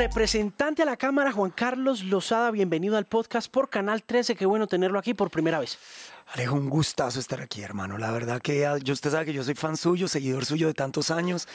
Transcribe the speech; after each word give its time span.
Representante 0.00 0.80
a 0.80 0.86
la 0.86 0.96
Cámara, 0.96 1.30
Juan 1.30 1.50
Carlos 1.50 2.04
Lozada, 2.04 2.50
bienvenido 2.50 2.96
al 2.96 3.04
podcast 3.04 3.50
por 3.52 3.68
Canal 3.68 4.02
13. 4.02 4.34
Qué 4.34 4.46
bueno 4.46 4.66
tenerlo 4.66 4.98
aquí 4.98 5.12
por 5.12 5.30
primera 5.30 5.58
vez. 5.58 5.78
Alejo, 6.32 6.54
un 6.54 6.68
gustazo 6.70 7.18
estar 7.18 7.40
aquí, 7.40 7.62
hermano. 7.62 7.98
La 7.98 8.12
verdad 8.12 8.40
que 8.40 8.64
ah, 8.64 8.78
yo, 8.78 8.92
usted 8.92 9.10
sabe 9.10 9.24
que 9.26 9.32
yo 9.32 9.42
soy 9.42 9.54
fan 9.56 9.76
suyo, 9.76 10.06
seguidor 10.06 10.44
suyo 10.44 10.68
de 10.68 10.74
tantos 10.74 11.10
años. 11.10 11.48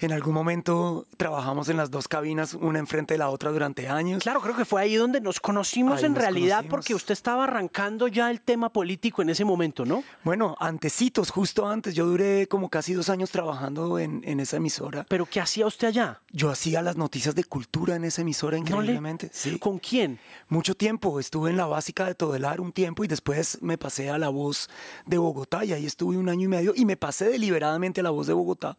En 0.00 0.10
algún 0.10 0.34
momento 0.34 1.06
trabajamos 1.16 1.68
en 1.68 1.76
las 1.76 1.92
dos 1.92 2.08
cabinas, 2.08 2.54
una 2.54 2.80
enfrente 2.80 3.14
de 3.14 3.18
la 3.18 3.28
otra 3.30 3.52
durante 3.52 3.88
años. 3.88 4.24
Claro, 4.24 4.40
creo 4.40 4.56
que 4.56 4.64
fue 4.64 4.82
ahí 4.82 4.96
donde 4.96 5.20
nos 5.20 5.38
conocimos 5.38 5.98
Ahí 6.00 6.06
en 6.06 6.12
nos 6.14 6.22
realidad, 6.22 6.56
conocimos. 6.56 6.70
porque 6.70 6.94
usted 6.96 7.12
estaba 7.12 7.44
arrancando 7.44 8.08
ya 8.08 8.28
el 8.32 8.40
tema 8.40 8.68
político 8.72 9.22
en 9.22 9.30
ese 9.30 9.44
momento, 9.44 9.84
¿no? 9.84 10.02
Bueno, 10.24 10.56
antecitos, 10.58 11.30
justo 11.30 11.68
antes, 11.68 11.94
yo 11.94 12.04
duré 12.06 12.48
como 12.48 12.68
casi 12.68 12.94
dos 12.94 13.08
años 13.08 13.30
trabajando 13.30 14.00
en, 14.00 14.22
en 14.24 14.40
esa 14.40 14.56
emisora. 14.56 15.06
Pero 15.08 15.26
¿qué 15.26 15.40
hacía 15.40 15.66
usted 15.66 15.86
allá? 15.86 16.20
Yo 16.32 16.50
hacía 16.50 16.82
las 16.82 16.96
noticias 16.96 17.36
de 17.36 17.44
cultura 17.44 17.94
en 17.94 18.02
esa 18.04 18.22
emisora 18.22 18.58
¿No 18.58 18.64
le- 18.64 18.70
increíblemente. 18.70 19.30
Sí. 19.32 19.58
¿Con 19.60 19.78
quién? 19.78 20.18
Mucho 20.48 20.74
tiempo, 20.76 21.20
estuve 21.20 21.50
en 21.50 21.56
la 21.56 21.66
básica 21.66 22.06
de 22.06 22.16
Todelar 22.16 22.60
un 22.60 22.72
tiempo 22.72 23.04
y 23.04 23.08
después 23.08 23.58
me 23.62 23.78
pasé 23.78 24.10
a 24.10 24.15
la 24.18 24.28
voz 24.28 24.68
de 25.06 25.18
Bogotá 25.18 25.64
y 25.64 25.72
ahí 25.72 25.86
estuve 25.86 26.16
un 26.16 26.28
año 26.28 26.44
y 26.44 26.48
medio 26.48 26.72
y 26.74 26.84
me 26.84 26.96
pasé 26.96 27.28
deliberadamente 27.28 28.00
a 28.00 28.04
la 28.04 28.10
voz 28.10 28.26
de 28.26 28.32
Bogotá 28.32 28.76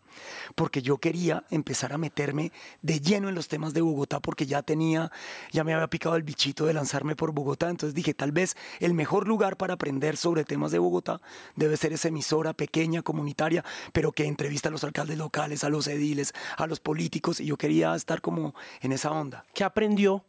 porque 0.56 0.82
yo 0.82 0.98
quería 0.98 1.44
empezar 1.50 1.94
a 1.94 1.98
meterme 1.98 2.52
de 2.82 3.00
lleno 3.00 3.30
en 3.30 3.36
los 3.36 3.48
temas 3.48 3.74
de 3.74 3.82
Bogotá 3.82 4.20
porque 4.20 4.46
ya 4.46 4.62
tenía, 4.62 5.12
ya 5.52 5.64
me 5.64 5.74
había 5.74 5.88
picado 5.88 6.16
el 6.16 6.24
bichito 6.24 6.66
de 6.66 6.74
lanzarme 6.74 7.16
por 7.16 7.32
Bogotá, 7.32 7.70
entonces 7.70 7.94
dije 7.94 8.14
tal 8.14 8.32
vez 8.32 8.56
el 8.80 8.94
mejor 8.94 9.28
lugar 9.28 9.58
para 9.58 9.76
aprender 9.76 10.18
sobre 10.18 10.44
temas 10.44 10.72
de 10.72 10.80
Bogotá 10.80 11.22
debe 11.56 11.78
ser 11.78 11.94
esa 11.94 12.08
emisora 12.08 12.54
pequeña, 12.54 13.02
comunitaria, 13.02 13.64
pero 13.94 14.12
que 14.12 14.26
entrevista 14.26 14.70
a 14.70 14.72
los 14.72 14.84
alcaldes 14.84 15.18
locales, 15.18 15.64
a 15.64 15.70
los 15.70 15.88
ediles, 15.88 16.34
a 16.58 16.68
los 16.68 16.80
políticos 16.80 17.40
y 17.40 17.46
yo 17.46 17.58
quería 17.58 17.96
estar 17.96 18.22
como 18.22 18.54
en 18.82 18.92
esa 18.92 19.12
onda. 19.12 19.46
¿Qué 19.54 19.64
aprendió? 19.64 20.24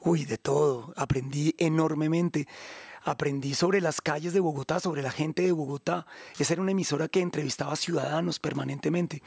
Uy, 0.00 0.24
de 0.24 0.38
todo. 0.38 0.92
Aprendí 0.96 1.54
enormemente. 1.58 2.46
Aprendí 3.04 3.54
sobre 3.54 3.80
las 3.80 4.00
calles 4.00 4.32
de 4.32 4.40
Bogotá, 4.40 4.80
sobre 4.80 5.02
la 5.02 5.10
gente 5.10 5.42
de 5.42 5.52
Bogotá. 5.52 6.06
Esa 6.38 6.54
era 6.54 6.62
una 6.62 6.70
emisora 6.72 7.08
que 7.08 7.20
entrevistaba 7.20 7.76
ciudadanos 7.76 8.38
permanentemente. 8.40 9.22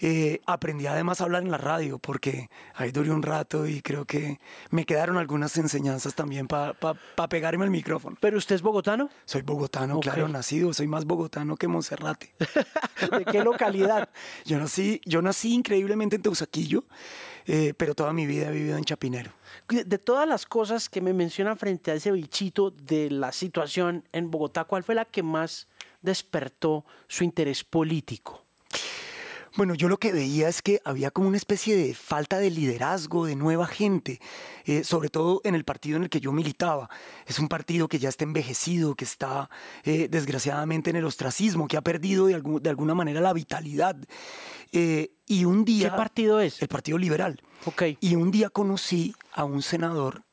Eh, 0.00 0.40
aprendí 0.44 0.86
además 0.86 1.20
a 1.20 1.24
hablar 1.24 1.42
en 1.44 1.50
la 1.52 1.56
radio 1.56 1.98
porque 1.98 2.50
ahí 2.74 2.90
duré 2.90 3.10
un 3.10 3.22
rato 3.22 3.66
y 3.66 3.80
creo 3.80 4.04
que 4.04 4.40
me 4.70 4.84
quedaron 4.84 5.16
algunas 5.18 5.56
enseñanzas 5.56 6.14
también 6.14 6.48
para 6.48 6.74
pegarme 7.28 7.64
al 7.64 7.70
micrófono. 7.70 8.16
¿Pero 8.20 8.36
usted 8.36 8.56
es 8.56 8.62
bogotano? 8.62 9.08
Soy 9.24 9.42
bogotano, 9.42 9.96
Ok. 9.96 10.02
claro, 10.02 10.28
nacido. 10.28 10.72
Soy 10.74 10.88
más 10.88 11.04
bogotano 11.04 11.56
que 11.56 11.68
Monserrate. 11.68 12.34
¿De 13.18 13.24
qué 13.24 13.42
localidad? 13.44 14.08
yo, 14.44 14.58
nací, 14.58 15.00
yo 15.04 15.22
nací 15.22 15.54
increíblemente 15.54 16.16
en 16.16 16.22
Teusaquillo, 16.22 16.84
eh, 17.46 17.74
pero 17.76 17.94
toda 17.94 18.12
mi 18.12 18.26
vida 18.26 18.48
he 18.48 18.52
vivido 18.52 18.76
en 18.76 18.84
Chapinero. 18.84 19.32
De 19.68 19.98
todas 19.98 20.28
las 20.28 20.46
cosas 20.46 20.88
que 20.88 21.00
me 21.00 21.12
menciona 21.12 21.56
frente 21.56 21.90
a 21.90 21.94
ese 21.94 22.12
bichito 22.12 22.70
de 22.70 23.10
la 23.10 23.32
situación 23.32 24.04
en 24.12 24.30
Bogotá, 24.30 24.64
¿cuál 24.64 24.82
fue 24.82 24.94
la 24.94 25.04
que 25.04 25.22
más 25.22 25.68
despertó 26.02 26.84
su 27.08 27.24
interés 27.24 27.64
político? 27.64 28.43
Bueno, 29.56 29.74
yo 29.74 29.88
lo 29.88 29.98
que 29.98 30.12
veía 30.12 30.48
es 30.48 30.62
que 30.62 30.80
había 30.84 31.12
como 31.12 31.28
una 31.28 31.36
especie 31.36 31.76
de 31.76 31.94
falta 31.94 32.38
de 32.38 32.50
liderazgo, 32.50 33.24
de 33.24 33.36
nueva 33.36 33.68
gente, 33.68 34.20
eh, 34.64 34.82
sobre 34.82 35.10
todo 35.10 35.40
en 35.44 35.54
el 35.54 35.64
partido 35.64 35.96
en 35.96 36.02
el 36.02 36.10
que 36.10 36.18
yo 36.18 36.32
militaba. 36.32 36.90
Es 37.24 37.38
un 37.38 37.46
partido 37.46 37.86
que 37.86 38.00
ya 38.00 38.08
está 38.08 38.24
envejecido, 38.24 38.96
que 38.96 39.04
está 39.04 39.48
eh, 39.84 40.08
desgraciadamente 40.10 40.90
en 40.90 40.96
el 40.96 41.04
ostracismo, 41.04 41.68
que 41.68 41.76
ha 41.76 41.82
perdido 41.82 42.26
de, 42.26 42.42
de 42.60 42.68
alguna 42.68 42.96
manera 42.96 43.20
la 43.20 43.32
vitalidad. 43.32 43.96
Eh, 44.72 45.12
y 45.28 45.44
un 45.44 45.64
día... 45.64 45.90
¿Qué 45.90 45.96
partido 45.96 46.40
es? 46.40 46.60
El 46.60 46.66
Partido 46.66 46.98
Liberal. 46.98 47.40
Ok. 47.64 47.82
Y 48.00 48.16
un 48.16 48.32
día 48.32 48.50
conocí 48.50 49.14
a 49.32 49.44
un 49.44 49.62
senador, 49.62 50.23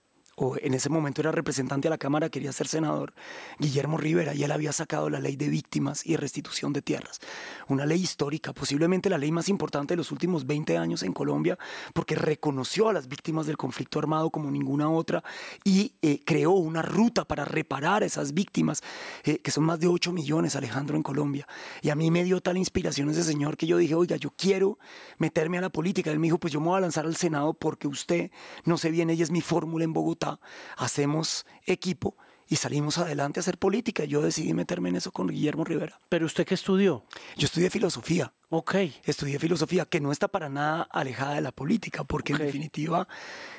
o 0.44 0.58
en 0.60 0.74
ese 0.74 0.90
momento 0.90 1.22
era 1.22 1.32
representante 1.32 1.88
a 1.88 1.92
la 1.92 2.00
Cámara, 2.00 2.30
quería 2.30 2.52
ser 2.52 2.68
senador, 2.68 3.14
Guillermo 3.60 3.98
Rivera, 3.98 4.34
y 4.34 4.44
él 4.44 4.52
había 4.52 4.74
sacado 4.74 5.08
la 5.08 5.20
ley 5.20 5.36
de 5.36 5.50
víctimas 5.50 6.04
y 6.04 6.16
restitución 6.16 6.74
de 6.74 6.82
tierras. 6.82 7.20
Una 7.68 7.86
ley 7.86 8.02
histórica, 8.02 8.52
posiblemente 8.52 9.08
la 9.08 9.20
ley 9.20 9.32
más 9.32 9.50
importante 9.50 9.94
de 9.94 9.98
los 9.98 10.12
últimos 10.12 10.48
20 10.48 10.80
años 10.80 11.04
en 11.04 11.14
Colombia, 11.14 11.60
porque 11.94 12.16
reconoció 12.16 12.90
a 12.90 12.94
las 12.94 13.08
víctimas 13.08 13.46
del 13.46 13.56
conflicto 13.56 14.00
armado 14.00 14.32
como 14.32 14.50
ninguna 14.50 14.90
otra 14.90 15.24
y 15.64 15.94
eh, 16.02 16.22
creó 16.26 16.54
una 16.54 16.82
ruta 16.82 17.24
para 17.24 17.46
reparar 17.46 18.02
a 18.02 18.08
esas 18.08 18.34
víctimas, 18.34 18.82
eh, 19.24 19.38
que 19.38 19.52
son 19.52 19.66
más 19.66 19.80
de 19.80 19.90
8 19.90 20.12
millones, 20.12 20.56
Alejandro, 20.56 20.98
en 20.98 21.04
Colombia. 21.04 21.48
Y 21.84 21.92
a 21.92 21.96
mí 21.96 22.10
me 22.10 22.24
dio 22.24 22.42
tal 22.42 22.58
inspiración 22.58 23.12
ese 23.12 23.24
señor 23.24 23.58
que 23.58 23.68
yo 23.68 23.78
dije, 23.78 23.94
oiga, 23.94 24.16
yo 24.16 24.32
quiero 24.36 24.80
meterme 25.20 25.60
a 25.60 25.62
la 25.62 25.70
política. 25.70 26.10
Él 26.10 26.18
me 26.18 26.26
dijo, 26.26 26.40
pues 26.40 26.52
yo 26.52 26.60
me 26.60 26.70
voy 26.70 26.78
a 26.78 26.82
lanzar 26.82 27.06
al 27.06 27.16
Senado 27.16 27.54
porque 27.54 27.88
usted, 27.88 28.32
no 28.66 28.80
sé 28.80 28.90
bien, 28.90 29.12
ella 29.12 29.24
es 29.24 29.30
mi 29.30 29.42
fórmula 29.42 29.84
en 29.84 29.94
Bogotá, 29.94 30.31
hacemos 30.78 31.46
equipo 31.66 32.16
y 32.52 32.58
salimos 32.58 32.98
adelante 32.98 33.40
a 33.40 33.42
hacer 33.42 33.58
política. 33.58 34.04
Yo 34.04 34.22
decidí 34.22 34.54
meterme 34.54 34.90
en 34.90 34.98
eso 34.98 35.14
con 35.14 35.28
Guillermo 35.28 35.64
Rivera. 35.64 35.98
¿Pero 36.10 36.26
usted 36.26 36.46
qué 36.46 36.54
estudió? 36.56 37.06
Yo 37.38 37.46
estudié 37.46 37.70
filosofía. 37.70 38.34
Ok. 38.50 38.76
Estudié 39.06 39.40
filosofía, 39.40 39.86
que 39.86 40.02
no 40.02 40.12
está 40.12 40.28
para 40.28 40.50
nada 40.50 40.82
alejada 40.92 41.36
de 41.36 41.42
la 41.42 41.54
política, 41.54 42.04
porque 42.04 42.34
en 42.34 42.40
definitiva 42.40 43.08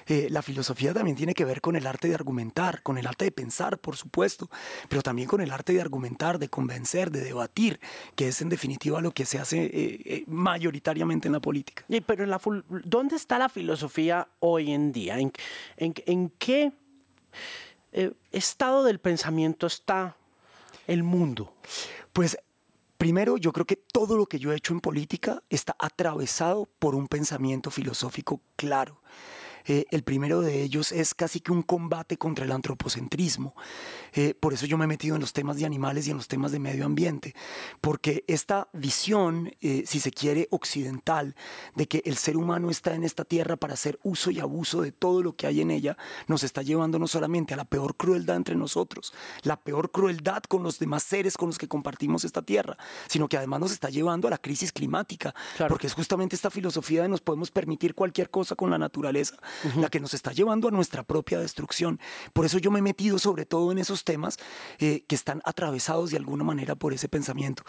eh, 0.06 0.26
la 0.28 0.42
filosofía 0.42 0.92
también 0.92 1.16
tiene 1.16 1.32
que 1.32 1.46
ver 1.46 1.62
con 1.62 1.74
el 1.74 1.86
arte 1.86 2.08
de 2.08 2.14
argumentar, 2.14 2.82
con 2.82 2.98
el 2.98 3.06
arte 3.06 3.24
de 3.24 3.30
pensar, 3.32 3.78
por 3.78 3.96
supuesto, 3.96 4.50
pero 4.90 5.00
también 5.00 5.26
con 5.26 5.40
el 5.40 5.50
arte 5.52 5.72
de 5.72 5.80
argumentar, 5.80 6.38
de 6.38 6.50
convencer, 6.50 7.10
de 7.10 7.22
debatir, 7.22 7.80
que 8.14 8.28
es 8.28 8.42
en 8.42 8.50
definitiva 8.50 9.00
lo 9.00 9.12
que 9.12 9.24
se 9.24 9.38
hace 9.38 9.64
eh, 9.64 9.70
eh, 10.04 10.24
mayoritariamente 10.26 11.28
en 11.28 11.32
la 11.32 11.40
política. 11.40 11.82
Y, 11.88 12.02
Pero 12.02 12.24
en 12.24 12.28
la 12.30 12.38
ful- 12.38 12.62
¿dónde 12.84 13.16
está 13.16 13.38
la 13.38 13.48
filosofía 13.48 14.28
hoy 14.40 14.72
en 14.72 14.92
día? 14.92 15.18
¿En, 15.18 15.32
en- 15.78 15.94
en 16.04 16.28
qué 16.38 16.72
eh, 17.92 18.12
estado 18.30 18.84
del 18.84 18.98
pensamiento 18.98 19.66
está 19.66 20.16
el 20.86 21.02
mundo? 21.02 21.54
Pues 22.12 22.38
primero 22.98 23.36
yo 23.36 23.52
creo 23.52 23.66
que 23.66 23.76
todo 23.76 24.16
lo 24.16 24.26
que 24.26 24.38
yo 24.38 24.52
he 24.52 24.56
hecho 24.56 24.72
en 24.72 24.80
política 24.80 25.42
está 25.50 25.76
atravesado 25.78 26.68
por 26.78 26.94
un 26.94 27.08
pensamiento 27.08 27.70
filosófico 27.70 28.40
claro. 28.56 29.00
Eh, 29.66 29.86
el 29.90 30.02
primero 30.02 30.40
de 30.40 30.62
ellos 30.62 30.92
es 30.92 31.14
casi 31.14 31.40
que 31.40 31.52
un 31.52 31.62
combate 31.62 32.16
contra 32.16 32.44
el 32.44 32.52
antropocentrismo. 32.52 33.54
Eh, 34.12 34.34
por 34.38 34.52
eso 34.52 34.66
yo 34.66 34.76
me 34.78 34.84
he 34.84 34.88
metido 34.88 35.14
en 35.16 35.20
los 35.20 35.32
temas 35.32 35.56
de 35.56 35.64
animales 35.66 36.06
y 36.06 36.10
en 36.10 36.16
los 36.16 36.28
temas 36.28 36.52
de 36.52 36.58
medio 36.58 36.84
ambiente, 36.84 37.34
porque 37.80 38.24
esta 38.26 38.68
visión, 38.72 39.52
eh, 39.60 39.84
si 39.86 40.00
se 40.00 40.10
quiere, 40.10 40.48
occidental, 40.50 41.34
de 41.74 41.86
que 41.88 42.02
el 42.04 42.16
ser 42.16 42.36
humano 42.36 42.70
está 42.70 42.94
en 42.94 43.04
esta 43.04 43.24
tierra 43.24 43.56
para 43.56 43.74
hacer 43.74 43.98
uso 44.02 44.30
y 44.30 44.40
abuso 44.40 44.82
de 44.82 44.92
todo 44.92 45.22
lo 45.22 45.34
que 45.36 45.46
hay 45.46 45.60
en 45.60 45.70
ella, 45.70 45.96
nos 46.26 46.42
está 46.42 46.62
llevando 46.62 46.98
no 46.98 47.06
solamente 47.06 47.54
a 47.54 47.56
la 47.56 47.64
peor 47.64 47.96
crueldad 47.96 48.36
entre 48.36 48.54
nosotros, 48.54 49.12
la 49.42 49.56
peor 49.58 49.90
crueldad 49.90 50.42
con 50.44 50.62
los 50.62 50.78
demás 50.78 51.02
seres 51.02 51.36
con 51.36 51.48
los 51.48 51.58
que 51.58 51.68
compartimos 51.68 52.24
esta 52.24 52.42
tierra, 52.42 52.76
sino 53.08 53.28
que 53.28 53.36
además 53.36 53.60
nos 53.60 53.72
está 53.72 53.88
llevando 53.90 54.28
a 54.28 54.30
la 54.30 54.38
crisis 54.38 54.72
climática, 54.72 55.34
Claro. 55.56 55.70
porque 55.70 55.86
es 55.86 55.94
justamente 55.94 56.36
esta 56.36 56.50
filosofía 56.50 57.02
de 57.02 57.08
nos 57.08 57.20
podemos 57.20 57.50
permitir 57.50 57.94
cualquier 57.94 58.30
cosa 58.30 58.54
con 58.54 58.70
la 58.70 58.78
naturaleza, 58.78 59.36
la 59.76 59.88
que 59.88 60.00
nos 60.00 60.14
está 60.14 60.32
llevando 60.32 60.68
a 60.68 60.70
nuestra 60.70 61.02
propia 61.02 61.38
destrucción. 61.40 62.00
Por 62.32 62.44
eso 62.44 62.58
yo 62.58 62.70
me 62.70 62.80
he 62.80 62.82
metido 62.82 63.18
sobre 63.18 63.46
todo 63.46 63.72
en 63.72 63.78
esos 63.78 64.04
temas 64.04 64.38
eh, 64.78 65.04
que 65.06 65.14
están 65.14 65.40
atravesados 65.44 66.10
de 66.10 66.16
alguna 66.16 66.44
manera 66.44 66.74
por 66.74 66.92
ese 66.92 67.08
pensamiento. 67.08 67.64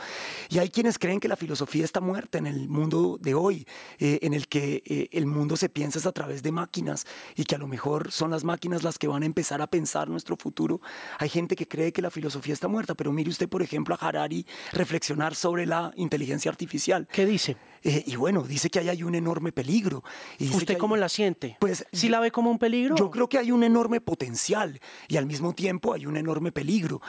Y 0.49 0.59
hay 0.59 0.69
quienes 0.69 0.99
creen 0.99 1.19
que 1.19 1.27
la 1.27 1.35
filosofía 1.35 1.85
está 1.85 2.01
muerta 2.01 2.37
en 2.37 2.47
el 2.47 2.69
mundo 2.69 3.17
de 3.19 3.33
hoy, 3.33 3.67
eh, 3.99 4.19
en 4.21 4.33
el 4.33 4.47
que 4.47 4.83
eh, 4.85 5.09
el 5.11 5.25
mundo 5.25 5.57
se 5.57 5.69
piensa 5.69 5.99
es 5.99 6.05
a 6.05 6.11
través 6.11 6.43
de 6.43 6.51
máquinas 6.51 7.05
y 7.35 7.43
que 7.45 7.55
a 7.55 7.57
lo 7.57 7.67
mejor 7.67 8.11
son 8.11 8.31
las 8.31 8.43
máquinas 8.43 8.83
las 8.83 8.97
que 8.97 9.07
van 9.07 9.23
a 9.23 9.25
empezar 9.25 9.61
a 9.61 9.67
pensar 9.67 10.09
nuestro 10.09 10.35
futuro. 10.37 10.81
Hay 11.19 11.29
gente 11.29 11.55
que 11.55 11.67
cree 11.67 11.91
que 11.91 12.01
la 12.01 12.11
filosofía 12.11 12.53
está 12.53 12.67
muerta, 12.67 12.95
pero 12.95 13.11
mire 13.11 13.29
usted, 13.29 13.49
por 13.49 13.61
ejemplo, 13.61 13.95
a 13.95 14.07
Harari 14.07 14.45
reflexionar 14.71 15.35
sobre 15.35 15.65
la 15.65 15.91
inteligencia 15.95 16.49
artificial. 16.49 17.07
¿Qué 17.11 17.25
dice? 17.25 17.57
Eh, 17.83 18.03
y 18.07 18.15
bueno, 18.15 18.43
dice 18.43 18.69
que 18.69 18.79
ahí 18.79 18.89
hay 18.89 19.03
un 19.03 19.13
enorme 19.15 19.51
peligro. 19.51 20.03
Y 20.39 20.45
dice 20.45 20.57
¿Usted 20.57 20.73
hay- 20.75 20.79
cómo 20.79 20.95
la 20.97 21.09
siente? 21.09 21.57
Pues 21.59 21.85
¿Sí 21.91 22.07
la 22.09 22.19
ve 22.19 22.31
como 22.31 22.49
un 22.49 22.57
peligro? 22.59 22.95
yo 22.95 23.11
creo 23.11 23.27
que 23.27 23.37
hay 23.37 23.51
un 23.51 23.63
enorme 23.63 23.99
potencial 24.01 24.79
y 25.07 25.17
al 25.17 25.25
mismo 25.25 25.53
tiempo 25.53 25.93
hay 25.93 26.05
un 26.05 26.15
enorme 26.17 26.51
peligro, 26.51 27.01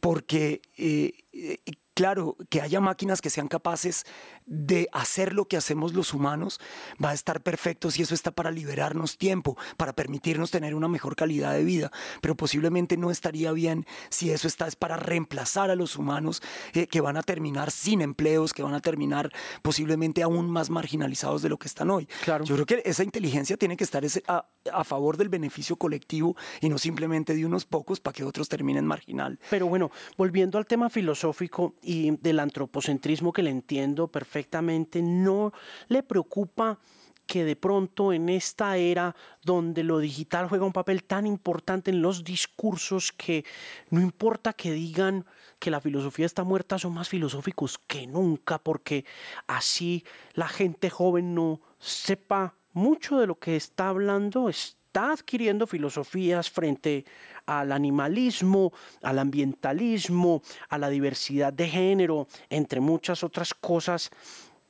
porque 0.00 0.60
eh, 0.76 1.12
eh, 1.32 1.58
claro, 1.98 2.36
que 2.48 2.60
haya 2.62 2.80
máquinas 2.80 3.20
que 3.20 3.28
sean 3.30 3.48
capaces 3.48 4.04
de 4.46 4.88
hacer 4.92 5.32
lo 5.34 5.46
que 5.46 5.56
hacemos 5.56 5.92
los 5.94 6.14
humanos 6.14 6.60
va 7.02 7.10
a 7.10 7.14
estar 7.14 7.42
perfecto 7.42 7.90
si 7.90 8.02
eso 8.02 8.14
está 8.14 8.30
para 8.30 8.50
liberarnos 8.50 9.18
tiempo, 9.18 9.56
para 9.76 9.92
permitirnos 9.92 10.50
tener 10.50 10.74
una 10.74 10.86
mejor 10.88 11.16
calidad 11.16 11.52
de 11.52 11.64
vida, 11.64 11.90
pero 12.22 12.36
posiblemente 12.36 12.96
no 12.96 13.10
estaría 13.10 13.50
bien 13.52 13.84
si 14.10 14.30
eso 14.30 14.46
está 14.46 14.66
es 14.68 14.76
para 14.76 14.96
reemplazar 14.96 15.70
a 15.70 15.74
los 15.74 15.96
humanos 15.96 16.40
eh, 16.72 16.86
que 16.86 17.00
van 17.00 17.16
a 17.16 17.22
terminar 17.22 17.70
sin 17.70 18.00
empleos, 18.00 18.52
que 18.52 18.62
van 18.62 18.74
a 18.74 18.80
terminar 18.80 19.30
posiblemente 19.62 20.22
aún 20.22 20.50
más 20.50 20.70
marginalizados 20.70 21.42
de 21.42 21.48
lo 21.48 21.58
que 21.58 21.66
están 21.68 21.90
hoy. 21.90 22.06
Claro. 22.24 22.44
Yo 22.44 22.54
creo 22.54 22.66
que 22.66 22.82
esa 22.84 23.02
inteligencia 23.02 23.56
tiene 23.56 23.76
que 23.76 23.84
estar 23.84 24.04
ese- 24.04 24.22
a, 24.28 24.46
a 24.72 24.84
favor 24.84 25.16
del 25.16 25.28
beneficio 25.28 25.76
colectivo 25.76 26.36
y 26.60 26.68
no 26.68 26.78
simplemente 26.78 27.34
de 27.34 27.44
unos 27.44 27.64
pocos 27.64 27.98
para 28.00 28.14
que 28.14 28.24
otros 28.24 28.48
terminen 28.48 28.86
marginal. 28.86 29.38
Pero 29.50 29.66
bueno, 29.66 29.90
volviendo 30.16 30.58
al 30.58 30.66
tema 30.66 30.88
filosófico 30.90 31.74
y 31.88 32.10
del 32.10 32.38
antropocentrismo 32.38 33.32
que 33.32 33.42
le 33.42 33.48
entiendo 33.48 34.08
perfectamente, 34.08 35.00
¿no 35.00 35.54
le 35.88 36.02
preocupa 36.02 36.78
que 37.26 37.44
de 37.44 37.56
pronto 37.56 38.12
en 38.12 38.28
esta 38.28 38.76
era 38.76 39.16
donde 39.42 39.82
lo 39.84 39.98
digital 39.98 40.48
juega 40.50 40.66
un 40.66 40.74
papel 40.74 41.04
tan 41.04 41.26
importante 41.26 41.90
en 41.90 42.02
los 42.02 42.24
discursos 42.24 43.10
que 43.10 43.46
no 43.88 44.02
importa 44.02 44.52
que 44.52 44.70
digan 44.70 45.24
que 45.58 45.70
la 45.70 45.80
filosofía 45.80 46.26
está 46.26 46.44
muerta, 46.44 46.78
son 46.78 46.92
más 46.92 47.08
filosóficos 47.08 47.78
que 47.78 48.06
nunca, 48.06 48.58
porque 48.58 49.06
así 49.46 50.04
la 50.34 50.48
gente 50.48 50.90
joven 50.90 51.34
no 51.34 51.62
sepa 51.78 52.54
mucho 52.74 53.18
de 53.18 53.26
lo 53.26 53.38
que 53.38 53.56
está 53.56 53.88
hablando, 53.88 54.50
está 54.88 55.12
adquiriendo 55.12 55.66
filosofías 55.66 56.50
frente 56.50 57.04
al 57.44 57.72
animalismo, 57.72 58.72
al 59.02 59.18
ambientalismo, 59.18 60.42
a 60.70 60.78
la 60.78 60.88
diversidad 60.88 61.52
de 61.52 61.68
género, 61.68 62.26
entre 62.48 62.80
muchas 62.80 63.22
otras 63.22 63.52
cosas. 63.52 64.10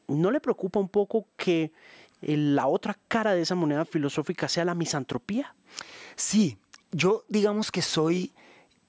¿No 0.08 0.30
le 0.32 0.40
preocupa 0.40 0.80
un 0.80 0.88
poco 0.88 1.28
que 1.36 1.72
la 2.20 2.66
otra 2.66 2.98
cara 3.06 3.32
de 3.34 3.42
esa 3.42 3.54
moneda 3.54 3.84
filosófica 3.84 4.48
sea 4.48 4.64
la 4.64 4.74
misantropía? 4.74 5.54
Sí, 6.16 6.58
yo 6.90 7.24
digamos 7.28 7.70
que 7.70 7.82
soy 7.82 8.32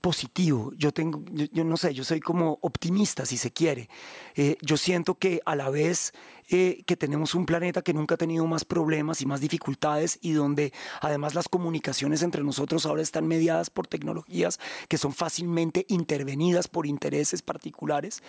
positivo, 0.01 0.71
yo 0.77 0.91
tengo, 0.91 1.23
yo, 1.31 1.63
no 1.63 1.77
sé, 1.77 1.93
yo 1.93 2.03
soy 2.03 2.21
como 2.21 2.57
optimista 2.61 3.25
si 3.25 3.37
se 3.37 3.51
quiere. 3.51 3.89
Eh, 4.35 4.57
yo 4.61 4.77
siento 4.77 5.15
que 5.15 5.41
a 5.45 5.55
la 5.55 5.69
vez 5.69 6.13
eh, 6.51 6.81
que 6.87 6.97
tenemos 6.97 7.35
un 7.35 7.45
planeta 7.45 7.83
que 7.83 7.93
nunca 7.93 8.15
ha 8.15 8.17
tenido 8.17 8.47
más 8.47 8.65
problemas 8.65 9.21
y 9.21 9.27
más 9.27 9.39
dificultades 9.39 10.17
y 10.19 10.31
donde 10.31 10.73
además 10.99 11.35
las 11.35 11.47
comunicaciones 11.47 12.23
entre 12.23 12.43
nosotros 12.43 12.87
ahora 12.87 13.03
están 13.03 13.27
mediadas 13.27 13.69
por 13.69 13.85
tecnologías 13.85 14.59
que 14.87 14.97
son 14.97 15.13
fácilmente 15.13 15.85
intervenidas 15.89 16.67
por 16.67 16.87
intereses 16.87 17.43
particulares. 17.43 18.23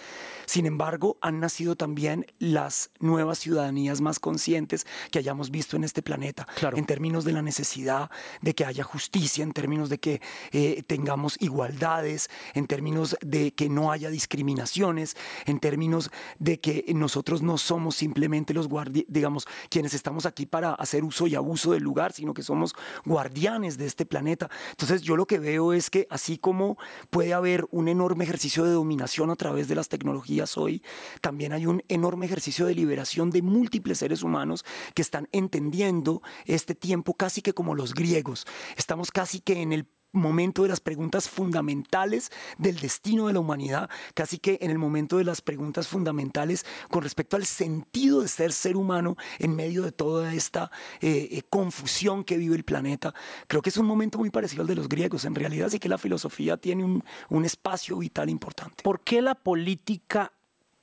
Sin 0.45 0.67
embargo, 0.67 1.17
han 1.23 1.41
nacido 1.41 1.77
también 1.77 2.27
las 2.39 2.91
nuevas 2.99 3.39
ciudadanías 3.39 4.03
más 4.03 4.19
conscientes 4.19 4.87
que 5.11 5.19
hayamos 5.19 5.51
visto 5.51 5.77
en 5.77 5.85
este 5.85 6.03
planeta, 6.03 6.47
en 6.77 6.85
términos 6.85 7.25
de 7.25 7.33
la 7.33 7.41
necesidad 7.41 8.11
de 8.43 8.55
que 8.55 8.67
haya 8.67 8.85
justicia, 8.85 9.43
en 9.43 9.53
términos 9.53 9.89
de 9.89 9.99
que 9.99 10.21
eh, 10.53 10.83
tengamos 10.87 11.39
igualdades, 11.41 12.29
en 12.53 12.67
términos 12.67 13.17
de 13.23 13.55
que 13.55 13.71
no 13.71 13.93
haya 13.93 14.11
discriminaciones, 14.11 15.17
en 15.47 15.59
términos 15.59 16.11
de 16.39 16.61
que 16.61 16.85
nosotros 16.95 17.41
no 17.41 17.57
somos 17.57 17.97
simplemente 17.97 18.10
simplemente 18.11 18.53
los 18.53 18.67
guardianes, 18.67 19.07
digamos, 19.09 19.47
quienes 19.69 19.95
estamos 19.95 20.27
aquí 20.27 20.45
para 20.45 20.75
hacer 20.75 21.05
uso 21.05 21.29
y 21.29 21.37
abuso 21.37 21.73
del 21.73 21.85
lugar, 21.85 22.13
sino 22.13 22.35
que 22.35 22.43
somos 22.43 22.75
guardianes 23.05 23.79
de 23.79 23.87
este 23.87 24.05
planeta. 24.05 24.51
Entonces 24.71 25.03
yo 25.03 25.17
lo 25.17 25.27
que 25.27 25.39
veo 25.39 25.73
es 25.73 25.91
que 25.91 26.09
así 26.11 26.37
como 26.37 26.77
puede 27.11 27.35
haber 27.35 27.69
un 27.71 27.87
enorme 27.87 28.25
ejercicio 28.25 28.65
de 28.65 28.73
dominación 28.73 29.31
a 29.31 29.37
través 29.37 29.69
de 29.69 29.77
las 29.77 29.89
tecnologías 29.89 30.59
hoy, 30.59 30.83
también 31.21 31.53
hay 31.53 31.67
un 31.67 31.85
enorme 31.87 32.27
ejercicio 32.27 32.67
de 32.67 32.75
liberación 32.75 33.31
de 33.31 33.43
múltiples 33.43 33.99
seres 33.99 34.25
humanos 34.25 34.65
que 34.95 35.03
están 35.03 35.29
entendiendo 35.31 36.21
este 36.47 36.75
tiempo 36.75 37.15
casi 37.15 37.43
que 37.43 37.53
como 37.53 37.77
los 37.77 37.95
griegos. 37.95 38.45
Estamos 38.77 39.13
casi 39.13 39.39
que 39.39 39.63
en 39.63 39.73
el 39.73 39.87
momento 40.13 40.63
de 40.63 40.69
las 40.69 40.81
preguntas 40.81 41.29
fundamentales 41.29 42.31
del 42.59 42.77
destino 42.77 43.27
de 43.27 43.33
la 43.33 43.41
humanidad, 43.41 43.91
casi 44.15 44.39
que 44.39 44.59
en 44.61 44.71
el 44.71 44.79
momento 44.79 45.19
de 45.19 45.25
las 45.25 45.41
preguntas 45.41 45.89
fundamentales 45.89 46.67
con 46.91 47.03
respecto 47.03 47.37
al 47.37 47.47
sentido 47.47 48.23
de 48.23 48.29
ser 48.29 48.53
ser 48.53 48.77
humano 48.77 49.17
en 49.39 49.55
medio 49.55 49.83
de 49.83 49.93
toda 49.93 50.35
esta 50.35 50.71
eh, 51.01 51.29
eh, 51.31 51.43
confusión 51.49 52.25
que 52.25 52.37
vive 52.37 52.57
el 52.57 52.65
planeta. 52.65 53.15
Creo 53.47 53.63
que 53.63 53.71
es 53.71 53.77
un 53.77 53.87
momento 53.87 54.19
muy 54.19 54.31
parecido 54.31 54.63
al 54.63 54.69
de 54.69 54.75
los 54.75 54.89
griegos, 54.89 55.25
en 55.25 55.35
realidad 55.35 55.69
sí 55.69 55.79
que 55.79 55.89
la 55.89 55.99
filosofía 55.99 56.57
tiene 56.57 56.85
un, 56.85 57.05
un 57.29 57.45
espacio 57.45 57.99
vital 57.99 58.31
importante. 58.31 58.83
¿Por 58.83 59.01
qué 59.01 59.23
la 59.23 59.35
política, 59.35 60.33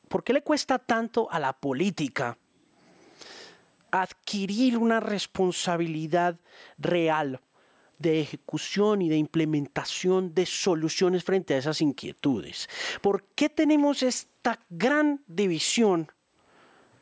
por 0.08 0.24
qué 0.24 0.34
le 0.34 0.44
cuesta 0.44 0.80
tanto 0.80 1.30
a 1.32 1.40
la 1.40 1.54
política 1.54 2.38
adquirir 3.92 4.78
una 4.78 5.00
responsabilidad 5.00 6.38
real? 6.78 7.42
De 8.00 8.22
ejecución 8.22 9.02
y 9.02 9.10
de 9.10 9.18
implementación 9.18 10.34
de 10.34 10.46
soluciones 10.46 11.24
frente 11.24 11.54
a 11.54 11.58
esas 11.58 11.82
inquietudes. 11.82 12.70
¿Por 13.02 13.24
qué 13.36 13.50
tenemos 13.50 14.04
esta 14.04 14.60
gran 14.70 15.24
división 15.28 16.12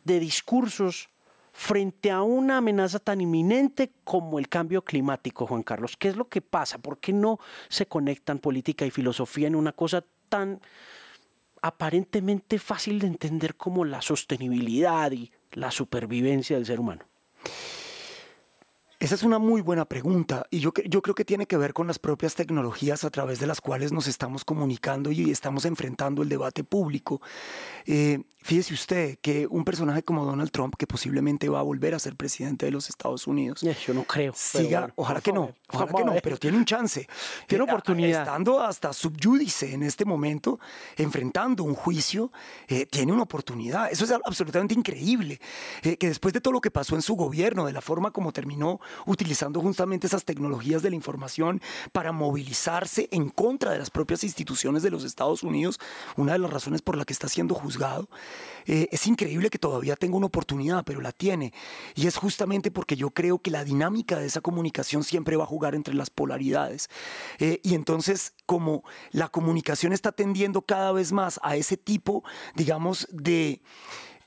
de 0.03 0.19
discursos 0.19 1.09
frente 1.51 2.12
a 2.12 2.21
una 2.21 2.57
amenaza 2.57 3.00
tan 3.00 3.21
inminente 3.21 3.92
como 4.03 4.39
el 4.39 4.50
cambio 4.50 4.83
climático, 4.83 5.47
Juan 5.47 5.63
Carlos? 5.63 5.97
¿Qué 5.97 6.09
es 6.09 6.15
lo 6.15 6.27
que 6.30 6.42
pasa? 6.42 6.77
¿Por 6.77 7.00
qué 7.00 7.13
no 7.13 7.39
se 7.69 7.86
conectan 7.86 8.39
política 8.39 8.86
y 8.86 8.91
filosofía 8.91 9.48
en 9.48 9.56
una 9.56 9.71
cosa 9.71 10.03
tan 10.30 10.62
aparentemente 11.62 12.59
fácil 12.59 13.00
de 13.00 13.07
entender 13.07 13.56
como 13.56 13.86
la 13.86 14.01
sostenibilidad 14.01 15.12
y 15.12 15.31
la 15.51 15.71
supervivencia 15.71 16.56
del 16.56 16.65
ser 16.65 16.80
humano? 16.80 17.06
Esa 19.05 19.13
es 19.13 19.21
una 19.21 19.37
muy 19.37 19.61
buena 19.61 19.85
pregunta 19.85 20.47
y 20.49 20.61
yo, 20.61 20.73
yo 20.89 21.03
creo 21.03 21.13
que 21.13 21.23
tiene 21.23 21.45
que 21.45 21.57
ver 21.57 21.73
con 21.73 21.85
las 21.85 21.99
propias 21.99 22.33
tecnologías 22.33 23.03
a 23.03 23.11
través 23.11 23.39
de 23.39 23.45
las 23.45 23.61
cuales 23.61 23.91
nos 23.91 24.07
estamos 24.07 24.43
comunicando 24.43 25.11
y 25.11 25.29
estamos 25.29 25.65
enfrentando 25.65 26.23
el 26.23 26.29
debate 26.29 26.63
público. 26.63 27.21
Eh, 27.85 28.23
fíjese 28.41 28.73
usted 28.73 29.19
que 29.21 29.45
un 29.47 29.63
personaje 29.63 30.01
como 30.01 30.25
Donald 30.25 30.49
Trump, 30.49 30.75
que 30.75 30.87
posiblemente 30.87 31.49
va 31.49 31.59
a 31.59 31.61
volver 31.61 31.93
a 31.93 31.99
ser 31.99 32.15
presidente 32.15 32.65
de 32.65 32.71
los 32.71 32.89
Estados 32.89 33.27
Unidos, 33.27 33.61
yo 33.61 33.93
no 33.93 34.05
creo. 34.05 34.33
Siga, 34.35 34.91
ojalá 34.95 35.21
que 35.21 35.31
no, 35.31 35.53
ojalá 35.71 35.91
que 35.93 36.03
no, 36.03 36.15
pero 36.23 36.37
tiene 36.37 36.57
un 36.57 36.65
chance. 36.65 37.07
Tiene 37.47 37.63
eh, 37.63 37.67
oportunidad. 37.67 38.21
Estando 38.21 38.59
hasta 38.59 38.91
subyúdice 38.91 39.71
en 39.73 39.83
este 39.83 40.03
momento, 40.03 40.59
enfrentando 40.97 41.63
un 41.63 41.75
juicio, 41.75 42.31
eh, 42.67 42.87
tiene 42.87 43.13
una 43.13 43.21
oportunidad. 43.21 43.91
Eso 43.91 44.05
es 44.05 44.11
absolutamente 44.11 44.73
increíble. 44.73 45.39
que 45.81 46.07
después 46.07 46.33
de 46.33 46.41
todo 46.41 46.53
lo 46.53 46.61
que 46.61 46.71
pasó 46.71 46.95
en 46.95 47.03
su 47.03 47.15
gobierno, 47.15 47.67
de 47.67 47.73
la 47.73 47.81
forma 47.81 48.09
como 48.09 48.31
terminó 48.31 48.79
utilizando 49.06 49.62
justamente 49.62 50.07
esas 50.07 50.25
tecnologías 50.25 50.81
de 50.81 50.89
la 50.89 50.95
información 50.95 51.62
para 51.92 52.12
movilizarse 52.12 53.07
en 53.12 53.30
contra 53.30 53.71
de 53.71 53.80
las 53.80 53.89
propias 53.89 54.24
instituciones 54.24 54.83
de 54.83 54.92
los 54.92 55.03
Estados 55.03 55.44
Unidos, 55.44 55.80
una 56.18 56.33
de 56.33 56.39
las 56.39 56.51
razones 56.51 56.81
por 56.81 56.97
la 56.97 57.06
que 57.06 57.13
está 57.13 57.27
siendo 57.27 57.56
juzgado. 57.56 58.09
Eh, 58.65 58.88
es 58.92 59.06
increíble 59.07 59.50
que 59.50 59.59
todavía 59.59 59.95
tenga 59.95 60.18
una 60.18 60.25
oportunidad, 60.27 60.83
pero 60.86 61.01
la 61.01 61.12
tiene. 61.12 61.53
Y 61.95 62.07
es 62.07 62.18
justamente 62.18 62.71
porque 62.71 62.95
yo 62.95 63.12
creo 63.12 63.39
que 63.39 63.51
la 63.51 63.63
dinámica 63.63 64.18
de 64.18 64.25
esa 64.25 64.42
comunicación 64.42 65.03
siempre 65.03 65.36
va 65.36 65.44
a 65.44 65.48
jugar 65.48 65.75
entre 65.75 65.94
las 65.94 66.09
polaridades. 66.09 66.89
Eh, 67.39 67.59
y 67.63 67.75
entonces, 67.75 68.33
como 68.45 68.83
la 69.12 69.30
comunicación 69.30 69.94
está 69.94 70.12
tendiendo 70.12 70.62
cada 70.62 70.91
vez 70.91 71.12
más 71.12 71.39
a 71.44 71.56
ese 71.56 71.77
tipo, 71.77 72.24
digamos, 72.56 73.07
de... 73.12 73.62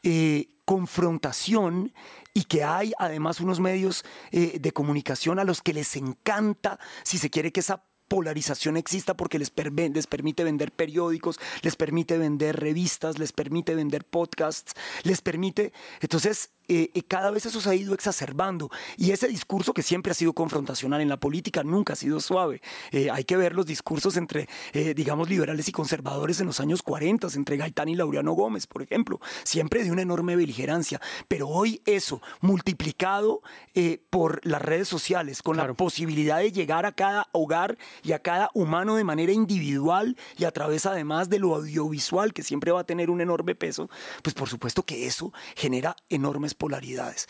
Eh, 0.05 0.49
confrontación 0.69 1.95
y 2.39 2.45
que 2.45 2.63
hay 2.63 2.93
además 3.01 3.41
unos 3.41 3.59
medios 3.59 4.05
eh, 4.31 4.61
de 4.61 4.71
comunicación 4.71 5.41
a 5.41 5.45
los 5.45 5.61
que 5.61 5.73
les 5.73 5.97
encanta, 5.97 6.79
si 7.03 7.19
se 7.19 7.31
quiere 7.31 7.51
que 7.51 7.59
esa 7.59 7.83
polarización 8.07 8.77
exista 8.77 9.17
porque 9.17 9.41
les, 9.41 9.53
les, 9.93 10.07
permite 10.07 10.45
vender 10.45 10.71
periódicos, 10.71 11.41
les 11.63 11.75
permite 11.75 12.17
vender 12.17 12.55
revistas, 12.55 13.19
les 13.19 13.33
permite 13.33 13.75
vender 13.75 14.05
podcasts, 14.05 14.75
les 15.03 15.21
permite... 15.21 15.73
Entonces, 16.01 16.51
eh, 16.69 16.91
eh, 16.95 17.03
cada 17.03 17.31
vez 17.31 17.47
eso 17.47 17.61
se 17.61 17.71
ha 17.71 17.75
ido 17.75 17.95
exacerbando. 17.95 18.71
Y 18.97 19.11
ese 19.13 19.29
discurso 19.29 19.73
que 19.73 19.83
siempre 19.83 20.13
ha 20.13 20.15
sido 20.15 20.35
confrontacional 20.35 21.01
en 21.01 21.09
la 21.09 21.19
política 21.19 21.65
nunca 21.65 21.95
ha 21.95 21.97
sido 21.97 22.21
suave. 22.21 22.61
Eh, 22.93 23.11
hay 23.11 23.25
que 23.25 23.37
ver 23.37 23.55
los 23.55 23.67
discursos 23.67 24.17
entre, 24.17 24.49
digamos, 24.95 25.29
liberales 25.29 25.69
y 25.69 25.73
conservadores 25.73 26.41
en 26.41 26.47
los 26.47 26.61
años 26.61 26.83
40, 26.83 27.29
entre 27.35 27.57
Gaitán 27.57 27.89
y 27.89 27.95
Laureano 27.95 28.33
Gómez, 28.33 28.67
por 28.67 28.83
ejemplo, 28.83 29.21
siempre 29.45 29.83
de 29.83 29.91
una 29.91 30.03
enorme 30.03 30.37
beligerancia. 30.37 31.01
Pero 31.27 31.49
hoy 31.49 31.83
eso, 31.87 32.21
multiplicado 32.41 33.43
por 34.11 34.45
las 34.47 34.61
redes 34.61 34.89
sociales, 34.89 35.43
con 35.43 35.57
la 35.57 35.73
posibilidad 35.75 36.39
de 36.39 36.53
llegar 36.53 36.87
a 36.87 36.93
cada 36.93 37.29
hogar 37.33 37.79
y 38.03 38.13
a 38.13 38.21
cada 38.21 38.51
humano 38.55 38.97
de 38.97 39.05
manera 39.05 39.33
individual 39.33 40.17
y 40.37 40.45
a 40.45 40.51
través 40.51 40.87
además 40.87 41.29
de 41.29 41.39
lo 41.39 41.55
audiovisual, 41.55 42.33
que 42.33 42.43
siempre 42.43 42.73
va 42.73 42.81
a 42.81 42.85
tener 42.85 43.11
un 43.11 43.21
enorme 43.21 43.55
peso, 43.55 43.89
pues 44.23 44.35
por 44.35 44.49
supuesto 44.49 44.83
que 44.83 45.07
eso 45.07 45.33
genera 45.57 45.97
enormes 46.09 46.55
polaridades. 46.59 47.27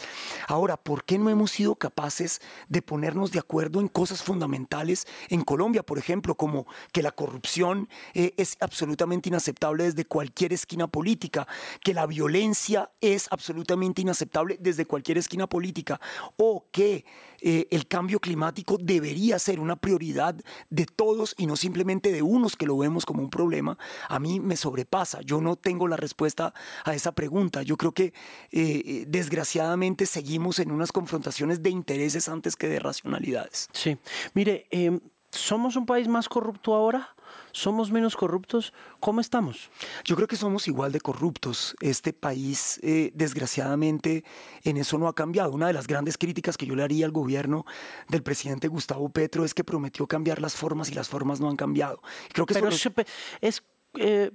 Ahora, 0.48 0.76
¿por 0.76 1.04
qué 1.04 1.18
no 1.18 1.30
hemos 1.30 1.52
sido 1.52 1.76
capaces 1.76 2.40
de 2.68 2.82
ponernos 2.82 3.30
de 3.30 3.38
acuerdo 3.38 3.80
en 3.80 3.88
cosas 3.88 4.22
fundamentales 4.22 5.06
en 5.28 5.42
Colombia, 5.42 5.82
por 5.82 5.98
ejemplo, 5.98 6.34
como 6.34 6.66
que 6.92 7.02
la 7.02 7.12
corrupción 7.12 7.88
eh, 8.14 8.34
es 8.36 8.56
absolutamente 8.60 9.28
inaceptable 9.28 9.84
desde 9.84 10.04
cualquier 10.04 10.52
esquina 10.52 10.88
política, 10.88 11.46
que 11.84 11.94
la 11.94 12.06
violencia 12.06 12.90
es 13.00 13.28
absolutamente 13.30 14.02
inaceptable 14.02 14.56
desde 14.60 14.86
cualquier 14.86 15.18
esquina 15.18 15.46
política, 15.46 16.00
o 16.36 16.66
que 16.72 17.04
eh, 17.40 17.66
el 17.70 17.86
cambio 17.86 18.20
climático 18.20 18.76
debería 18.80 19.38
ser 19.38 19.60
una 19.60 19.76
prioridad 19.76 20.36
de 20.70 20.86
todos 20.86 21.34
y 21.38 21.46
no 21.46 21.56
simplemente 21.56 22.12
de 22.12 22.22
unos 22.22 22.56
que 22.56 22.66
lo 22.66 22.76
vemos 22.78 23.06
como 23.06 23.22
un 23.22 23.30
problema, 23.30 23.78
a 24.08 24.18
mí 24.18 24.40
me 24.40 24.56
sobrepasa. 24.56 25.20
Yo 25.22 25.40
no 25.40 25.56
tengo 25.56 25.88
la 25.88 25.96
respuesta 25.96 26.54
a 26.84 26.94
esa 26.94 27.12
pregunta. 27.12 27.62
Yo 27.62 27.76
creo 27.76 27.92
que 27.92 28.12
eh, 28.50 29.04
desgraciadamente 29.08 30.06
seguimos 30.06 30.58
en 30.58 30.70
unas 30.70 30.92
confrontaciones 30.92 31.62
de 31.62 31.70
intereses 31.70 32.28
antes 32.28 32.56
que 32.56 32.68
de 32.68 32.78
racionalidades. 32.80 33.68
Sí, 33.72 33.98
mire, 34.34 34.66
em, 34.70 35.00
¿somos 35.30 35.76
un 35.76 35.86
país 35.86 36.08
más 36.08 36.28
corrupto 36.28 36.74
ahora? 36.74 37.14
¿Somos 37.58 37.90
menos 37.90 38.16
corruptos? 38.16 38.72
¿Cómo 39.00 39.20
estamos? 39.20 39.68
Yo 40.04 40.14
creo 40.14 40.28
que 40.28 40.36
somos 40.36 40.68
igual 40.68 40.92
de 40.92 41.00
corruptos. 41.00 41.74
Este 41.80 42.12
país, 42.12 42.78
eh, 42.84 43.10
desgraciadamente, 43.14 44.22
en 44.62 44.76
eso 44.76 44.96
no 44.96 45.08
ha 45.08 45.14
cambiado. 45.16 45.50
Una 45.50 45.66
de 45.66 45.72
las 45.72 45.88
grandes 45.88 46.16
críticas 46.16 46.56
que 46.56 46.66
yo 46.66 46.76
le 46.76 46.84
haría 46.84 47.04
al 47.04 47.10
gobierno 47.10 47.66
del 48.08 48.22
presidente 48.22 48.68
Gustavo 48.68 49.08
Petro 49.08 49.44
es 49.44 49.54
que 49.54 49.64
prometió 49.64 50.06
cambiar 50.06 50.40
las 50.40 50.54
formas 50.54 50.88
y 50.88 50.94
las 50.94 51.08
formas 51.08 51.40
no 51.40 51.48
han 51.50 51.56
cambiado. 51.56 52.00
Creo 52.32 52.46
que 52.46 52.54
Pero 52.54 52.68
es... 52.68 53.62
Eh, 53.94 54.30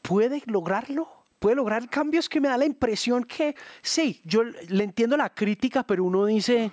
¿Puede 0.00 0.42
lograrlo? 0.46 1.24
puede 1.44 1.56
lograr 1.56 1.90
cambios 1.90 2.26
que 2.26 2.40
me 2.40 2.48
da 2.48 2.56
la 2.56 2.64
impresión 2.64 3.22
que 3.22 3.54
sí, 3.82 4.22
yo 4.24 4.44
le 4.44 4.82
entiendo 4.82 5.14
la 5.14 5.28
crítica, 5.28 5.82
pero 5.82 6.04
uno 6.04 6.24
dice, 6.24 6.70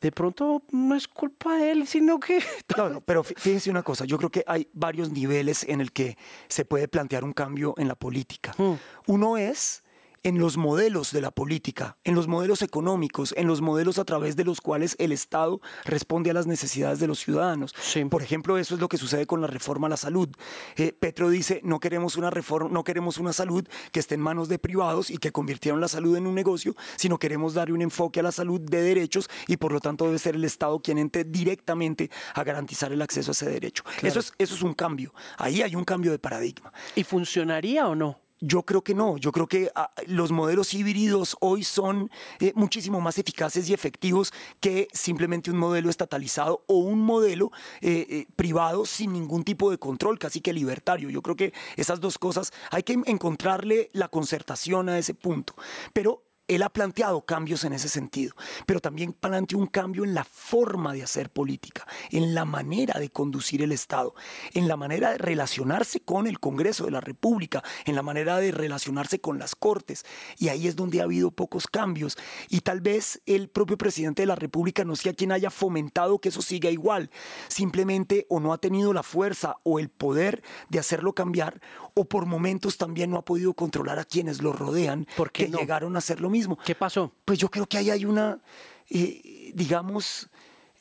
de 0.00 0.12
pronto 0.12 0.62
no 0.70 0.94
es 0.94 1.08
culpa 1.08 1.56
de 1.56 1.72
él, 1.72 1.86
sino 1.86 2.20
que... 2.20 2.42
No, 2.76 2.88
no, 2.88 3.00
pero 3.00 3.24
fíjense 3.24 3.70
una 3.70 3.82
cosa, 3.82 4.04
yo 4.04 4.18
creo 4.18 4.30
que 4.30 4.44
hay 4.46 4.68
varios 4.72 5.10
niveles 5.10 5.64
en 5.64 5.80
el 5.80 5.92
que 5.92 6.16
se 6.48 6.64
puede 6.64 6.86
plantear 6.86 7.24
un 7.24 7.32
cambio 7.32 7.74
en 7.76 7.88
la 7.88 7.96
política. 7.96 8.54
Hmm. 8.56 8.74
Uno 9.06 9.36
es 9.36 9.82
en 10.22 10.38
los 10.38 10.56
modelos 10.56 11.12
de 11.12 11.20
la 11.20 11.30
política, 11.30 11.98
en 12.04 12.14
los 12.14 12.26
modelos 12.26 12.62
económicos, 12.62 13.34
en 13.36 13.46
los 13.46 13.60
modelos 13.60 13.98
a 13.98 14.04
través 14.04 14.36
de 14.36 14.44
los 14.44 14.60
cuales 14.60 14.96
el 14.98 15.12
Estado 15.12 15.60
responde 15.84 16.30
a 16.30 16.34
las 16.34 16.46
necesidades 16.46 16.98
de 16.98 17.06
los 17.06 17.18
ciudadanos. 17.18 17.74
Por 18.10 18.22
ejemplo, 18.22 18.58
eso 18.58 18.74
es 18.74 18.80
lo 18.80 18.88
que 18.88 18.96
sucede 18.96 19.26
con 19.26 19.40
la 19.40 19.46
reforma 19.46 19.86
a 19.86 19.90
la 19.90 19.96
salud. 19.96 20.28
Eh, 20.76 20.92
Petro 20.92 21.30
dice, 21.30 21.60
no 21.64 21.80
queremos 21.80 22.16
una 22.16 22.30
reforma, 22.30 22.70
no 22.70 22.84
queremos 22.84 23.18
una 23.18 23.32
salud 23.32 23.66
que 23.92 24.00
esté 24.00 24.14
en 24.14 24.20
manos 24.20 24.48
de 24.48 24.58
privados 24.58 25.10
y 25.10 25.18
que 25.18 25.32
convirtieron 25.32 25.80
la 25.80 25.88
salud 25.88 26.16
en 26.16 26.26
un 26.26 26.34
negocio, 26.34 26.74
sino 26.96 27.18
queremos 27.18 27.54
darle 27.54 27.74
un 27.74 27.82
enfoque 27.82 28.20
a 28.20 28.22
la 28.22 28.32
salud 28.32 28.60
de 28.60 28.82
derechos 28.82 29.28
y 29.46 29.56
por 29.56 29.72
lo 29.72 29.80
tanto 29.80 30.06
debe 30.06 30.18
ser 30.18 30.34
el 30.34 30.44
Estado 30.44 30.80
quien 30.80 30.98
entre 30.98 31.24
directamente 31.24 32.10
a 32.34 32.44
garantizar 32.44 32.92
el 32.92 33.02
acceso 33.02 33.30
a 33.30 33.32
ese 33.32 33.48
derecho. 33.48 33.84
Eso, 34.02 34.20
es, 34.20 34.32
eso 34.38 34.54
es 34.54 34.62
un 34.62 34.74
cambio. 34.74 35.12
Ahí 35.36 35.62
hay 35.62 35.74
un 35.74 35.84
cambio 35.84 36.10
de 36.10 36.18
paradigma. 36.18 36.72
¿Y 36.94 37.04
funcionaría 37.04 37.86
o 37.88 37.94
no? 37.94 38.20
Yo 38.40 38.62
creo 38.62 38.82
que 38.82 38.94
no, 38.94 39.16
yo 39.16 39.32
creo 39.32 39.48
que 39.48 39.70
ah, 39.74 39.90
los 40.06 40.30
modelos 40.30 40.72
híbridos 40.72 41.36
hoy 41.40 41.64
son 41.64 42.08
eh, 42.38 42.52
muchísimo 42.54 43.00
más 43.00 43.18
eficaces 43.18 43.68
y 43.68 43.74
efectivos 43.74 44.32
que 44.60 44.86
simplemente 44.92 45.50
un 45.50 45.58
modelo 45.58 45.90
estatalizado 45.90 46.62
o 46.68 46.78
un 46.78 47.00
modelo 47.00 47.50
eh, 47.80 48.06
eh, 48.08 48.26
privado 48.36 48.86
sin 48.86 49.12
ningún 49.12 49.42
tipo 49.42 49.70
de 49.72 49.78
control, 49.78 50.20
casi 50.20 50.40
que 50.40 50.52
libertario. 50.52 51.10
Yo 51.10 51.20
creo 51.20 51.34
que 51.34 51.52
esas 51.76 52.00
dos 52.00 52.16
cosas 52.16 52.52
hay 52.70 52.84
que 52.84 52.96
encontrarle 53.06 53.90
la 53.92 54.08
concertación 54.08 54.88
a 54.88 54.98
ese 54.98 55.14
punto. 55.14 55.54
Pero 55.92 56.27
él 56.48 56.62
ha 56.62 56.70
planteado 56.70 57.24
cambios 57.24 57.64
en 57.64 57.74
ese 57.74 57.88
sentido, 57.88 58.34
pero 58.66 58.80
también 58.80 59.12
planteó 59.12 59.58
un 59.58 59.66
cambio 59.66 60.04
en 60.04 60.14
la 60.14 60.24
forma 60.24 60.94
de 60.94 61.02
hacer 61.02 61.30
política, 61.30 61.86
en 62.10 62.34
la 62.34 62.44
manera 62.44 62.98
de 62.98 63.10
conducir 63.10 63.62
el 63.62 63.72
Estado, 63.72 64.14
en 64.54 64.66
la 64.66 64.76
manera 64.76 65.10
de 65.10 65.18
relacionarse 65.18 66.00
con 66.00 66.26
el 66.26 66.40
Congreso 66.40 66.86
de 66.86 66.90
la 66.90 67.00
República, 67.00 67.62
en 67.84 67.94
la 67.94 68.02
manera 68.02 68.38
de 68.38 68.50
relacionarse 68.50 69.20
con 69.20 69.38
las 69.38 69.54
Cortes. 69.54 70.04
Y 70.38 70.48
ahí 70.48 70.66
es 70.66 70.76
donde 70.76 71.00
ha 71.00 71.04
habido 71.04 71.30
pocos 71.30 71.66
cambios. 71.66 72.16
Y 72.48 72.62
tal 72.62 72.80
vez 72.80 73.20
el 73.26 73.48
propio 73.48 73.76
presidente 73.76 74.22
de 74.22 74.26
la 74.26 74.34
República 74.34 74.84
no 74.84 74.96
sea 74.96 75.12
quien 75.12 75.32
haya 75.32 75.50
fomentado 75.50 76.18
que 76.18 76.30
eso 76.30 76.42
siga 76.42 76.70
igual. 76.70 77.10
Simplemente 77.48 78.26
o 78.28 78.40
no 78.40 78.52
ha 78.52 78.58
tenido 78.58 78.92
la 78.92 79.02
fuerza 79.02 79.56
o 79.64 79.78
el 79.78 79.90
poder 79.90 80.42
de 80.70 80.78
hacerlo 80.78 81.14
cambiar, 81.14 81.60
o 81.98 82.04
por 82.04 82.26
momentos 82.26 82.76
también 82.76 83.10
no 83.10 83.18
ha 83.18 83.24
podido 83.24 83.54
controlar 83.54 83.98
a 83.98 84.04
quienes 84.04 84.40
lo 84.40 84.52
rodean, 84.52 85.06
porque 85.16 85.48
llegaron 85.48 85.96
a 85.96 85.98
hacer 85.98 86.20
lo 86.20 86.30
mismo 86.30 86.56
¿Qué 86.64 86.74
pasó? 86.74 87.12
Pues 87.24 87.38
yo 87.38 87.50
creo 87.50 87.66
que 87.66 87.78
ahí 87.78 87.90
hay 87.90 88.04
una, 88.04 88.38
eh, 88.88 89.50
digamos, 89.54 90.30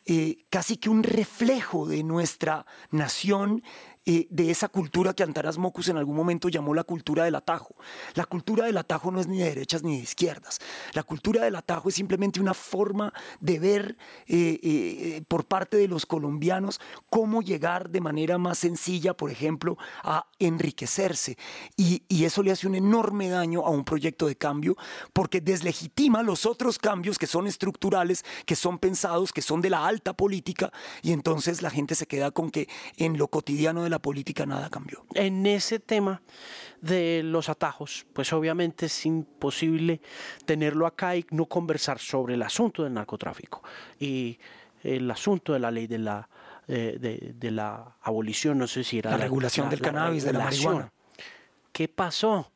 eh, 0.06 0.46
casi 0.50 0.78
que 0.78 0.90
un 0.90 1.04
reflejo 1.04 1.88
de 1.88 2.04
nuestra 2.04 2.66
nación 2.92 3.64
eh, 4.10 4.26
de 4.30 4.50
esa 4.50 4.70
cultura 4.70 5.14
que 5.14 5.22
Antanas 5.24 5.58
Mocus 5.58 5.90
en 5.90 5.98
algún 5.98 6.16
momento 6.16 6.48
llamó 6.48 6.74
la 6.74 6.86
cultura 6.86 7.26
del 7.26 7.36
atajo. 7.36 7.76
La 8.14 8.24
cultura 8.24 8.66
del 8.66 8.78
atajo 8.78 9.12
no 9.12 9.20
es 9.20 9.28
ni 9.28 9.40
de 9.40 9.50
derechas 9.50 9.84
ni 9.84 9.98
de 9.98 10.04
izquierdas. 10.04 10.60
La 10.94 11.04
cultura 11.04 11.44
del 11.44 11.58
atajo 11.58 11.90
es 11.90 11.96
simplemente 11.96 12.40
una 12.40 12.54
forma 12.54 13.14
de 13.42 13.60
ver 13.60 13.98
eh, 14.28 14.62
eh, 14.64 15.24
por 15.28 15.44
parte 15.44 15.76
de 15.76 15.90
los 15.90 16.06
colombianos 16.06 16.80
cómo 17.10 17.42
llegar 17.42 17.90
de 17.90 18.00
manera 18.00 18.38
más 18.38 18.60
sencilla, 18.60 19.14
por 19.14 19.30
ejemplo, 19.30 19.78
a 20.04 20.26
enriquecerse. 20.40 21.38
Y, 21.76 22.04
y 22.08 22.24
eso 22.24 22.44
le 22.44 22.52
hace 22.52 22.66
un 22.66 22.76
enorme 22.76 23.28
daño 23.28 23.66
a 23.66 23.72
un 23.72 23.84
proyecto 23.84 24.28
de 24.28 24.38
cambio 24.38 24.78
porque 25.12 25.42
deslegitima 25.42 26.24
los 26.24 26.46
otros 26.46 26.80
cambios 26.80 27.18
que 27.18 27.28
son 27.28 27.46
estructurales, 27.46 28.24
que 28.46 28.56
son 28.56 28.80
pensados, 28.80 29.34
que 29.34 29.42
son 29.42 29.60
de 29.60 29.70
la 29.70 29.86
alta 29.86 30.14
política, 30.14 30.72
y 31.02 31.12
entonces 31.12 31.62
la 31.62 31.72
gente 31.72 31.94
se 31.94 32.08
queda 32.08 32.32
con 32.32 32.52
que 32.52 32.70
en 32.96 33.18
lo 33.18 33.28
cotidiano 33.28 33.84
de 33.84 33.90
la 33.90 33.97
política 34.00 34.46
nada 34.46 34.70
cambió. 34.70 35.06
En 35.14 35.46
ese 35.46 35.80
tema 35.80 36.22
de 36.82 37.22
los 37.24 37.50
atajos, 37.50 38.06
pues 38.14 38.32
obviamente 38.34 38.88
es 38.88 39.06
imposible 39.06 40.02
tenerlo 40.46 40.86
acá 40.86 41.16
y 41.16 41.26
no 41.32 41.46
conversar 41.46 42.00
sobre 42.00 42.36
el 42.36 42.44
asunto 42.44 42.84
del 42.84 42.94
narcotráfico 42.94 43.64
y 44.00 44.40
el 44.84 45.10
asunto 45.10 45.54
de 45.54 45.60
la 45.60 45.72
ley 45.72 45.88
de 45.88 45.98
la, 45.98 46.30
eh, 46.68 47.34
de, 47.34 47.52
la 47.52 47.98
abolición, 48.02 48.58
no 48.58 48.68
sé 48.68 48.84
si 48.84 49.00
era... 49.00 49.12
La, 49.12 49.18
regulación 49.18 49.70
del 49.70 49.82
cannabis, 49.82 50.24
de 50.24 50.34
la 50.34 50.40
marihuana. 50.40 50.92
¿Qué 51.72 51.88
pasó? 51.88 52.52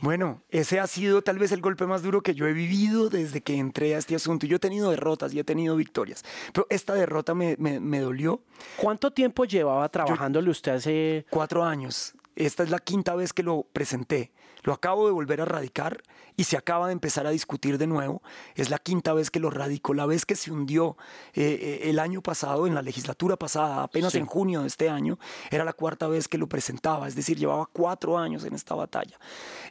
Bueno, 0.00 0.42
ese 0.50 0.80
ha 0.80 0.86
sido 0.86 1.22
tal 1.22 1.38
vez 1.38 1.52
el 1.52 1.60
golpe 1.60 1.86
más 1.86 2.02
duro 2.02 2.22
que 2.22 2.34
yo 2.34 2.46
he 2.46 2.52
vivido 2.52 3.08
desde 3.08 3.40
que 3.40 3.56
entré 3.56 3.94
a 3.94 3.98
este 3.98 4.14
asunto. 4.14 4.46
Yo 4.46 4.56
he 4.56 4.60
tenido 4.60 4.90
derrotas 4.90 5.32
y 5.34 5.38
he 5.38 5.44
tenido 5.44 5.76
victorias, 5.76 6.24
pero 6.52 6.66
esta 6.70 6.94
derrota 6.94 7.34
me, 7.34 7.56
dolió. 8.00 8.40
¿Cuánto 8.76 9.10
tiempo 9.12 9.44
llevaba 9.44 9.88
trabajándole 9.88 10.50
usted 10.50 10.72
hace...? 10.72 11.26
Cuatro 11.30 11.64
años. 11.64 12.14
Esta 12.34 12.62
es 12.62 12.70
la 12.70 12.78
quinta 12.78 13.14
vez 13.14 13.32
que 13.32 13.42
lo 13.42 13.66
presenté. 13.72 14.30
Lo 14.66 14.72
acabo 14.72 15.06
de 15.06 15.12
volver 15.12 15.40
a 15.40 15.44
radicar 15.44 16.02
y 16.36 16.42
se 16.42 16.56
acaba 16.56 16.88
de 16.88 16.92
empezar 16.92 17.24
a 17.24 17.30
discutir 17.30 17.78
de 17.78 17.86
nuevo. 17.86 18.20
Es 18.56 18.68
la 18.68 18.80
quinta 18.80 19.14
vez 19.14 19.30
que 19.30 19.38
lo 19.38 19.48
radico. 19.48 19.94
La 19.94 20.06
vez 20.06 20.26
que 20.26 20.34
se 20.34 20.50
hundió 20.50 20.96
eh, 21.34 21.80
eh, 21.84 21.90
el 21.90 22.00
año 22.00 22.20
pasado, 22.20 22.66
en 22.66 22.74
la 22.74 22.82
legislatura 22.82 23.36
pasada, 23.36 23.84
apenas 23.84 24.16
en 24.16 24.26
junio 24.26 24.62
de 24.62 24.66
este 24.66 24.90
año, 24.90 25.20
era 25.52 25.64
la 25.64 25.72
cuarta 25.72 26.08
vez 26.08 26.26
que 26.26 26.36
lo 26.36 26.48
presentaba. 26.48 27.06
Es 27.06 27.14
decir, 27.14 27.38
llevaba 27.38 27.68
cuatro 27.72 28.18
años 28.18 28.42
en 28.44 28.56
esta 28.56 28.74
batalla. 28.74 29.16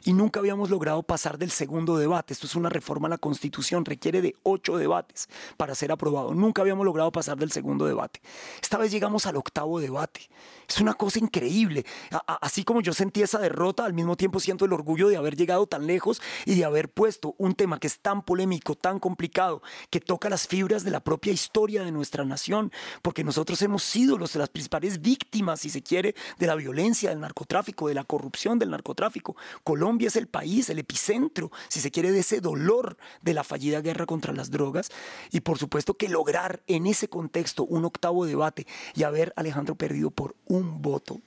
Y 0.02 0.14
nunca 0.14 0.40
habíamos 0.40 0.70
logrado 0.70 1.02
pasar 1.02 1.36
del 1.36 1.50
segundo 1.50 1.98
debate. 1.98 2.32
Esto 2.32 2.46
es 2.46 2.54
una 2.54 2.70
reforma 2.70 3.06
a 3.08 3.10
la 3.10 3.18
Constitución. 3.18 3.84
Requiere 3.84 4.22
de 4.22 4.34
ocho 4.44 4.78
debates 4.78 5.28
para 5.58 5.74
ser 5.74 5.92
aprobado. 5.92 6.32
Nunca 6.32 6.62
habíamos 6.62 6.86
logrado 6.86 7.12
pasar 7.12 7.36
del 7.36 7.52
segundo 7.52 7.84
debate. 7.84 8.22
Esta 8.62 8.78
vez 8.78 8.90
llegamos 8.90 9.26
al 9.26 9.36
octavo 9.36 9.78
debate. 9.78 10.30
Es 10.68 10.80
una 10.80 10.94
cosa 10.94 11.18
increíble. 11.18 11.84
así 12.26 12.64
como 12.64 12.80
yo 12.80 12.92
sentí 12.92 13.22
esa 13.22 13.38
derrota, 13.38 13.84
al 13.84 13.92
mismo 13.92 14.16
tiempo 14.16 14.40
siento 14.40 14.64
el 14.64 14.72
orgullo 14.72 15.08
de 15.08 15.16
haber 15.16 15.36
llegado 15.36 15.66
tan 15.66 15.86
lejos 15.86 16.20
y 16.44 16.54
de 16.56 16.64
haber 16.64 16.88
puesto 16.88 17.34
un 17.38 17.54
tema 17.54 17.78
que 17.78 17.86
es 17.86 18.00
tan 18.00 18.22
polémico, 18.22 18.74
tan 18.74 18.98
complicado, 18.98 19.62
que 19.90 20.00
toca 20.00 20.28
las 20.28 20.46
fibras 20.48 20.84
de 20.84 20.90
la 20.90 21.00
propia 21.00 21.32
historia 21.32 21.84
de 21.84 21.92
nuestra 21.92 22.24
nación, 22.24 22.72
porque 23.02 23.24
nosotros 23.24 23.60
hemos 23.62 23.82
sido 23.82 24.18
los, 24.18 24.34
las 24.34 24.48
principales 24.48 25.00
víctimas, 25.00 25.60
si 25.60 25.70
se 25.70 25.82
quiere, 25.82 26.14
de 26.38 26.46
la 26.46 26.54
violencia, 26.54 27.10
del 27.10 27.20
narcotráfico, 27.20 27.88
de 27.88 27.94
la 27.94 28.04
corrupción 28.04 28.58
del 28.58 28.70
narcotráfico. 28.70 29.36
Colombia 29.62 30.08
es 30.08 30.16
el 30.16 30.26
país, 30.26 30.68
el 30.70 30.78
epicentro, 30.78 31.50
si 31.68 31.80
se 31.80 31.90
quiere, 31.90 32.12
de 32.12 32.20
ese 32.20 32.40
dolor 32.40 32.96
de 33.22 33.34
la 33.34 33.44
fallida 33.44 33.80
guerra 33.80 34.06
contra 34.06 34.32
las 34.32 34.50
drogas. 34.50 34.90
Y 35.30 35.40
por 35.40 35.58
supuesto 35.58 35.94
que 35.94 36.08
lograr 36.08 36.62
en 36.66 36.86
ese 36.86 37.08
contexto 37.08 37.64
un 37.64 37.84
octavo 37.84 38.26
debate 38.26 38.66
y 38.94 39.04
haber 39.04 39.32
Alejandro 39.36 39.74
perdido 39.74 40.10
por 40.10 40.34
un 40.46 40.55
um 40.56 40.78
voto. 40.78 41.20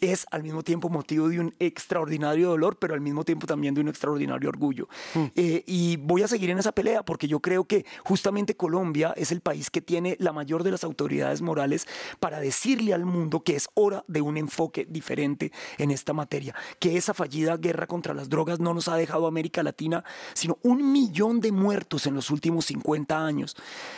Es 0.00 0.26
al 0.30 0.42
mismo 0.42 0.62
tiempo 0.62 0.88
motivo 0.88 1.28
de 1.28 1.40
un 1.40 1.54
extraordinario 1.58 2.48
dolor, 2.48 2.76
pero 2.78 2.94
al 2.94 3.00
mismo 3.00 3.24
tiempo 3.24 3.46
también 3.46 3.74
de 3.74 3.80
un 3.80 3.88
extraordinario 3.88 4.48
orgullo. 4.48 4.88
Hmm. 5.14 5.26
Eh, 5.34 5.62
y 5.66 5.96
voy 5.96 6.22
a 6.22 6.28
seguir 6.28 6.50
en 6.50 6.58
esa 6.58 6.72
pelea 6.72 7.02
porque 7.04 7.28
yo 7.28 7.40
creo 7.40 7.64
que 7.64 7.84
justamente 8.04 8.56
Colombia 8.56 9.12
es 9.16 9.32
el 9.32 9.40
país 9.40 9.70
que 9.70 9.80
tiene 9.80 10.16
la 10.18 10.32
mayor 10.32 10.62
de 10.62 10.70
las 10.70 10.84
autoridades 10.84 11.42
morales 11.42 11.86
para 12.18 12.40
decirle 12.40 12.94
al 12.94 13.04
mundo 13.04 13.40
que 13.40 13.56
es 13.56 13.68
hora 13.74 14.04
de 14.08 14.20
un 14.20 14.36
enfoque 14.36 14.86
diferente 14.88 15.52
en 15.78 15.90
esta 15.90 16.12
materia, 16.12 16.54
que 16.78 16.96
esa 16.96 17.14
fallida 17.14 17.56
guerra 17.56 17.86
contra 17.86 18.14
las 18.14 18.28
drogas 18.28 18.60
no 18.60 18.74
nos 18.74 18.88
ha 18.88 18.96
dejado 18.96 19.26
América 19.26 19.62
Latina, 19.62 20.04
sino 20.34 20.58
un 20.62 20.92
millón 20.92 21.40
de 21.40 21.52
muertos 21.52 22.06
en 22.06 22.14
los 22.14 22.30
últimos 22.30 22.66
50 22.66 23.24
años, 23.24 23.56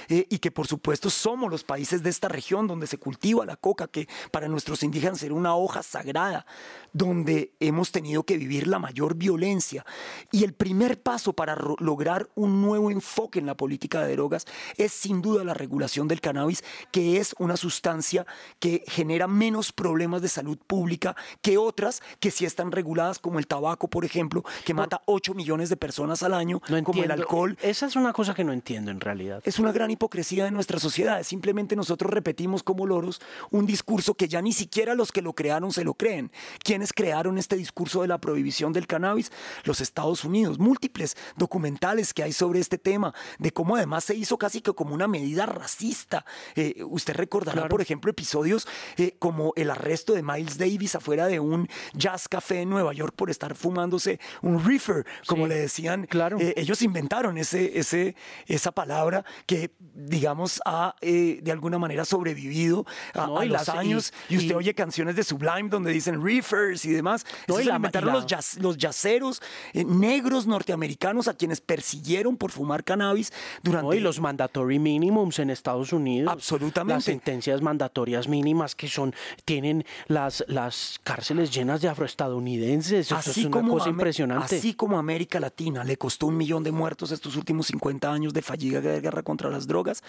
eh, 0.08 0.26
y 0.28 0.38
que 0.38 0.50
por 0.50 0.66
supuesto 0.66 1.10
somos 1.10 1.50
los 1.50 1.64
países 1.64 2.02
de 2.02 2.10
esta 2.10 2.28
región 2.28 2.66
donde 2.66 2.86
se 2.86 2.98
cultiva 2.98 3.46
la 3.46 3.56
coca, 3.56 3.88
que 3.88 4.08
para 4.30 4.48
nuestros 4.48 4.82
indígenas 4.82 5.22
era 5.22 5.34
una 5.34 5.54
hoja 5.54 5.82
sagrada, 5.92 6.46
donde 6.92 7.52
hemos 7.60 7.92
tenido 7.92 8.24
que 8.24 8.36
vivir 8.36 8.66
la 8.66 8.78
mayor 8.78 9.14
violencia. 9.14 9.84
Y 10.30 10.44
el 10.44 10.52
primer 10.52 11.00
paso 11.00 11.32
para 11.32 11.56
lograr 11.78 12.28
un 12.34 12.60
nuevo 12.62 12.90
enfoque 12.90 13.38
en 13.38 13.46
la 13.46 13.56
política 13.56 14.02
de 14.02 14.14
drogas 14.14 14.46
es 14.76 14.92
sin 14.92 15.22
duda 15.22 15.44
la 15.44 15.54
regulación 15.54 16.08
del 16.08 16.20
cannabis, 16.20 16.64
que 16.90 17.18
es 17.18 17.34
una 17.38 17.56
sustancia 17.56 18.26
que 18.58 18.84
genera 18.86 19.26
menos 19.26 19.72
problemas 19.72 20.22
de 20.22 20.28
salud 20.28 20.58
pública 20.66 21.16
que 21.40 21.58
otras 21.58 22.02
que 22.20 22.30
sí 22.30 22.44
están 22.44 22.72
reguladas, 22.72 23.18
como 23.18 23.38
el 23.38 23.46
tabaco, 23.46 23.88
por 23.88 24.04
ejemplo, 24.04 24.44
que 24.64 24.74
mata 24.74 25.02
8 25.06 25.34
millones 25.34 25.68
de 25.68 25.76
personas 25.76 26.22
al 26.22 26.34
año, 26.34 26.60
como 26.84 27.02
el 27.02 27.10
alcohol. 27.10 27.56
Esa 27.62 27.86
es 27.86 27.96
una 27.96 28.12
cosa 28.12 28.34
que 28.34 28.44
no 28.44 28.52
entiendo 28.52 28.90
en 28.90 29.00
realidad. 29.00 29.42
Es 29.44 29.58
una 29.58 29.72
gran 29.72 29.90
hipocresía 29.90 30.44
de 30.44 30.50
nuestra 30.50 30.78
sociedad. 30.78 31.22
Simplemente 31.22 31.76
nosotros 31.76 32.10
repetimos 32.10 32.62
como 32.62 32.86
loros 32.86 33.20
un 33.50 33.66
discurso 33.66 34.14
que 34.14 34.28
ya 34.28 34.42
ni 34.42 34.52
siquiera 34.52 34.94
los 34.94 35.12
que 35.12 35.22
lo 35.22 35.34
crearon 35.34 35.72
se 35.72 35.81
lo 35.84 35.94
creen. 35.94 36.30
¿Quiénes 36.62 36.92
crearon 36.92 37.38
este 37.38 37.56
discurso 37.56 38.02
de 38.02 38.08
la 38.08 38.18
prohibición 38.18 38.72
del 38.72 38.86
cannabis? 38.86 39.30
Los 39.64 39.80
Estados 39.80 40.24
Unidos. 40.24 40.58
Múltiples 40.58 41.16
documentales 41.36 42.14
que 42.14 42.22
hay 42.22 42.32
sobre 42.32 42.60
este 42.60 42.78
tema, 42.78 43.14
de 43.38 43.52
cómo 43.52 43.76
además 43.76 44.04
se 44.04 44.14
hizo 44.14 44.38
casi 44.38 44.60
que 44.60 44.72
como 44.72 44.94
una 44.94 45.08
medida 45.08 45.46
racista. 45.46 46.24
Eh, 46.54 46.82
usted 46.84 47.14
recordará, 47.14 47.68
por 47.68 47.80
ejemplo, 47.80 48.10
episodios 48.10 48.66
eh, 48.96 49.16
como 49.18 49.52
el 49.56 49.70
arresto 49.70 50.14
de 50.14 50.22
Miles 50.22 50.58
Davis 50.58 50.94
afuera 50.94 51.26
de 51.26 51.40
un 51.40 51.68
jazz 51.94 52.28
café 52.28 52.62
en 52.62 52.70
Nueva 52.70 52.92
York 52.92 53.14
por 53.16 53.30
estar 53.30 53.54
fumándose 53.54 54.20
un 54.40 54.64
reefer, 54.64 55.04
como 55.26 55.46
le 55.46 55.56
decían. 55.56 56.06
Claro. 56.06 56.38
Eh, 56.40 56.54
ellos 56.56 56.82
inventaron 56.82 57.38
ese, 57.38 57.78
ese, 57.78 58.16
esa 58.46 58.72
palabra 58.72 59.24
que, 59.46 59.74
digamos, 59.94 60.60
ha 60.64 60.94
de 61.02 61.50
alguna 61.50 61.78
manera 61.78 62.04
sobrevivido 62.04 62.86
a, 63.14 63.44
los 63.44 63.68
años. 63.68 64.12
Y, 64.28 64.38
usted 64.38 64.56
oye 64.56 64.74
canciones 64.74 65.16
de 65.16 65.24
Sublime 65.24 65.68
donde 65.72 65.90
dicen 65.92 66.24
reefers 66.24 66.84
y 66.84 66.92
demás. 66.92 67.26
No, 67.48 67.60
y 67.60 67.68
inventaron 67.68 68.12
los, 68.12 68.56
los 68.58 68.76
yaceros 68.76 69.42
negros 69.74 70.46
norteamericanos 70.46 71.28
a 71.28 71.34
quienes 71.34 71.60
persiguieron 71.60 72.36
por 72.36 72.50
fumar 72.50 72.84
cannabis 72.84 73.32
durante... 73.62 73.96
y 73.96 74.00
los 74.00 74.20
mandatory 74.20 74.78
minimums 74.78 75.38
en 75.38 75.50
Estados 75.50 75.92
Unidos. 75.92 76.32
Absolutamente. 76.32 76.94
Las 76.94 77.04
sentencias 77.04 77.60
mandatorias 77.62 78.28
mínimas 78.28 78.74
que 78.74 78.88
son, 78.88 79.14
tienen 79.44 79.84
las, 80.06 80.44
las 80.48 81.00
cárceles 81.02 81.50
llenas 81.50 81.80
de 81.80 81.88
afroestadounidenses. 81.88 83.10
Eso 83.10 83.30
es 83.30 83.36
una 83.38 83.68
cosa 83.68 83.88
impresionante. 83.88 84.56
Así 84.56 84.74
como 84.74 84.98
América 84.98 85.40
Latina 85.40 85.84
le 85.84 85.96
costó 85.96 86.26
un 86.26 86.36
millón 86.36 86.62
de 86.62 86.72
muertos 86.72 87.10
estos 87.10 87.36
últimos 87.36 87.66
50 87.68 88.12
años 88.12 88.32
de 88.32 88.42
fallida 88.42 88.80
guerra 88.80 89.22
contra 89.22 89.50
las 89.50 89.66
drogas, 89.66 90.02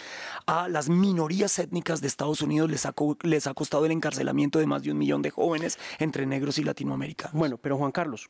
a 0.46 0.68
las 0.68 0.90
minorías 0.90 1.58
étnicas 1.60 2.02
de 2.02 2.08
Estados 2.08 2.42
Unidos 2.42 2.70
les 2.70 2.86
ha, 2.86 2.94
les 3.22 3.48
ha 3.48 3.54
costado 3.54 3.86
el 3.86 3.92
encarcelamiento 3.92 4.60
de 4.60 4.66
más 4.66 4.84
de 4.84 4.92
un 4.92 4.98
millón 4.98 5.22
de 5.22 5.30
jóvenes 5.30 5.53
entre 6.00 6.26
negros 6.26 6.58
y 6.58 6.64
latinoamericanos. 6.64 7.34
Bueno, 7.34 7.58
pero 7.58 7.78
Juan 7.78 7.92
Carlos, 7.92 8.30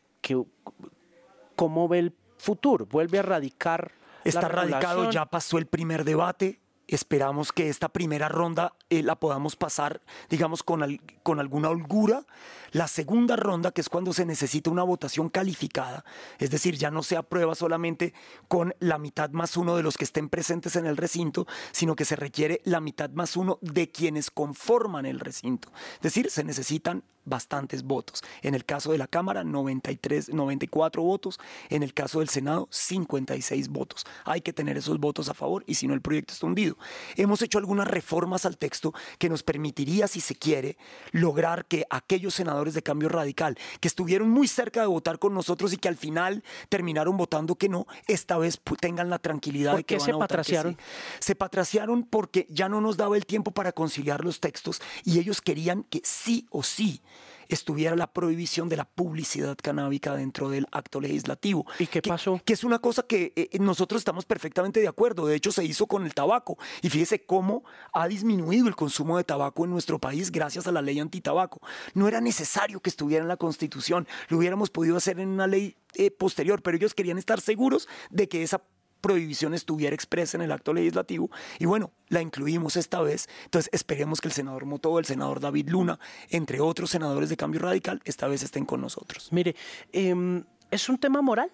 ¿cómo 1.55 1.87
ve 1.87 1.99
el 1.99 2.13
futuro? 2.37 2.85
¿Vuelve 2.85 3.19
a 3.19 3.23
radicar? 3.23 3.91
Está 4.23 4.47
radicado, 4.47 5.11
ya 5.11 5.25
pasó 5.25 5.57
el 5.57 5.65
primer 5.65 6.05
debate, 6.05 6.59
esperamos 6.87 7.51
que 7.51 7.69
esta 7.69 7.89
primera 7.89 8.29
ronda 8.29 8.73
eh, 8.89 9.03
la 9.03 9.15
podamos 9.15 9.55
pasar, 9.55 10.01
digamos, 10.29 10.63
con, 10.63 10.99
con 11.23 11.39
alguna 11.39 11.69
holgura. 11.69 12.25
La 12.71 12.87
segunda 12.87 13.35
ronda, 13.35 13.71
que 13.71 13.81
es 13.81 13.89
cuando 13.89 14.13
se 14.13 14.25
necesita 14.25 14.69
una 14.69 14.83
votación 14.83 15.29
calificada, 15.29 16.03
es 16.39 16.49
decir, 16.49 16.75
ya 16.75 16.89
no 16.89 17.03
se 17.03 17.17
aprueba 17.17 17.55
solamente 17.55 18.13
con 18.47 18.75
la 18.79 18.97
mitad 18.97 19.29
más 19.29 19.57
uno 19.57 19.75
de 19.75 19.83
los 19.83 19.97
que 19.97 20.05
estén 20.05 20.29
presentes 20.29 20.75
en 20.75 20.85
el 20.85 20.97
recinto, 20.97 21.47
sino 21.71 21.95
que 21.95 22.05
se 22.05 22.15
requiere 22.15 22.61
la 22.63 22.79
mitad 22.79 23.09
más 23.11 23.37
uno 23.37 23.59
de 23.61 23.91
quienes 23.91 24.31
conforman 24.31 25.05
el 25.05 25.19
recinto. 25.19 25.71
Es 25.95 26.01
decir, 26.01 26.31
se 26.31 26.43
necesitan 26.43 27.03
bastantes 27.25 27.83
votos. 27.83 28.23
En 28.41 28.55
el 28.55 28.65
caso 28.65 28.91
de 28.91 28.97
la 28.97 29.07
Cámara, 29.07 29.43
93, 29.43 30.29
94 30.29 31.01
votos. 31.01 31.39
En 31.69 31.83
el 31.83 31.93
caso 31.93 32.19
del 32.19 32.29
Senado, 32.29 32.67
56 32.71 33.69
votos. 33.69 34.05
Hay 34.25 34.41
que 34.41 34.53
tener 34.53 34.77
esos 34.77 34.99
votos 34.99 35.29
a 35.29 35.33
favor 35.33 35.63
y 35.67 35.75
si 35.75 35.87
no, 35.87 35.93
el 35.93 36.01
proyecto 36.01 36.33
está 36.33 36.45
hundido. 36.45 36.77
Hemos 37.15 37.41
hecho 37.41 37.57
algunas 37.57 37.87
reformas 37.87 38.45
al 38.45 38.57
texto 38.57 38.93
que 39.17 39.29
nos 39.29 39.43
permitiría, 39.43 40.07
si 40.07 40.21
se 40.21 40.35
quiere, 40.35 40.77
lograr 41.11 41.65
que 41.65 41.85
aquellos 41.89 42.33
senadores 42.33 42.73
de 42.73 42.83
cambio 42.83 43.09
radical 43.09 43.57
que 43.79 43.87
estuvieron 43.87 44.29
muy 44.29 44.47
cerca 44.47 44.81
de 44.81 44.87
votar 44.87 45.19
con 45.19 45.33
nosotros 45.33 45.73
y 45.73 45.77
que 45.77 45.87
al 45.87 45.97
final 45.97 46.43
terminaron 46.69 47.17
votando 47.17 47.55
que 47.55 47.69
no, 47.69 47.87
esta 48.07 48.37
vez 48.37 48.61
tengan 48.79 49.09
la 49.09 49.19
tranquilidad 49.19 49.75
de 49.75 49.83
que 49.83 49.97
van 49.97 50.05
se 50.05 50.11
a 50.11 50.17
patraciaron? 50.17 50.77
Se 51.19 51.35
patraciaron 51.35 52.03
porque 52.03 52.47
ya 52.49 52.69
no 52.69 52.81
nos 52.81 52.97
daba 52.97 53.17
el 53.17 53.25
tiempo 53.25 53.51
para 53.51 53.71
conciliar 53.71 54.23
los 54.23 54.39
textos 54.39 54.81
y 55.03 55.19
ellos 55.19 55.41
querían 55.41 55.83
que 55.83 56.01
sí 56.03 56.47
o 56.49 56.63
sí 56.63 57.01
estuviera 57.47 57.95
la 57.95 58.11
prohibición 58.11 58.69
de 58.69 58.77
la 58.77 58.85
publicidad 58.85 59.57
canábica 59.61 60.15
dentro 60.15 60.49
del 60.49 60.67
acto 60.71 61.01
legislativo. 61.01 61.65
¿Y 61.79 61.87
qué 61.87 62.01
pasó? 62.01 62.41
Que, 62.43 62.53
es 62.53 62.63
una 62.63 62.79
cosa 62.79 63.03
que 63.03 63.33
eh, 63.35 63.49
nosotros 63.59 63.99
estamos 64.01 64.25
perfectamente 64.25 64.79
de 64.79 64.87
acuerdo. 64.87 65.25
De 65.25 65.35
hecho, 65.35 65.51
se 65.51 65.63
hizo 65.63 65.87
con 65.87 66.05
el 66.05 66.13
tabaco. 66.13 66.57
Y 66.81 66.89
fíjese 66.89 67.25
cómo 67.25 67.63
ha 67.93 68.07
disminuido 68.07 68.67
el 68.67 68.75
consumo 68.75 69.17
de 69.17 69.23
tabaco 69.23 69.65
en 69.65 69.71
nuestro 69.71 69.99
país 69.99 70.31
gracias 70.31 70.67
a 70.67 70.71
la 70.71 70.81
ley 70.81 70.99
antitabaco. 70.99 71.61
No 71.93 72.07
era 72.07 72.21
necesario 72.21 72.79
que 72.79 72.89
estuviera 72.89 73.23
en 73.23 73.27
la 73.27 73.37
Constitución. 73.37 74.07
Lo 74.29 74.37
hubiéramos 74.37 74.69
podido 74.69 74.97
hacer 74.97 75.19
en 75.19 75.29
una 75.29 75.47
ley 75.47 75.75
eh, 75.95 76.11
posterior, 76.11 76.61
pero 76.61 76.77
ellos 76.77 76.93
querían 76.93 77.17
estar 77.17 77.39
seguros 77.39 77.87
de 78.09 78.27
que 78.27 78.43
esa 78.43 78.63
prohibición 79.03 79.53
estuviera 79.53 79.93
expresa 79.93 80.37
en 80.37 80.43
el 80.43 80.51
acto 80.53 80.73
legislativo 80.73 81.29
y 81.59 81.65
bueno, 81.65 81.91
la 82.07 82.21
incluimos 82.21 82.77
esta 82.77 83.01
vez. 83.01 83.27
Entonces 83.43 83.69
esperemos 83.73 84.21
que 84.21 84.29
el 84.29 84.33
senador 84.33 84.65
Moto, 84.65 84.97
el 84.97 85.05
senador 85.05 85.41
David 85.41 85.67
Luna, 85.69 85.99
entre 86.29 86.61
otros 86.61 86.89
senadores 86.89 87.27
de 87.27 87.35
cambio 87.35 87.59
radical, 87.59 88.01
esta 88.05 88.27
vez 88.27 88.43
estén 88.43 88.65
con 88.65 88.79
nosotros. 88.79 89.27
Mire, 89.31 89.55
em, 89.91 90.45
¿es 90.71 90.87
un 90.87 90.97
tema 90.97 91.21
moral? 91.21 91.51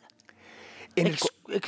En 0.96 1.08
el, 1.08 1.18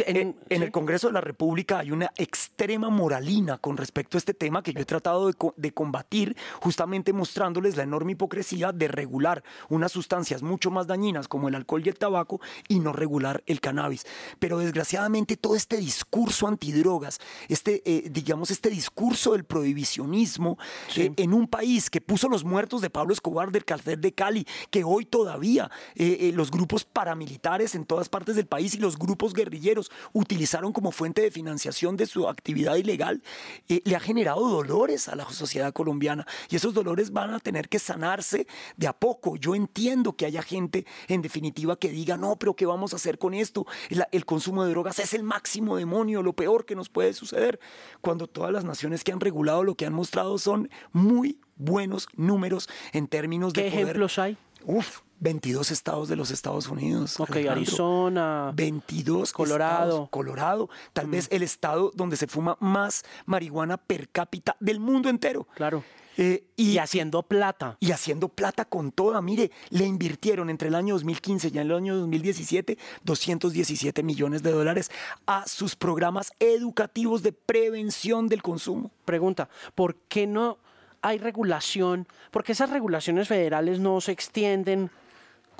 en, 0.06 0.36
el, 0.50 0.72
Congreso 0.72 1.08
de 1.08 1.13
la 1.13 1.22
República 1.22 1.80
hay 1.80 1.91
una 1.91 2.12
extrema 2.17 2.89
moralina 2.89 3.58
con 3.58 3.78
respecto 3.78 4.17
a 4.17 4.20
este 4.20 4.34
tema 4.34 4.63
que 4.63 4.74
yo 4.74 4.82
he 4.82 4.86
tratado 4.86 5.28
de, 5.28 5.36
de, 5.58 5.72
combatir, 5.72 6.36
justamente 6.60 7.13
mostrándoles 7.13 7.78
la 7.78 7.84
enorme 7.84 8.13
hipocresía 8.13 8.72
de 8.72 8.88
regular 8.88 9.44
unas 9.70 9.91
sustancias 9.91 10.44
mucho 10.44 10.72
más 10.72 10.88
dañinas 10.88 11.28
como 11.28 11.48
el 11.48 11.56
alcohol 11.56 11.82
y 11.86 11.89
el 11.89 11.98
tabaco 11.98 12.41
y 12.67 12.80
no 12.80 12.94
regular 12.94 13.44
el 13.46 13.60
cannabis. 13.60 14.06
Pero 14.39 14.60
desgraciadamente 14.60 15.38
todo 15.38 15.56
este 15.56 15.78
discurso 15.78 16.48
antidrogas, 16.48 17.20
este, 17.48 17.82
eh, 17.86 18.10
digamos, 18.12 18.52
este 18.52 18.70
discurso 18.70 19.34
del 19.34 19.44
prohibicionismo 19.44 20.58
eh, 20.96 21.12
en 21.17 21.34
un 21.34 21.48
país 21.48 21.89
que 21.89 22.02
puso 22.02 22.30
los 22.30 22.44
muertos 22.44 22.82
de 22.82 22.89
Pablo 22.89 23.13
Escobar 23.13 23.52
del 23.52 23.65
cárcel 23.65 24.00
de 24.00 24.13
Cali, 24.13 24.46
que 24.70 24.84
hoy 24.84 25.06
todavía 25.06 25.70
eh, 25.96 26.32
los 26.36 26.52
grupos 26.52 26.84
paramilitares 26.84 27.76
en 27.76 27.86
todas 27.86 28.10
partes 28.10 28.36
del 28.36 28.46
país 28.46 28.76
y 28.76 28.80
los 28.80 28.98
grupos 28.98 29.34
guerrilleros 29.34 29.70
utilizaron 30.13 30.73
como 30.73 30.91
fuente 30.91 31.21
de 31.21 31.31
financiación 31.31 31.97
de 31.97 32.05
su 32.05 32.27
actividad 32.27 32.75
ilegal, 32.75 33.21
eh, 33.67 33.81
le 33.86 33.95
ha 33.95 33.99
generado 33.99 34.47
dolores 34.47 35.07
a 35.07 35.15
la 35.15 35.29
sociedad 35.29 35.73
colombiana 35.73 36.25
y 36.49 36.55
esos 36.55 36.73
dolores 36.73 37.12
van 37.12 37.34
a 37.34 37.39
tener 37.39 37.69
que 37.69 37.79
sanarse 37.79 38.47
de 38.77 38.88
a 38.88 38.93
poco. 38.93 39.36
Yo 39.38 39.55
entiendo 39.55 40.13
que 40.13 40.25
haya 40.25 40.41
gente, 40.41 40.86
en 41.07 41.21
definitiva, 41.21 41.77
que 41.77 41.89
diga, 41.89 42.17
no, 42.17 42.38
pero 42.38 42.55
¿qué 42.55 42.65
vamos 42.65 42.93
a 42.93 42.97
hacer 42.97 43.17
con 43.17 43.34
esto? 43.34 43.65
el 44.12 44.25
consumo 44.25 44.63
de 44.63 44.71
drogas 44.71 44.99
es 44.99 45.13
el 45.13 45.23
máximo 45.23 45.77
demonio, 45.77 46.21
lo 46.21 46.34
peor 46.34 46.65
que 46.65 46.75
nos 46.75 46.89
puede 46.89 47.13
suceder, 47.13 47.60
cuando 48.01 48.27
todas 48.27 48.51
las 48.51 48.63
naciones 48.63 49.03
que 49.03 49.12
han 49.12 49.19
regulado 49.19 49.63
lo 49.63 49.75
que 49.75 49.86
han 49.86 49.93
mostrado 49.93 50.38
son 50.38 50.69
muy 50.91 51.39
buenos 51.55 52.07
números 52.15 52.69
en 52.93 53.07
términos 53.07 53.53
de... 53.53 53.63
¿Qué 53.63 53.67
ejemplos 53.67 54.17
hay? 54.19 54.38
Uf, 54.65 55.01
22 55.21 55.69
estados 55.71 56.10
de 56.10 56.15
los 56.15 56.31
Estados 56.31 56.67
Unidos. 56.67 57.19
Ok, 57.19 57.38
Arizona. 57.49 58.51
22 58.53 59.31
Colorado. 59.31 60.07
Colorado. 60.10 60.69
Tal 60.93 61.07
mm. 61.07 61.12
vez 61.12 61.27
el 61.31 61.43
estado 61.43 61.91
donde 61.95 62.17
se 62.17 62.27
fuma 62.27 62.57
más 62.60 63.03
marihuana 63.25 63.77
per 63.77 64.10
cápita 64.10 64.57
del 64.60 64.79
mundo 64.79 65.10
entero. 65.10 65.47
Claro. 65.55 65.84
Eh, 66.17 66.43
y, 66.57 66.77
haciendo 66.79 67.23
plata. 67.23 67.77
Y 67.79 67.91
haciendo 67.91 68.29
plata 68.29 68.65
con 68.65 68.91
toda. 68.91 69.21
Mire, 69.21 69.51
le 69.69 69.86
invirtieron 69.86 70.49
entre 70.49 70.67
el 70.67 70.75
año 70.75 70.95
2015 70.95 71.51
y 71.53 71.57
el 71.60 71.71
año 71.71 71.95
2017 71.95 72.77
217 73.03 74.03
millones 74.03 74.43
de 74.43 74.51
dólares 74.51 74.91
a 75.27 75.47
sus 75.47 75.75
programas 75.75 76.34
educativos 76.39 77.21
de 77.21 77.31
prevención 77.31 78.27
del 78.27 78.41
consumo. 78.41 78.91
Pregunta, 79.05 79.49
¿por 79.75 79.95
qué 79.95 80.25
no 80.25 80.57
hay 81.01 81.19
regulación? 81.19 82.07
¿Por 82.31 82.43
qué 82.43 82.51
esas 82.53 82.71
regulaciones 82.71 83.27
federales 83.27 83.79
no 83.79 84.01
se 84.01 84.12
extienden 84.12 84.91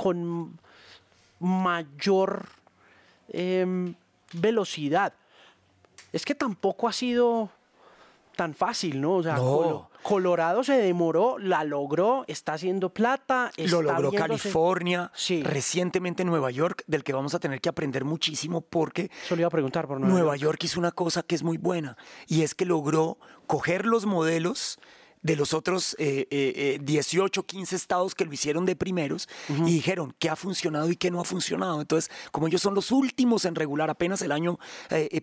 con 0.02 0.58
mayor 1.40 2.48
em, 3.30 3.94
velocidad. 4.34 5.14
Es 6.12 6.26
que 6.26 6.34
tampoco 6.34 6.88
ha 6.88 6.92
sido 6.92 7.52
tan 8.36 8.56
fácil, 8.56 9.00
¿no? 9.00 9.18
O 9.18 9.24
sea, 9.24 9.38
Colorado 10.02 10.64
se 10.64 10.74
demoró, 10.74 11.38
la 11.38 11.64
logró, 11.64 12.26
está 12.28 12.54
haciendo 12.54 12.90
plata. 12.90 13.52
Lo 13.58 13.84
logró 13.84 14.12
California, 14.12 15.12
recientemente 15.44 16.26
Nueva 16.26 16.50
York, 16.50 16.84
del 16.88 17.04
que 17.04 17.14
vamos 17.14 17.36
a 17.36 17.40
tener 17.40 17.62
que 17.62 17.70
aprender 17.70 18.04
muchísimo 18.04 18.62
porque 18.62 19.12
iba 19.30 19.46
a 19.46 19.52
preguntar 19.52 19.88
por 19.88 20.00
Nueva, 20.00 20.36
York. 20.36 20.42
York 20.42 20.64
hizo 20.64 20.80
una 20.80 20.92
cosa 20.92 21.22
que 21.22 21.36
es 21.36 21.44
muy 21.44 21.58
buena 21.58 21.96
y 22.28 22.42
es 22.42 22.56
que 22.56 22.66
logró 22.66 23.20
coger 23.46 23.86
los 23.86 24.08
modelos 24.08 24.80
de 25.22 25.36
los 25.36 25.54
otros 25.54 25.96
18, 26.00 27.44
15 27.44 27.76
estados 27.76 28.16
que 28.16 28.26
lo 28.26 28.34
hicieron 28.34 28.66
de 28.66 28.76
primeros 28.76 29.30
y 29.50 29.74
dijeron 29.74 30.16
qué 30.20 30.30
ha 30.30 30.36
funcionado 30.36 30.90
y 30.90 30.96
qué 30.96 31.12
no 31.12 31.20
ha 31.20 31.26
funcionado. 31.26 31.82
Entonces, 31.82 32.12
como 32.32 32.48
ellos 32.48 32.62
son 32.62 32.76
los 32.76 32.92
últimos 32.92 33.46
en 33.46 33.56
regular, 33.56 33.90
apenas 33.90 34.22
el 34.22 34.32
año 34.32 34.60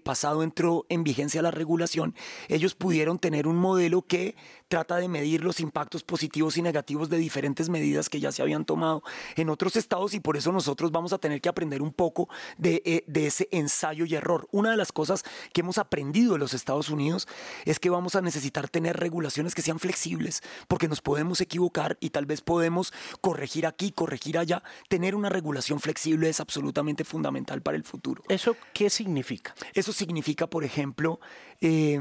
pasado 0.04 0.42
entró 0.42 0.86
en 0.88 1.04
vigencia 1.04 1.42
la 1.42 1.50
regulación, 1.50 2.14
ellos 2.48 2.74
pudieron 2.74 3.18
tener 3.18 3.46
un 3.46 3.56
modelo 3.56 4.02
que 4.02 4.36
trata 4.68 4.96
de 4.96 5.08
medir 5.08 5.42
los 5.42 5.60
impactos 5.60 6.04
positivos 6.04 6.56
y 6.56 6.62
negativos 6.62 7.08
de 7.08 7.18
diferentes 7.18 7.68
medidas 7.68 8.08
que 8.08 8.20
ya 8.20 8.30
se 8.32 8.42
habían 8.42 8.64
tomado 8.64 9.02
en 9.36 9.48
otros 9.48 9.76
estados 9.76 10.14
y 10.14 10.20
por 10.20 10.36
eso 10.36 10.52
nosotros 10.52 10.92
vamos 10.92 11.12
a 11.12 11.18
tener 11.18 11.40
que 11.40 11.48
aprender 11.48 11.82
un 11.82 11.92
poco 11.92 12.28
de, 12.58 12.82
eh, 12.84 13.04
ese 13.14 13.48
ensayo 13.50 14.04
y 14.04 14.14
error. 14.14 14.48
Una 14.52 14.70
de 14.70 14.76
las 14.76 14.92
cosas 14.92 15.24
que 15.52 15.62
hemos 15.62 15.78
aprendido 15.78 16.34
de 16.34 16.38
los 16.38 16.54
Estados 16.54 16.88
Unidos 16.88 17.26
es 17.64 17.80
que 17.80 17.90
vamos 17.90 18.14
a 18.14 18.20
necesitar 18.20 18.68
tener 18.68 18.96
regulaciones 18.96 19.54
que 19.54 19.62
sean 19.62 19.78
flexibles 19.78 20.42
porque 20.68 20.88
nos 20.88 21.00
podemos 21.00 21.40
equivocar 21.40 21.96
y 22.00 22.10
tal 22.10 22.26
vez 22.26 22.40
podemos 22.42 22.92
corregir 23.20 23.66
aquí, 23.66 23.90
corregir 23.90 24.38
allá. 24.38 24.62
Tener 24.88 25.14
una 25.14 25.28
regulación 25.28 25.80
flexible 25.80 26.28
es 26.28 26.40
absolutamente 26.40 27.04
fundamental 27.04 27.62
para 27.62 27.76
el 27.76 27.84
futuro. 27.84 28.22
¿Eso 28.28 28.56
qué 28.72 28.90
significa? 28.90 29.54
Eso 29.74 29.92
significa, 29.92 30.46
por 30.46 30.64
ejemplo, 30.64 31.20
eh, 31.60 32.00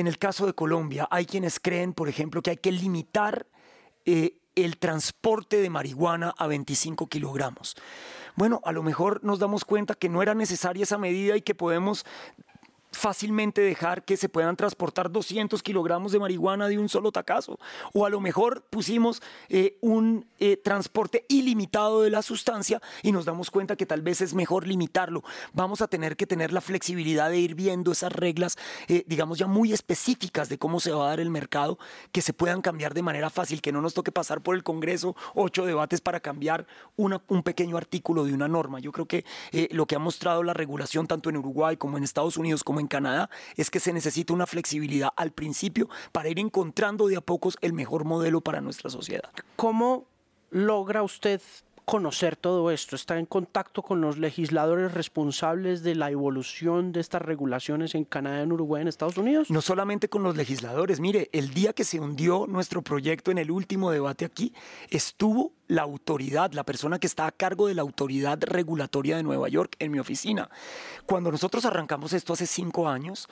en 0.00 0.06
el 0.06 0.18
caso 0.18 0.46
de 0.46 0.54
Colombia, 0.54 1.08
hay 1.10 1.26
quienes 1.26 1.60
creen, 1.60 1.92
por 1.92 2.08
ejemplo, 2.08 2.42
que 2.42 2.50
hay 2.50 2.56
que 2.56 2.72
limitar 2.72 3.46
eh, 4.04 4.38
el 4.54 4.78
transporte 4.78 5.58
de 5.58 5.70
marihuana 5.70 6.34
a 6.36 6.46
25 6.46 7.08
kilogramos. 7.08 7.76
Bueno, 8.36 8.60
a 8.64 8.72
lo 8.72 8.82
mejor 8.82 9.22
nos 9.24 9.38
damos 9.38 9.64
cuenta 9.64 9.94
que 9.94 10.08
no 10.08 10.22
era 10.22 10.34
necesaria 10.34 10.84
esa 10.84 10.98
medida 10.98 11.36
y 11.36 11.42
que 11.42 11.54
podemos 11.54 12.06
fácilmente 12.98 13.60
dejar 13.60 14.04
que 14.04 14.16
se 14.16 14.28
puedan 14.28 14.56
transportar 14.56 15.10
200 15.10 15.62
kilogramos 15.62 16.12
de 16.12 16.18
marihuana 16.18 16.68
de 16.68 16.78
un 16.78 16.88
solo 16.88 17.12
tacazo. 17.12 17.58
O 17.94 18.04
a 18.04 18.10
lo 18.10 18.20
mejor 18.20 18.64
pusimos 18.68 19.22
eh, 19.48 19.78
un 19.80 20.26
eh, 20.40 20.56
transporte 20.56 21.24
ilimitado 21.28 22.02
de 22.02 22.10
la 22.10 22.22
sustancia 22.22 22.82
y 23.02 23.12
nos 23.12 23.24
damos 23.24 23.50
cuenta 23.50 23.76
que 23.76 23.86
tal 23.86 24.02
vez 24.02 24.20
es 24.20 24.34
mejor 24.34 24.66
limitarlo. 24.66 25.22
Vamos 25.52 25.80
a 25.80 25.86
tener 25.86 26.16
que 26.16 26.26
tener 26.26 26.52
la 26.52 26.60
flexibilidad 26.60 27.30
de 27.30 27.38
ir 27.38 27.54
viendo 27.54 27.92
esas 27.92 28.12
reglas, 28.12 28.56
eh, 28.88 29.04
digamos 29.06 29.38
ya 29.38 29.46
muy 29.46 29.72
específicas 29.72 30.48
de 30.48 30.58
cómo 30.58 30.80
se 30.80 30.90
va 30.90 31.06
a 31.06 31.08
dar 31.10 31.20
el 31.20 31.30
mercado, 31.30 31.78
que 32.10 32.20
se 32.20 32.32
puedan 32.32 32.60
cambiar 32.60 32.94
de 32.94 33.02
manera 33.02 33.30
fácil, 33.30 33.62
que 33.62 33.72
no 33.72 33.80
nos 33.80 33.94
toque 33.94 34.10
pasar 34.10 34.40
por 34.42 34.56
el 34.56 34.64
Congreso 34.64 35.14
ocho 35.34 35.64
debates 35.64 36.00
para 36.00 36.18
cambiar 36.18 36.66
una, 36.96 37.22
un 37.28 37.44
pequeño 37.44 37.76
artículo 37.76 38.24
de 38.24 38.34
una 38.34 38.48
norma. 38.48 38.80
Yo 38.80 38.90
creo 38.90 39.06
que 39.06 39.24
lo 39.70 39.86
que 39.86 39.94
ha 39.94 40.00
mostrado 40.00 40.42
la 40.42 40.52
regulación 40.52 41.06
tanto 41.06 41.30
en 41.30 41.36
Uruguay 41.36 41.76
como 41.76 41.96
en 41.96 42.04
Estados 42.04 42.36
Unidos 42.36 42.64
como 42.64 42.80
en 42.80 42.87
Canadá 42.88 43.30
es 43.56 43.70
que 43.70 43.80
se 43.80 43.92
necesita 43.92 44.32
una 44.32 44.46
flexibilidad 44.46 45.10
al 45.16 45.32
principio 45.32 45.88
para 46.12 46.28
ir 46.28 46.38
encontrando 46.38 47.06
de 47.06 47.16
a 47.16 47.20
pocos 47.20 47.56
el 47.60 47.72
mejor 47.72 48.04
modelo 48.04 48.40
para 48.40 48.60
nuestra 48.60 48.90
sociedad. 48.90 49.30
¿Cómo 49.56 50.06
logra 50.50 51.02
usted 51.02 51.40
conocer 51.88 52.36
todo 52.36 52.70
esto? 52.70 52.96
¿Está 52.96 53.18
en 53.18 53.24
contacto 53.24 53.82
con 53.82 54.02
los 54.02 54.18
legisladores 54.18 54.92
responsables 54.92 55.82
de 55.82 55.94
la 55.94 56.10
evolución 56.10 56.92
de 56.92 57.00
estas 57.00 57.22
regulaciones 57.22 57.94
en 57.94 58.04
Canadá, 58.04 58.42
en 58.42 58.52
Uruguay, 58.52 58.82
en 58.82 58.88
Estados 58.88 59.16
Unidos? 59.16 59.50
No 59.50 59.62
solamente 59.62 60.10
con 60.10 60.22
los 60.22 60.36
legisladores. 60.36 61.00
Mire, 61.00 61.30
el 61.32 61.54
día 61.54 61.72
que 61.72 61.84
se 61.84 61.98
hundió 61.98 62.46
nuestro 62.46 62.82
proyecto 62.82 63.30
en 63.30 63.38
el 63.38 63.50
último 63.50 63.90
debate 63.90 64.26
aquí, 64.26 64.52
estuvo 64.90 65.54
la 65.66 65.80
autoridad, 65.80 66.52
la 66.52 66.64
persona 66.64 66.98
que 66.98 67.06
está 67.06 67.26
a 67.26 67.32
cargo 67.32 67.68
de 67.68 67.74
la 67.74 67.82
autoridad 67.82 68.38
regulatoria 68.42 69.16
de 69.16 69.22
Nueva 69.22 69.48
York 69.48 69.74
en 69.78 69.90
mi 69.90 69.98
oficina. 69.98 70.50
Cuando 71.06 71.32
nosotros 71.32 71.64
arrancamos 71.64 72.12
esto 72.12 72.34
hace 72.34 72.46
cinco 72.46 72.86
años, 72.86 73.28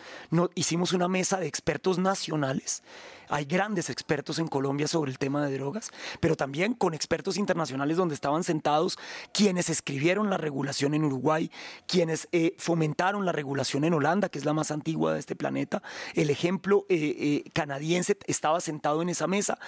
hicimos 0.54 0.94
una 0.94 1.08
mesa 1.08 1.38
de 1.38 1.46
expertos 1.46 1.98
nacionales. 1.98 2.82
Hay 3.28 3.44
grandes 3.44 3.90
expertos 3.90 4.38
en 4.38 4.48
Colombia 4.48 4.88
sobre 4.88 5.10
el 5.10 5.18
tema 5.18 5.46
de 5.46 5.56
drogas, 5.56 5.90
pero 6.20 6.36
también 6.36 6.74
con 6.74 6.94
expertos 6.94 7.36
internacionales 7.36 7.96
donde 7.96 8.14
estaban 8.14 8.44
sentados 8.44 8.98
quienes 9.32 9.68
escribieron 9.70 10.30
la 10.30 10.36
regulación 10.36 10.94
en 10.94 11.04
Uruguay, 11.04 11.50
quienes 11.86 12.28
eh, 12.32 12.54
fomentaron 12.58 13.24
la 13.24 13.32
regulación 13.32 13.84
en 13.84 13.94
Holanda, 13.94 14.28
que 14.28 14.38
es 14.38 14.44
la 14.44 14.52
más 14.52 14.70
antigua 14.70 15.12
de 15.12 15.20
este 15.20 15.36
planeta. 15.36 15.82
El 16.14 16.30
ejemplo 16.30 16.86
eh, 16.88 17.42
eh, 17.46 17.50
canadiense 17.52 18.16
estaba 18.26 18.60
sentado 18.60 19.02
en 19.02 19.08
esa 19.08 19.26
mesa, 19.26 19.58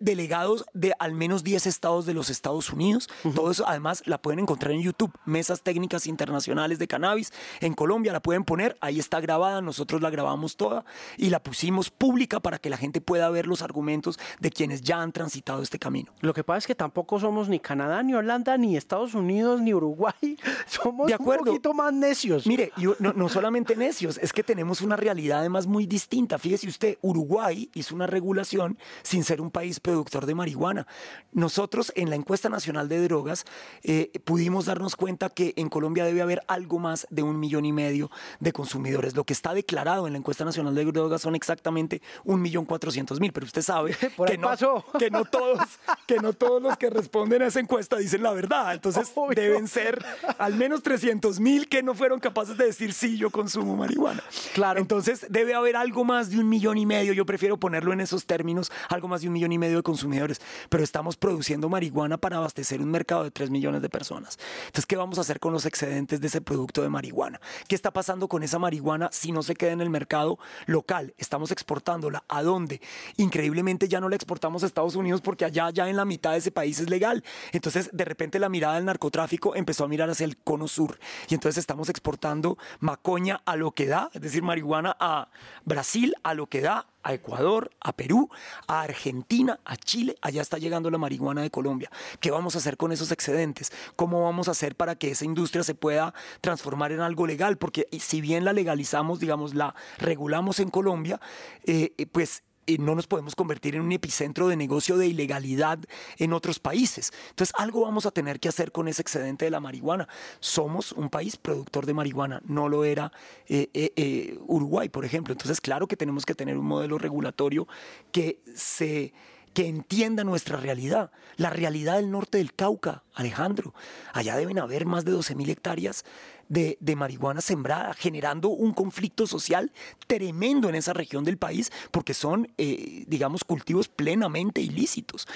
delegados 0.00 0.64
de 0.74 0.92
al 0.98 1.14
menos 1.14 1.44
10 1.44 1.66
estados 1.66 2.06
de 2.06 2.14
los 2.14 2.30
Estados 2.30 2.70
Unidos. 2.70 3.08
Todo 3.34 3.50
eso 3.50 3.66
además 3.66 4.02
la 4.06 4.18
pueden 4.18 4.40
encontrar 4.40 4.72
en 4.72 4.82
YouTube. 4.82 5.12
Mesas 5.24 5.62
técnicas 5.62 6.06
internacionales 6.06 6.78
de 6.78 6.88
cannabis 6.88 7.32
en 7.60 7.74
Colombia 7.74 8.12
la 8.12 8.20
pueden 8.20 8.44
poner. 8.44 8.76
Ahí 8.80 8.98
está 8.98 9.20
grabada. 9.20 9.60
Nosotros 9.60 10.02
la 10.02 10.10
grabamos 10.10 10.56
toda 10.56 10.84
y 11.16 11.30
la 11.30 11.42
pusimos 11.42 11.90
pública 11.90 12.40
para 12.40 12.58
que 12.58 12.70
la 12.70 12.76
gente 12.76 12.97
pueda 13.00 13.28
ver 13.30 13.46
los 13.46 13.62
argumentos 13.62 14.18
de 14.40 14.50
quienes 14.50 14.82
ya 14.82 15.00
han 15.00 15.12
transitado 15.12 15.62
este 15.62 15.78
camino. 15.78 16.12
Lo 16.20 16.34
que 16.34 16.44
pasa 16.44 16.58
es 16.58 16.66
que 16.66 16.74
tampoco 16.74 17.20
somos 17.20 17.48
ni 17.48 17.60
Canadá, 17.60 18.02
ni 18.02 18.14
Holanda, 18.14 18.56
ni 18.56 18.76
Estados 18.76 19.14
Unidos, 19.14 19.60
ni 19.60 19.72
Uruguay. 19.74 20.14
Somos 20.66 21.06
de 21.06 21.14
acuerdo. 21.14 21.44
un 21.44 21.48
poquito 21.48 21.74
más 21.74 21.92
necios. 21.92 22.46
Mire, 22.46 22.72
no, 22.98 23.12
no 23.12 23.28
solamente 23.28 23.76
necios, 23.76 24.18
es 24.18 24.32
que 24.32 24.42
tenemos 24.42 24.80
una 24.80 24.96
realidad 24.96 25.40
además 25.40 25.66
muy 25.66 25.86
distinta. 25.86 26.38
Fíjese 26.38 26.68
usted, 26.68 26.98
Uruguay 27.00 27.70
hizo 27.74 27.94
una 27.94 28.06
regulación 28.06 28.78
sin 29.02 29.24
ser 29.24 29.40
un 29.40 29.50
país 29.50 29.80
productor 29.80 30.26
de 30.26 30.34
marihuana. 30.34 30.86
Nosotros 31.32 31.92
en 31.94 32.10
la 32.10 32.16
encuesta 32.16 32.48
nacional 32.48 32.88
de 32.88 33.02
drogas 33.02 33.44
eh, 33.82 34.10
pudimos 34.24 34.66
darnos 34.66 34.96
cuenta 34.96 35.30
que 35.30 35.54
en 35.56 35.68
Colombia 35.68 36.04
debe 36.04 36.22
haber 36.22 36.42
algo 36.48 36.78
más 36.78 37.06
de 37.10 37.22
un 37.22 37.38
millón 37.38 37.64
y 37.64 37.72
medio 37.72 38.10
de 38.40 38.52
consumidores. 38.52 39.14
Lo 39.14 39.24
que 39.24 39.32
está 39.32 39.54
declarado 39.54 40.06
en 40.06 40.12
la 40.12 40.18
encuesta 40.18 40.44
nacional 40.44 40.74
de 40.74 40.84
drogas 40.84 41.22
son 41.22 41.34
exactamente 41.34 42.02
un 42.24 42.40
millón 42.42 42.64
cuatrocientos 42.64 42.87
mil, 43.20 43.32
pero 43.32 43.46
usted 43.46 43.62
sabe 43.62 43.94
que, 44.26 44.38
no, 44.38 44.84
que, 44.98 45.10
no, 45.10 45.24
todos, 45.24 45.60
que 46.06 46.16
no 46.18 46.32
todos 46.32 46.62
los 46.62 46.76
que 46.76 46.90
responden 46.90 47.42
a 47.42 47.46
esa 47.46 47.60
encuesta 47.60 47.96
dicen 47.96 48.22
la 48.22 48.32
verdad. 48.32 48.74
Entonces 48.74 49.12
deben 49.34 49.68
ser 49.68 50.04
al 50.38 50.54
menos 50.54 50.82
300 50.82 51.40
mil 51.40 51.68
que 51.68 51.82
no 51.82 51.94
fueron 51.94 52.20
capaces 52.20 52.56
de 52.56 52.66
decir 52.66 52.92
sí, 52.92 53.16
yo 53.16 53.30
consumo 53.30 53.76
marihuana. 53.76 54.22
Claro. 54.54 54.80
Entonces 54.80 55.26
debe 55.30 55.54
haber 55.54 55.76
algo 55.76 56.04
más 56.04 56.30
de 56.30 56.38
un 56.38 56.48
millón 56.48 56.78
y 56.78 56.86
medio. 56.86 57.12
Yo 57.12 57.26
prefiero 57.26 57.58
ponerlo 57.58 57.92
en 57.92 58.00
esos 58.00 58.26
términos, 58.26 58.70
algo 58.88 59.08
más 59.08 59.22
de 59.22 59.28
un 59.28 59.32
millón 59.32 59.52
y 59.52 59.58
medio 59.58 59.76
de 59.78 59.82
consumidores. 59.82 60.40
Pero 60.68 60.84
estamos 60.84 61.16
produciendo 61.16 61.68
marihuana 61.68 62.18
para 62.18 62.36
abastecer 62.36 62.80
un 62.80 62.90
mercado 62.90 63.24
de 63.24 63.30
3 63.30 63.50
millones 63.50 63.82
de 63.82 63.88
personas. 63.88 64.38
Entonces, 64.66 64.86
¿qué 64.86 64.96
vamos 64.96 65.18
a 65.18 65.22
hacer 65.22 65.40
con 65.40 65.52
los 65.52 65.66
excedentes 65.66 66.20
de 66.20 66.26
ese 66.26 66.40
producto 66.40 66.82
de 66.82 66.88
marihuana? 66.88 67.40
¿Qué 67.68 67.74
está 67.74 67.90
pasando 67.92 68.28
con 68.28 68.42
esa 68.42 68.58
marihuana 68.58 69.08
si 69.12 69.32
no 69.32 69.42
se 69.42 69.54
queda 69.54 69.72
en 69.72 69.80
el 69.80 69.90
mercado 69.90 70.38
local? 70.66 71.14
Estamos 71.18 71.50
exportándola. 71.50 72.24
¿A 72.28 72.42
dónde? 72.42 72.77
Increíblemente 73.16 73.88
ya 73.88 74.00
no 74.00 74.08
la 74.08 74.16
exportamos 74.16 74.62
a 74.62 74.66
Estados 74.66 74.96
Unidos 74.96 75.20
porque 75.20 75.44
allá 75.44 75.70
ya 75.70 75.88
en 75.88 75.96
la 75.96 76.04
mitad 76.04 76.32
de 76.32 76.38
ese 76.38 76.50
país 76.50 76.80
es 76.80 76.90
legal. 76.90 77.24
Entonces, 77.52 77.90
de 77.92 78.04
repente 78.04 78.38
la 78.38 78.48
mirada 78.48 78.74
del 78.74 78.84
narcotráfico 78.84 79.54
empezó 79.54 79.84
a 79.84 79.88
mirar 79.88 80.10
hacia 80.10 80.24
el 80.24 80.36
cono 80.36 80.68
sur. 80.68 80.98
Y 81.28 81.34
entonces 81.34 81.58
estamos 81.58 81.88
exportando 81.88 82.58
macoña 82.80 83.40
a 83.44 83.56
lo 83.56 83.72
que 83.72 83.86
da, 83.86 84.10
es 84.14 84.20
decir, 84.20 84.42
marihuana 84.42 84.96
a 84.98 85.30
Brasil 85.64 86.14
a 86.22 86.34
lo 86.34 86.46
que 86.46 86.60
da, 86.60 86.86
a 87.02 87.14
Ecuador, 87.14 87.70
a 87.80 87.92
Perú, 87.92 88.28
a 88.66 88.82
Argentina, 88.82 89.60
a 89.64 89.76
Chile. 89.76 90.16
Allá 90.20 90.42
está 90.42 90.58
llegando 90.58 90.90
la 90.90 90.98
marihuana 90.98 91.42
de 91.42 91.50
Colombia. 91.50 91.90
¿Qué 92.20 92.30
vamos 92.30 92.54
a 92.54 92.58
hacer 92.58 92.76
con 92.76 92.92
esos 92.92 93.12
excedentes? 93.12 93.72
¿Cómo 93.96 94.22
vamos 94.24 94.48
a 94.48 94.50
hacer 94.50 94.76
para 94.76 94.96
que 94.96 95.10
esa 95.10 95.24
industria 95.24 95.62
se 95.62 95.74
pueda 95.74 96.12
transformar 96.40 96.92
en 96.92 97.00
algo 97.00 97.26
legal? 97.26 97.56
Porque 97.56 97.86
si 97.98 98.20
bien 98.20 98.44
la 98.44 98.52
legalizamos, 98.52 99.20
digamos, 99.20 99.54
la 99.54 99.74
regulamos 99.98 100.60
en 100.60 100.70
Colombia, 100.70 101.20
eh, 101.64 102.06
pues 102.12 102.42
no 102.76 102.94
nos 102.94 103.06
podemos 103.06 103.34
convertir 103.34 103.74
en 103.74 103.82
un 103.82 103.92
epicentro 103.92 104.48
de 104.48 104.56
negocio 104.56 104.98
de 104.98 105.06
ilegalidad 105.06 105.78
en 106.18 106.32
otros 106.34 106.58
países. 106.58 107.12
Entonces, 107.30 107.54
algo 107.56 107.82
vamos 107.82 108.04
a 108.04 108.10
tener 108.10 108.40
que 108.40 108.48
hacer 108.48 108.72
con 108.72 108.88
ese 108.88 109.00
excedente 109.00 109.46
de 109.46 109.50
la 109.50 109.60
marihuana. 109.60 110.08
Somos 110.40 110.92
un 110.92 111.08
país 111.08 111.36
productor 111.36 111.86
de 111.86 111.94
marihuana, 111.94 112.42
no 112.44 112.68
lo 112.68 112.84
era 112.84 113.12
eh, 113.46 113.70
eh, 113.72 113.92
eh, 113.96 114.38
Uruguay, 114.46 114.88
por 114.88 115.04
ejemplo. 115.04 115.32
Entonces, 115.32 115.60
claro 115.60 115.86
que 115.86 115.96
tenemos 115.96 116.26
que 116.26 116.34
tener 116.34 116.58
un 116.58 116.66
modelo 116.66 116.98
regulatorio 116.98 117.66
que 118.12 118.40
se 118.54 119.12
que 119.54 119.66
entienda 119.66 120.22
nuestra 120.22 120.56
realidad, 120.56 121.10
la 121.36 121.50
realidad 121.50 121.96
del 121.96 122.12
norte 122.12 122.38
del 122.38 122.54
Cauca, 122.54 123.02
Alejandro. 123.12 123.74
Allá 124.12 124.36
deben 124.36 124.60
haber 124.60 124.86
más 124.86 125.04
de 125.04 125.12
12.000 125.12 125.48
hectáreas 125.48 126.04
de, 126.48 126.96
marihuana 126.96 127.40
sembrada, 127.40 127.94
generando 127.94 128.48
un 128.48 128.72
conflicto 128.72 129.26
social 129.26 129.72
tremendo 130.06 130.68
en 130.68 130.74
esa 130.74 130.92
región 130.92 131.24
del 131.24 131.36
país, 131.36 131.70
porque 131.90 132.14
son, 132.14 132.52
eh, 132.58 133.04
digamos, 133.06 133.44
cultivos 133.44 133.88
plenamente 133.88 134.60
ilícitos. 134.60 135.26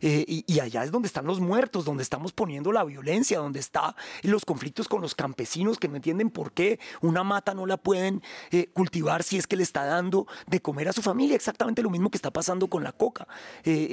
Eh, 0.00 0.24
y, 0.46 0.60
allá 0.60 0.84
es 0.84 0.92
donde 0.92 1.08
están 1.08 1.26
los 1.26 1.40
muertos, 1.40 1.84
donde 1.84 2.02
estamos 2.02 2.32
poniendo 2.32 2.72
la 2.72 2.84
violencia, 2.84 3.38
donde 3.38 3.58
están 3.60 3.94
los 4.22 4.44
conflictos 4.44 4.88
con 4.88 5.02
los 5.02 5.14
campesinos 5.14 5.78
que 5.78 5.88
no 5.88 5.96
entienden 5.96 6.30
por 6.30 6.52
qué 6.52 6.78
una 7.00 7.24
mata 7.24 7.52
no 7.52 7.66
la 7.66 7.76
pueden 7.76 8.22
eh, 8.52 8.68
cultivar 8.72 9.24
si 9.24 9.38
es 9.38 9.46
que 9.46 9.56
le 9.56 9.64
está 9.64 9.84
dando 9.84 10.26
de 10.46 10.60
comer 10.60 10.88
a 10.88 10.92
su 10.92 11.02
familia. 11.02 11.34
Exactamente 11.34 11.82
lo 11.82 11.90
mismo 11.90 12.10
que 12.10 12.16
está 12.16 12.30
pasando 12.30 12.68
con 12.68 12.84
la 12.84 12.92
coca, 12.92 13.26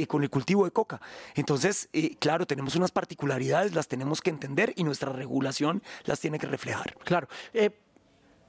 con 0.08 0.24
el 0.24 0.30
cultivo 0.30 0.66
de 0.66 0.72
coca. 0.72 1.02
Entonces, 1.36 1.90
claro, 2.20 2.46
tenemos 2.46 2.76
unas 2.76 2.92
particularidades, 2.92 3.74
las 3.74 3.88
tenemos 3.88 4.22
que 4.22 4.30
entender 4.30 4.74
y 4.76 4.84
nuestra 4.84 5.12
regulación 5.12 5.82
las 6.06 6.20
tiene 6.20 6.38
que 6.38 6.46
reflejar. 6.48 6.69
Claro. 7.04 7.28
Eh, 7.54 7.70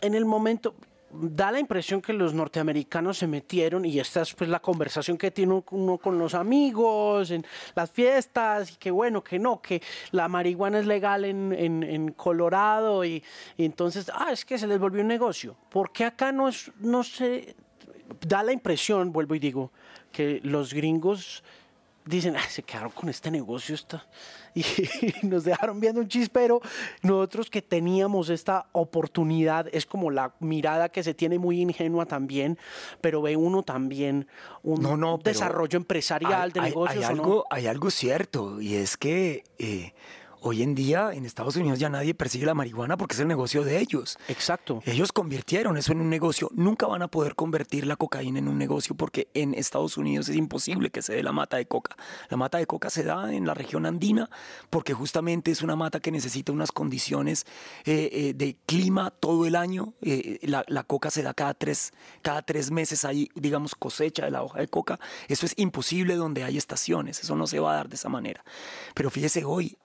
en 0.01 0.15
el 0.15 0.25
momento, 0.25 0.75
da 1.13 1.51
la 1.51 1.59
impresión 1.59 2.01
que 2.01 2.13
los 2.13 2.35
norteamericanos 2.35 3.19
se 3.19 3.27
metieron, 3.27 3.85
y 3.85 3.99
esta 3.99 4.23
es 4.23 4.35
pues 4.35 4.49
la 4.49 4.61
conversación 4.61 5.19
que 5.19 5.31
tiene 5.31 5.63
uno 5.71 5.99
con 5.99 6.19
los 6.19 6.35
amigos, 6.35 7.31
en 7.31 7.45
las 7.75 7.91
fiestas, 7.91 8.73
y 8.73 8.77
que 8.77 8.91
bueno, 8.91 9.23
que 9.23 9.39
no, 9.39 9.61
que 9.61 9.83
la 10.13 10.29
marihuana 10.29 10.79
es 10.79 10.87
legal 10.87 11.25
en, 11.25 12.15
Colorado, 12.17 13.05
y, 13.05 13.23
entonces, 13.59 14.11
ah, 14.15 14.31
es 14.33 14.45
que 14.45 14.59
se 14.59 14.67
les 14.67 14.79
volvió 14.79 15.03
un 15.03 15.09
negocio. 15.09 15.57
¿Por 15.69 15.93
qué 15.93 16.05
acá 16.05 16.33
no, 16.33 16.49
es, 16.49 16.71
no 16.79 17.03
se 17.03 17.55
da 18.27 18.43
la 18.43 18.53
impresión, 18.53 19.13
vuelvo 19.13 19.35
y 19.35 19.39
digo, 19.39 19.73
que 20.13 20.41
los 20.43 20.75
gringos 20.75 21.43
dicen, 22.11 22.35
se 22.49 22.63
quedaron 22.63 22.91
con 22.91 23.09
este 23.09 23.31
negocio 23.31 23.75
está, 23.75 24.07
y 24.55 24.65
nos 25.23 25.45
dejaron 25.45 25.81
viendo 25.81 26.01
un 26.01 26.09
chispero. 26.09 26.61
Nosotros 27.03 27.49
que 27.49 27.63
teníamos 27.63 28.29
esta 28.29 28.67
oportunidad, 28.73 29.67
es 29.73 29.87
como 29.87 30.11
la 30.11 30.35
mirada 30.41 30.89
que 30.89 31.03
se 31.03 31.15
tiene 31.15 31.39
muy 31.39 31.61
ingenua 31.61 32.07
también, 32.07 32.59
pero 33.01 33.23
ve 33.23 33.37
uno 33.37 33.63
también 33.63 34.27
un 34.63 35.21
desarrollo 35.23 35.77
empresarial 35.77 36.53
de 36.53 36.61
negocios. 36.61 37.05
Hay, 37.05 37.11
algo, 37.11 37.47
hay 37.51 37.67
algo 37.67 37.91
cierto, 37.91 38.61
y 38.61 38.75
es 38.75 38.97
que... 38.97 39.45
Eh, 39.59 39.93
Hoy 40.43 40.63
en 40.63 40.75
día 40.75 41.11
en 41.13 41.27
Estados 41.27 41.57
Unidos 41.57 41.79
ya 41.79 41.91
nadie 41.91 42.15
persigue 42.15 42.47
la 42.47 42.55
marihuana 42.55 42.97
porque 42.97 43.15
es 43.15 43.21
el 43.21 43.29
negocio 43.29 43.63
de 43.63 43.79
ellos. 43.79 44.19
Exacto. 44.29 44.83
Ellos 44.87 45.13
convirtieron 45.13 45.77
eso 45.77 45.93
en 45.93 46.01
un 46.01 46.09
negocio. 46.09 46.51
Nunca 46.55 46.87
van 46.87 47.03
a 47.03 47.09
poder 47.09 47.35
convertir 47.35 47.87
la 47.87 47.97
cocaína 47.97 48.39
en 48.39 48.49
un 48.49 48.57
negocio 48.57 48.95
porque 48.95 49.29
en 49.35 49.53
Estados 49.53 49.99
Unidos 49.99 50.31
es 50.31 50.37
imposible 50.37 50.89
que 50.89 51.03
se 51.03 51.13
dé 51.13 51.23
la 51.23 51.33
mata 51.33 51.59
de 51.59 51.67
coca. 51.67 51.95
La 52.31 52.39
mata 52.39 52.57
de 52.57 52.67
coca 52.67 52.89
se 52.89 53.05
da 53.05 53.33
en 53.35 53.47
la 53.47 53.53
región 53.53 53.85
andina 53.85 54.31
porque 54.71 54.95
justamente 54.95 55.51
es 55.51 55.61
una 55.61 55.77
mata 55.77 56.01
que 56.01 56.11
necesita 56.11 56.53
unas 56.53 56.73
condiciones 56.73 57.45
eh, 57.85 58.09
eh, 58.13 58.35
de 58.35 58.57
clima 58.65 59.11
todo 59.11 59.45
el 59.47 59.57
año. 59.57 59.93
Eh, 60.01 60.39
la, 60.43 60.65
la, 60.69 60.85
coca 60.85 61.11
se 61.11 61.23
da 61.23 61.35
cada 61.35 61.53
tres, 61.53 61.93
cada 62.23 62.41
tres 62.41 62.71
meses, 62.71 63.05
hay, 63.05 63.29
digamos, 63.35 63.75
cosecha 63.75 64.25
de 64.25 64.31
la 64.31 64.43
hoja 64.43 64.61
de 64.61 64.69
coca. 64.69 64.99
Eso 65.29 65.45
es 65.45 65.53
imposible 65.59 66.17
donde 66.17 66.45
hay 66.45 66.57
estaciones. 66.57 67.21
Eso 67.21 67.37
no 67.37 67.47
se 67.47 67.61
va 67.61 67.73
a 67.73 67.77
dar 67.77 67.89
de 67.91 67.97
esa 67.97 68.09
manera. 68.09 68.43
Pero 68.95 69.11
fíjese 69.11 69.45
hoy, 69.45 69.77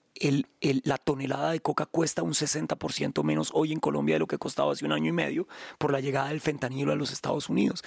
la 0.83 0.97
tonelada 0.97 1.51
de 1.51 1.59
coca 1.59 1.85
cuesta 1.85 2.23
un 2.23 2.33
60% 2.33 3.23
menos 3.23 3.51
hoy 3.53 3.71
en 3.71 3.79
Colombia 3.79 4.15
de 4.15 4.19
lo 4.19 4.27
que 4.27 4.37
costaba 4.37 4.71
hace 4.71 4.85
un 4.85 4.91
año 4.91 5.09
y 5.09 5.11
medio 5.11 5.47
por 5.77 5.91
la 5.91 5.99
llegada 5.99 6.29
del 6.29 6.41
fentanilo 6.41 6.91
a 6.91 6.95
los 6.95 7.11
Estados 7.11 7.49
Unidos. 7.49 7.83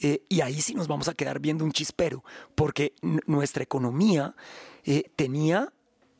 Eh, 0.00 0.22
y 0.28 0.40
ahí 0.40 0.60
sí 0.60 0.74
nos 0.74 0.88
vamos 0.88 1.08
a 1.08 1.14
quedar 1.14 1.40
viendo 1.40 1.64
un 1.64 1.72
chispero, 1.72 2.24
porque 2.54 2.94
nuestra 3.26 3.62
economía 3.62 4.34
eh, 4.84 5.10
tenía 5.16 5.72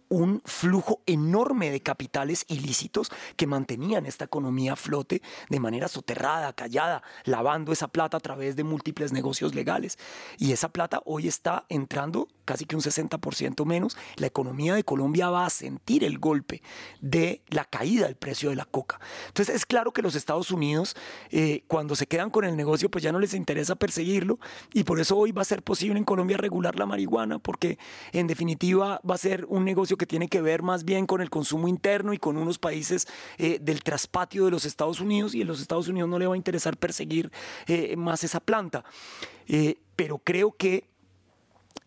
un 0.09 0.43
flujo 0.45 1.03
enorme 1.07 1.71
de 1.71 1.81
capitales 1.81 2.45
ilícitos 2.49 3.11
que 3.37 3.47
mantenían 3.47 4.07
esta 4.07 4.25
economía 4.25 4.75
a 4.75 4.77
flote 4.77 5.23
de 5.49 5.61
manera 5.61 5.89
soterrada, 5.89 6.53
callada, 6.53 7.03
lavando 7.25 7.73
esa 7.73 7.89
plata 7.89 8.17
a 8.17 8.21
través 8.21 8.57
de 8.57 8.65
múltiples 8.65 9.13
negocios 9.13 9.55
legales. 9.55 9.99
Y 10.39 10.53
esa 10.53 10.71
plata 10.71 11.03
hoy 11.05 11.29
está 11.29 11.65
entrando 11.69 12.29
casi 12.49 12.65
que 12.65 12.77
un 12.77 12.83
60% 12.83 13.67
menos. 13.67 13.99
La 14.17 14.27
economía 14.27 14.75
de 14.75 14.83
Colombia 14.83 15.29
va 15.29 15.45
a 15.45 15.51
sentir 15.51 16.03
el 16.03 16.19
golpe 16.19 16.63
de 17.03 17.43
la 17.49 17.67
caída 17.67 18.07
del 18.07 18.17
precio 18.17 18.49
de 18.49 18.57
la 18.57 18.65
coca. 18.65 18.99
Entonces 19.27 19.55
es 19.55 19.67
claro 19.67 19.93
que 19.93 20.01
los 20.01 20.15
Estados 20.15 20.51
Unidos, 20.51 20.97
eh, 21.31 21.65
cuando 21.67 21.95
se 21.95 22.07
quedan 22.07 22.31
con 22.31 22.47
el 22.47 22.57
negocio, 22.57 22.91
pues 22.91 23.05
ya 23.05 23.13
no 23.13 23.19
les 23.19 23.35
interesa 23.35 23.75
perseguirlo 23.75 24.39
y 24.73 24.85
por 24.85 24.99
eso 24.99 25.19
hoy 25.19 25.33
va 25.33 25.43
a 25.43 25.45
ser 25.45 25.63
posible 25.63 25.99
en 25.99 26.05
Colombia 26.05 26.39
regular 26.39 26.79
la 26.79 26.87
marihuana, 26.87 27.39
porque 27.39 27.79
en 28.13 28.27
definitiva 28.27 29.03
va 29.09 29.15
a 29.15 29.19
ser 29.19 29.45
un 29.51 29.67
negocio 29.67 29.98
que 29.99 30.07
tiene 30.07 30.29
que 30.29 30.41
ver 30.41 30.63
más 30.63 30.85
bien 30.85 31.07
con 31.07 31.21
el 31.21 31.29
consumo 31.29 31.69
interno 31.69 32.13
y 32.13 32.19
con 32.19 32.37
unos 32.37 32.59
países 32.59 33.07
eh, 33.37 33.59
del 33.61 33.83
traspatio 33.83 34.47
de 34.47 34.51
los 34.51 34.65
Estados 34.65 35.01
Unidos 35.01 35.35
y 35.35 35.43
en 35.43 35.49
los 35.49 35.61
Estados 35.61 35.89
Unidos 35.89 36.09
no 36.09 36.19
le 36.19 36.27
va 36.27 36.35
a 36.35 36.37
interesar 36.37 36.77
perseguir 36.77 37.31
eh, 37.67 37.97
más 37.97 38.25
esa 38.25 38.41
planta. 38.41 38.85
Eh, 39.47 39.79
pero 39.97 40.19
creo 40.19 40.53
que 40.53 40.89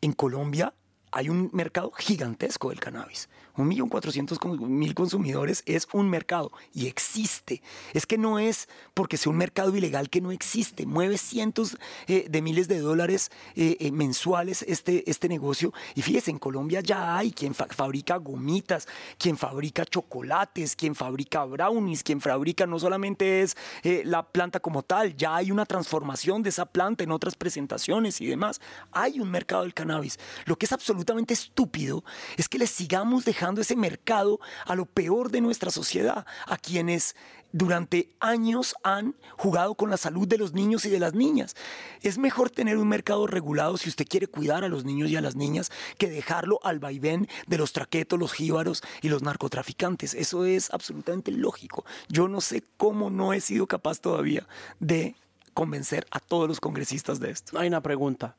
en 0.02 0.14
Colombia 0.14 0.74
hay 1.12 1.30
un 1.30 1.50
mercado 1.54 1.92
gigantesco 1.92 2.70
del 2.70 2.80
cannabis. 2.80 3.30
Un 3.58 3.68
millón 3.68 3.90
cuatrocientos 3.90 4.40
mil 4.60 4.96
consumidores 4.96 5.64
es 5.66 5.88
un 5.92 6.10
mercado 6.10 6.52
y 6.74 6.88
existe. 6.88 7.62
Es 7.94 8.06
que 8.06 8.18
no 8.18 8.40
es 8.40 8.70
porque 8.94 9.18
sea 9.18 9.32
un 9.32 9.38
mercado 9.38 9.76
ilegal 9.76 10.10
que 10.10 10.22
no 10.22 10.32
existe. 10.32 10.86
Mueve 10.86 11.18
cientos 11.18 11.78
eh, 12.08 12.28
de 12.30 12.42
miles 12.42 12.68
de 12.68 12.80
dólares 12.80 13.30
eh, 13.56 13.78
eh, 13.80 13.92
mensuales 13.92 14.64
este, 14.68 15.10
este 15.10 15.28
negocio. 15.28 15.74
Y 15.96 16.02
fíjese, 16.02 16.32
en 16.32 16.40
Colombia 16.40 16.82
ya 16.82 17.18
hay 17.18 17.32
quien 17.32 17.54
fabrica 17.54 18.18
gomitas, 18.18 18.88
quien 19.18 19.38
fabrica 19.38 19.86
chocolates, 19.86 20.76
quien 20.76 20.96
fabrica 20.96 21.44
brownies, 21.44 22.04
quien 22.04 22.22
fabrica 22.22 22.66
no 22.66 22.80
solamente 22.80 23.42
es 23.42 23.58
la 23.84 24.24
planta 24.24 24.60
como 24.60 24.84
tal, 24.84 25.16
ya 25.16 25.36
hay 25.36 25.52
una 25.52 25.66
transformación 25.66 26.44
de 26.44 26.50
esa 26.50 26.66
planta 26.66 27.04
en 27.04 27.12
otras 27.12 27.36
presentaciones 27.36 28.22
y 28.22 28.28
demás. 28.28 28.62
Hay 28.92 29.20
un 29.20 29.30
mercado 29.30 29.64
del 29.64 29.74
cannabis. 29.74 30.20
Lo 30.46 30.58
que 30.58 30.66
es 30.66 30.72
absolutamente 30.72 31.34
estúpido 31.34 32.04
es 32.38 32.48
que 32.48 32.58
le 32.58 32.68
sigamos 32.68 33.26
dejando 33.26 33.41
ese 33.62 33.76
mercado 33.76 34.40
a 34.66 34.76
lo 34.76 34.86
peor 34.86 35.32
de 35.32 35.42
nuestra 35.42 35.72
sociedad, 35.72 36.26
a 36.46 36.58
quienes 36.58 37.16
durante 37.54 38.16
años 38.20 38.76
han 38.84 39.16
jugado 39.38 39.76
con 39.76 39.90
la 39.90 39.98
salud 39.98 40.28
de 40.28 40.38
los 40.38 40.54
niños 40.54 40.86
y 40.86 40.90
de 40.90 41.00
las 41.00 41.14
niñas. 41.14 41.56
Es 42.02 42.18
mejor 42.18 42.50
tener 42.50 42.78
un 42.78 42.88
mercado 42.88 43.28
regulado 43.28 43.78
si 43.78 43.90
usted 43.90 44.08
quiere 44.08 44.28
cuidar 44.28 44.64
a 44.64 44.70
los 44.70 44.86
niños 44.86 45.10
y 45.10 45.18
a 45.18 45.22
las 45.22 45.36
niñas 45.36 45.72
que 45.98 46.10
dejarlo 46.10 46.60
al 46.64 46.80
vaivén 46.80 47.28
de 47.48 47.58
los 47.58 47.74
traquetos, 47.74 48.20
los 48.20 48.34
jíbaros 48.34 48.84
y 49.02 49.10
los 49.10 49.22
narcotraficantes. 49.22 50.14
Eso 50.14 50.46
es 50.46 50.72
absolutamente 50.72 51.32
lógico. 51.32 51.84
Yo 52.08 52.28
no 52.28 52.42
sé 52.42 52.64
cómo 52.78 53.10
no 53.10 53.34
he 53.34 53.42
sido 53.42 53.68
capaz 53.68 54.00
todavía 54.00 54.48
de 54.80 55.16
convencer 55.54 56.06
a 56.12 56.20
todos 56.20 56.48
los 56.48 56.62
congresistas 56.62 57.20
de 57.20 57.32
esto. 57.32 57.60
Hay 57.60 57.68
una 57.68 57.82
pregunta. 57.82 58.38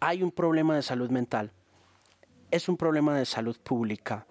Hay 0.00 0.22
un 0.22 0.30
problema 0.30 0.76
de 0.76 0.82
salud 0.82 1.10
mental 1.10 1.52
es 2.50 2.68
un 2.68 2.76
problema 2.76 3.16
de 3.16 3.26
salud 3.26 3.56
pública. 3.62 4.26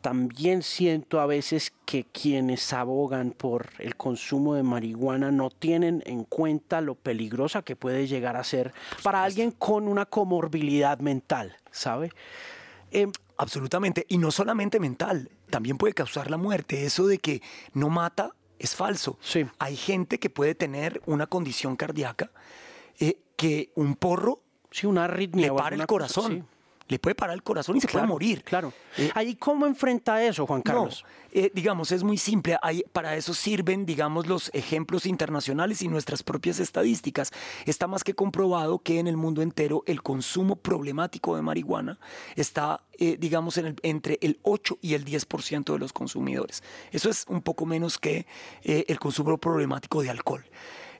También 0.00 0.62
siento 0.62 1.20
a 1.20 1.26
veces 1.26 1.72
que 1.86 2.04
quienes 2.04 2.72
abogan 2.74 3.30
por 3.30 3.70
el 3.78 3.96
consumo 3.96 4.54
de 4.54 4.62
marihuana 4.62 5.30
no 5.30 5.48
tienen 5.48 6.02
en 6.04 6.24
cuenta 6.24 6.82
lo 6.82 6.94
peligrosa 6.94 7.62
que 7.62 7.74
puede 7.74 8.06
llegar 8.06 8.36
a 8.36 8.44
ser 8.44 8.74
para 9.02 9.24
alguien 9.24 9.50
con 9.50 9.88
una 9.88 10.04
comorbilidad 10.04 10.98
mental, 10.98 11.56
¿sabe? 11.70 12.10
Em, 12.90 13.10
Absolutamente, 13.36 14.06
y 14.08 14.18
no 14.18 14.30
solamente 14.30 14.78
mental, 14.78 15.30
también 15.50 15.76
puede 15.76 15.92
causar 15.92 16.30
la 16.30 16.36
muerte. 16.36 16.84
Eso 16.84 17.06
de 17.06 17.18
que 17.18 17.42
no 17.72 17.88
mata 17.88 18.30
es 18.58 18.76
falso. 18.76 19.18
Sí. 19.20 19.44
Hay 19.58 19.76
gente 19.76 20.18
que 20.18 20.30
puede 20.30 20.54
tener 20.54 21.02
una 21.06 21.26
condición 21.26 21.76
cardíaca 21.76 22.30
eh, 23.00 23.18
que 23.36 23.72
un 23.74 23.96
porro 23.96 24.40
sí, 24.70 24.86
una 24.86 25.04
arritmia, 25.04 25.48
le 25.48 25.54
para 25.54 25.74
el 25.74 25.86
corazón 25.86 26.46
le 26.88 26.98
puede 26.98 27.14
parar 27.14 27.34
el 27.34 27.42
corazón 27.42 27.76
y 27.76 27.80
se 27.80 27.88
puede 27.88 28.06
morir. 28.06 28.42
Claro. 28.44 28.72
Eh, 28.96 29.10
¿Ahí 29.14 29.36
cómo 29.36 29.66
enfrenta 29.66 30.22
eso, 30.22 30.46
Juan 30.46 30.62
Carlos? 30.62 31.04
Eh, 31.32 31.50
digamos, 31.54 31.90
es 31.92 32.04
muy 32.04 32.18
simple. 32.18 32.58
para 32.92 33.16
eso 33.16 33.34
sirven, 33.34 33.86
digamos, 33.86 34.26
los 34.26 34.50
ejemplos 34.54 35.06
internacionales 35.06 35.82
y 35.82 35.88
nuestras 35.88 36.22
propias 36.22 36.60
estadísticas. 36.60 37.32
Está 37.66 37.86
más 37.86 38.04
que 38.04 38.14
comprobado 38.14 38.78
que 38.80 38.98
en 38.98 39.08
el 39.08 39.16
mundo 39.16 39.42
entero 39.42 39.82
el 39.86 40.02
consumo 40.02 40.56
problemático 40.56 41.34
de 41.36 41.42
marihuana 41.42 41.98
está, 42.36 42.82
eh, 42.98 43.16
digamos, 43.18 43.56
en 43.58 43.76
entre 43.82 44.18
el 44.20 44.38
8 44.42 44.78
y 44.80 44.94
el 44.94 45.04
10% 45.04 45.72
de 45.72 45.78
los 45.78 45.92
consumidores. 45.92 46.62
Eso 46.92 47.08
es 47.08 47.24
un 47.28 47.42
poco 47.42 47.66
menos 47.66 47.98
que 47.98 48.26
el 48.62 48.98
consumo 48.98 49.38
problemático 49.38 50.02
de 50.02 50.10
alcohol. 50.10 50.44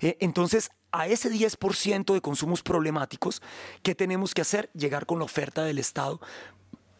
entonces, 0.00 0.70
a 0.94 1.08
ese 1.08 1.28
10% 1.28 2.14
de 2.14 2.20
consumos 2.20 2.62
problemáticos, 2.62 3.42
¿qué 3.82 3.96
tenemos 3.96 4.32
que 4.32 4.42
hacer? 4.42 4.70
Llegar 4.74 5.06
con 5.06 5.18
la 5.18 5.24
oferta 5.24 5.64
del 5.64 5.80
Estado 5.80 6.20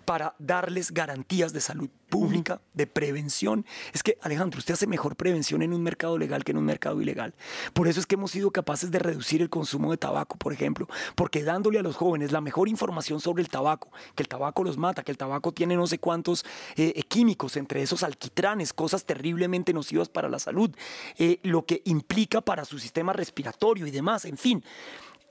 para 0.04 0.34
darles 0.38 0.92
garantías 0.92 1.52
de 1.52 1.60
salud 1.60 1.88
pública, 2.08 2.60
de 2.74 2.86
prevención. 2.86 3.66
Es 3.92 4.02
que, 4.02 4.18
Alejandro, 4.22 4.58
usted 4.58 4.74
hace 4.74 4.86
mejor 4.86 5.16
prevención 5.16 5.62
en 5.62 5.72
un 5.72 5.82
mercado 5.82 6.16
legal 6.16 6.44
que 6.44 6.52
en 6.52 6.58
un 6.58 6.64
mercado 6.64 7.00
ilegal. 7.02 7.34
Por 7.72 7.88
eso 7.88 7.98
es 7.98 8.06
que 8.06 8.14
hemos 8.14 8.30
sido 8.30 8.52
capaces 8.52 8.90
de 8.90 9.00
reducir 9.00 9.42
el 9.42 9.50
consumo 9.50 9.90
de 9.90 9.96
tabaco, 9.96 10.36
por 10.36 10.52
ejemplo, 10.52 10.88
porque 11.16 11.42
dándole 11.42 11.80
a 11.80 11.82
los 11.82 11.96
jóvenes 11.96 12.30
la 12.30 12.40
mejor 12.40 12.68
información 12.68 13.20
sobre 13.20 13.42
el 13.42 13.48
tabaco, 13.48 13.90
que 14.14 14.22
el 14.22 14.28
tabaco 14.28 14.62
los 14.62 14.76
mata, 14.76 15.02
que 15.02 15.10
el 15.10 15.18
tabaco 15.18 15.52
tiene 15.52 15.76
no 15.76 15.86
sé 15.86 15.98
cuántos 15.98 16.44
eh, 16.76 16.92
eh, 16.94 17.02
químicos, 17.02 17.56
entre 17.56 17.82
esos 17.82 18.02
alquitranes, 18.02 18.72
cosas 18.72 19.04
terriblemente 19.04 19.72
nocivas 19.72 20.08
para 20.08 20.28
la 20.28 20.38
salud, 20.38 20.70
eh, 21.18 21.40
lo 21.42 21.66
que 21.66 21.82
implica 21.84 22.40
para 22.40 22.64
su 22.64 22.78
sistema 22.78 23.12
respiratorio 23.12 23.86
y 23.86 23.90
demás, 23.90 24.24
en 24.24 24.36
fin. 24.36 24.64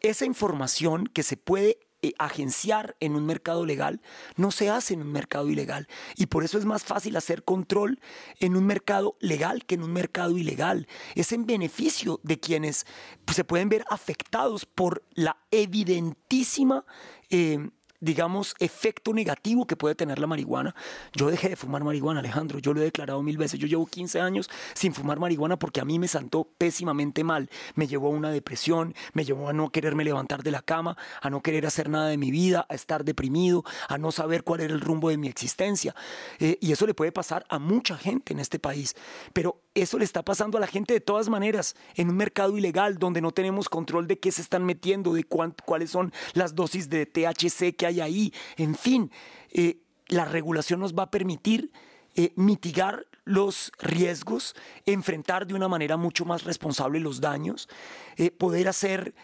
Esa 0.01 0.25
información 0.25 1.07
que 1.07 1.23
se 1.23 1.38
puede 1.38 1.79
eh, 2.04 2.13
agenciar 2.20 2.98
en 3.00 3.16
un 3.16 3.26
mercado 3.26 3.66
legal 3.66 4.02
no 4.36 4.52
se 4.52 4.70
hace 4.70 4.94
en 4.94 5.02
un 5.02 5.12
mercado 5.12 5.50
ilegal. 5.50 5.88
Y 6.18 6.26
por 6.26 6.44
eso 6.44 6.58
es 6.58 6.66
más 6.66 6.84
fácil 6.84 7.16
hacer 7.16 7.44
control 7.44 8.02
en 8.39 8.58
un 8.58 8.66
mercado 8.66 9.16
legal 9.22 9.66
que 9.66 9.76
en 9.76 9.84
un 9.84 9.94
mercado 9.94 10.38
ilegal. 10.38 10.88
Es 11.16 11.32
en 11.32 11.46
beneficio 11.46 12.20
de 12.22 12.39
quienes 12.39 12.86
pues, 13.24 13.38
se 13.38 13.46
pueden 13.46 13.70
ver 13.70 13.86
afectados 13.89 14.66
por 14.66 15.04
la 15.13 15.38
evidentísima... 15.50 16.86
Eh, 17.30 17.70
digamos, 18.04 18.54
efecto 18.60 19.13
negativo 19.13 19.66
que 19.66 19.78
puede 19.78 19.96
tener 19.96 20.20
la 20.20 20.28
marihuana. 20.28 20.76
Yo 21.13 21.32
dejé 21.32 21.50
de 21.50 21.56
fumar 21.56 21.86
marihuana, 21.86 22.20
Alejandro, 22.20 22.60
yo 22.60 22.74
lo 22.74 22.82
he 22.82 22.84
declarado 22.84 23.24
mil 23.24 23.38
veces. 23.38 23.60
Yo 23.60 23.68
llevo 23.68 23.86
15 23.86 24.20
años 24.20 24.50
sin 24.74 24.94
fumar 24.94 25.20
marihuana 25.20 25.58
porque 25.58 25.80
a 25.80 25.86
mí 25.86 26.00
me 26.00 26.10
santó 26.10 26.44
pésimamente 26.58 27.24
mal. 27.24 27.50
Me 27.76 27.88
llevó 27.88 28.08
a 28.08 28.12
una 28.12 28.30
depresión, 28.32 28.94
me 29.13 29.24
llevó 29.24 29.48
a 29.48 29.54
no 29.54 29.70
quererme 29.70 30.04
levantar 30.04 30.44
de 30.44 30.52
la 30.52 30.62
cama, 30.62 30.98
a 31.22 31.30
no 31.30 31.42
querer 31.42 31.66
hacer 31.66 31.89
nada 31.89 32.10
de 32.10 32.18
mi 32.18 32.30
vida, 32.30 32.66
a 32.68 32.76
estar 32.76 33.06
deprimido, 33.06 33.63
a 33.88 33.98
no 33.98 34.12
saber 34.12 34.44
cuál 34.44 34.60
era 34.60 34.74
el 34.74 34.82
rumbo 34.82 35.10
de 35.10 35.18
mi 35.18 35.30
existencia. 35.30 35.96
Eh, 36.39 36.58
y 36.60 36.74
eso 36.74 36.86
le 36.86 36.94
puede 36.94 37.13
pasar 37.13 37.46
a 37.48 37.58
mucha 37.58 37.98
gente 37.98 38.34
en 38.34 38.39
este 38.39 38.60
país. 38.60 38.96
Pero 39.32 39.62
eso 39.75 39.97
le 39.97 40.05
está 40.05 40.23
pasando 40.23 40.57
a 40.57 40.62
la 40.62 40.67
gente 40.67 40.93
de 40.93 41.01
todas 41.01 41.29
maneras, 41.29 41.75
en 41.95 42.09
un 42.09 42.17
mercado 42.17 42.57
ilegal 42.57 42.97
donde 42.99 43.21
no 43.21 43.31
tenemos 43.31 43.69
control 43.69 44.07
de 44.07 44.19
qué 44.19 44.31
se 44.31 44.41
están 44.41 44.65
metiendo, 44.65 45.13
de 45.13 45.23
cuáles 45.23 45.89
son 45.89 46.13
las 46.33 46.55
dosis 46.55 46.89
de 46.89 47.05
THC 47.05 47.75
que 47.75 47.86
hay 47.88 48.01
ahí. 48.01 48.33
En 48.57 48.75
fin, 48.75 49.12
eh, 49.51 49.79
la 50.07 50.25
regulación 50.25 50.79
nos 50.79 50.93
va 50.93 51.03
a 51.03 51.12
permitir 51.12 51.71
eh, 52.15 52.33
mitigar 52.36 53.07
los 53.25 53.71
riesgos, 53.79 54.53
enfrentar 54.86 55.47
de 55.47 55.53
una 55.55 55.67
manera 55.67 55.97
mucho 55.97 56.25
más 56.25 56.43
responsable 56.43 56.99
los 56.99 57.21
daños, 57.21 57.69
eh, 58.17 58.31
poder 58.31 58.67
hacer 58.67 59.15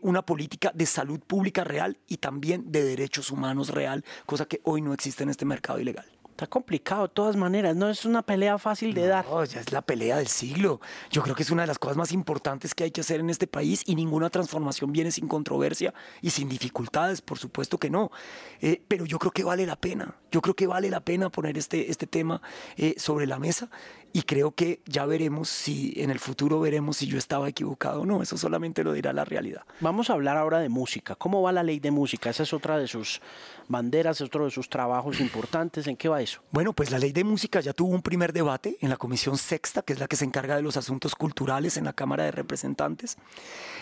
una 0.00 0.22
política 0.22 0.70
de 0.74 0.86
salud 0.86 1.20
pública 1.20 1.64
real 1.64 1.98
y 2.06 2.18
también 2.18 2.70
de 2.70 2.84
derechos 2.84 3.30
humanos 3.30 3.70
real, 3.70 4.04
cosa 4.26 4.46
que 4.46 4.60
hoy 4.62 4.80
no 4.80 4.94
existe 4.94 5.24
en 5.24 5.30
este 5.30 5.44
mercado 5.44 5.80
ilegal. 5.80 6.17
Está 6.38 6.46
complicado 6.46 7.02
de 7.02 7.08
todas 7.08 7.34
maneras, 7.34 7.74
no 7.74 7.90
es 7.90 8.04
una 8.04 8.22
pelea 8.22 8.58
fácil 8.58 8.94
de 8.94 9.08
dar. 9.08 9.26
ya 9.48 9.58
es 9.58 9.72
la 9.72 9.82
pelea 9.82 10.18
del 10.18 10.28
siglo. 10.28 10.80
Yo 11.10 11.20
creo 11.24 11.34
que 11.34 11.42
es 11.42 11.50
una 11.50 11.62
de 11.62 11.66
las 11.66 11.80
cosas 11.80 11.96
más 11.96 12.12
importantes 12.12 12.76
que 12.76 12.84
hay 12.84 12.92
que 12.92 13.00
hacer 13.00 13.18
en 13.18 13.28
este 13.28 13.48
país 13.48 13.82
y 13.86 13.96
ninguna 13.96 14.30
transformación 14.30 14.92
viene 14.92 15.10
sin 15.10 15.26
controversia 15.26 15.92
y 16.22 16.30
sin 16.30 16.48
dificultades, 16.48 17.22
por 17.22 17.40
supuesto 17.40 17.78
que 17.78 17.90
no. 17.90 18.12
Eh, 18.60 18.80
pero 18.86 19.04
yo 19.04 19.18
creo 19.18 19.32
que 19.32 19.42
vale 19.42 19.66
la 19.66 19.74
pena, 19.74 20.14
yo 20.30 20.40
creo 20.40 20.54
que 20.54 20.68
vale 20.68 20.88
la 20.90 21.00
pena 21.00 21.28
poner 21.28 21.58
este, 21.58 21.90
este 21.90 22.06
tema 22.06 22.40
eh, 22.76 22.94
sobre 22.98 23.26
la 23.26 23.40
mesa 23.40 23.68
y 24.12 24.22
creo 24.22 24.52
que 24.52 24.80
ya 24.86 25.06
veremos 25.06 25.48
si 25.48 25.92
en 25.96 26.10
el 26.10 26.18
futuro 26.18 26.60
veremos 26.60 26.98
si 26.98 27.06
yo 27.06 27.18
estaba 27.18 27.48
equivocado 27.48 28.02
o 28.02 28.06
no. 28.06 28.22
Eso 28.22 28.38
solamente 28.38 28.82
lo 28.82 28.92
dirá 28.92 29.12
la 29.12 29.24
realidad. 29.24 29.62
Vamos 29.80 30.10
a 30.10 30.14
hablar 30.14 30.36
ahora 30.36 30.60
de 30.60 30.68
música. 30.68 31.14
¿Cómo 31.14 31.42
va 31.42 31.52
la 31.52 31.62
ley 31.62 31.78
de 31.80 31.90
música? 31.90 32.30
Esa 32.30 32.42
es 32.42 32.52
otra 32.52 32.78
de 32.78 32.88
sus 32.88 33.20
banderas, 33.68 34.20
es 34.20 34.26
otro 34.26 34.46
de 34.46 34.50
sus 34.50 34.68
trabajos 34.68 35.20
importantes. 35.20 35.86
¿En 35.86 35.96
qué 35.96 36.08
va 36.08 36.22
eso? 36.22 36.40
Bueno, 36.50 36.72
pues 36.72 36.90
la 36.90 36.98
ley 36.98 37.12
de 37.12 37.24
música 37.24 37.60
ya 37.60 37.72
tuvo 37.72 37.94
un 37.94 38.02
primer 38.02 38.32
debate 38.32 38.78
en 38.80 38.88
la 38.88 38.96
Comisión 38.96 39.36
Sexta, 39.36 39.82
que 39.82 39.92
es 39.92 39.98
la 39.98 40.08
que 40.08 40.16
se 40.16 40.24
encarga 40.24 40.56
de 40.56 40.62
los 40.62 40.76
asuntos 40.76 41.14
culturales 41.14 41.76
en 41.76 41.84
la 41.84 41.92
Cámara 41.92 42.24
de 42.24 42.30
Representantes, 42.30 43.16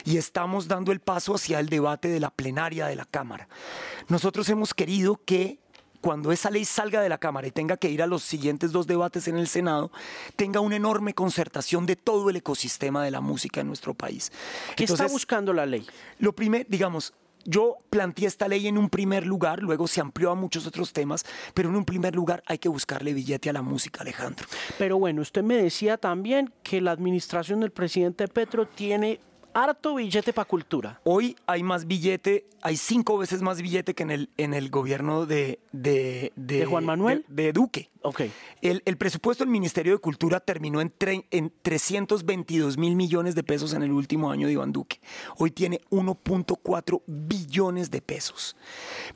y 0.04 0.16
estamos 0.16 0.68
dando 0.68 0.92
el 0.92 1.00
paso 1.00 1.34
hacia 1.34 1.60
el 1.60 1.68
debate 1.68 2.08
de 2.08 2.20
la 2.20 2.30
plenaria 2.30 2.86
de 2.86 2.96
la 2.96 3.04
Cámara. 3.04 3.48
Nosotros 4.08 4.48
hemos 4.48 4.74
querido 4.74 5.20
que 5.24 5.58
cuando 6.00 6.32
esa 6.32 6.50
ley 6.50 6.64
salga 6.64 7.00
de 7.00 7.08
la 7.08 7.18
Cámara 7.18 7.46
y 7.46 7.50
tenga 7.50 7.76
que 7.76 7.90
ir 7.90 8.02
a 8.02 8.06
los 8.06 8.22
siguientes 8.22 8.72
dos 8.72 8.86
debates 8.86 9.28
en 9.28 9.36
el 9.36 9.48
Senado, 9.48 9.90
tenga 10.36 10.60
una 10.60 10.76
enorme 10.76 11.14
concertación 11.14 11.86
de 11.86 11.96
todo 11.96 12.30
el 12.30 12.36
ecosistema 12.36 13.04
de 13.04 13.10
la 13.10 13.20
música 13.20 13.60
en 13.60 13.68
nuestro 13.68 13.94
país. 13.94 14.32
¿Qué 14.76 14.84
está 14.84 15.06
buscando 15.06 15.52
la 15.52 15.66
ley? 15.66 15.86
Lo 16.18 16.32
primero, 16.32 16.64
digamos, 16.68 17.12
yo 17.44 17.76
planteé 17.90 18.26
esta 18.26 18.48
ley 18.48 18.66
en 18.66 18.76
un 18.76 18.90
primer 18.90 19.24
lugar, 19.24 19.62
luego 19.62 19.86
se 19.86 20.00
amplió 20.00 20.30
a 20.30 20.34
muchos 20.34 20.66
otros 20.66 20.92
temas, 20.92 21.24
pero 21.54 21.68
en 21.68 21.76
un 21.76 21.84
primer 21.84 22.14
lugar 22.14 22.42
hay 22.46 22.58
que 22.58 22.68
buscarle 22.68 23.14
billete 23.14 23.48
a 23.48 23.52
la 23.52 23.62
música, 23.62 24.02
Alejandro. 24.02 24.46
Pero 24.78 24.98
bueno, 24.98 25.22
usted 25.22 25.42
me 25.42 25.56
decía 25.56 25.96
también 25.96 26.52
que 26.62 26.80
la 26.80 26.90
administración 26.90 27.60
del 27.60 27.70
presidente 27.70 28.26
Petro 28.26 28.66
tiene 28.66 29.20
harto 29.56 29.94
billete 29.94 30.32
para 30.32 30.44
cultura. 30.44 31.00
Hoy 31.04 31.34
hay 31.46 31.62
más 31.62 31.86
billete, 31.86 32.46
hay 32.60 32.76
cinco 32.76 33.16
veces 33.16 33.40
más 33.40 33.62
billete 33.62 33.94
que 33.94 34.02
en 34.02 34.10
el, 34.10 34.28
en 34.36 34.52
el 34.52 34.68
gobierno 34.68 35.24
de, 35.24 35.58
de, 35.72 36.32
de, 36.36 36.66
Juan 36.66 36.84
Manuel. 36.84 37.24
De, 37.28 37.52
Duque. 37.52 37.88
Okay. 38.06 38.30
El, 38.62 38.96
presupuesto 38.96 39.42
del 39.42 39.50
Ministerio 39.50 39.92
de 39.92 39.98
Cultura 39.98 40.38
terminó 40.40 40.80
en, 40.80 40.92
en 41.30 41.52
322 41.62 42.78
mil 42.78 42.94
millones 42.94 43.34
de 43.34 43.42
pesos 43.42 43.74
en 43.74 43.82
el 43.82 43.90
último 43.90 44.30
año 44.30 44.46
de 44.46 44.52
Iván 44.52 44.72
Duque. 44.72 45.00
Hoy 45.38 45.50
tiene 45.50 45.80
1.4 45.90 47.02
billones 47.06 47.90
de 47.90 48.00
pesos. 48.00 48.56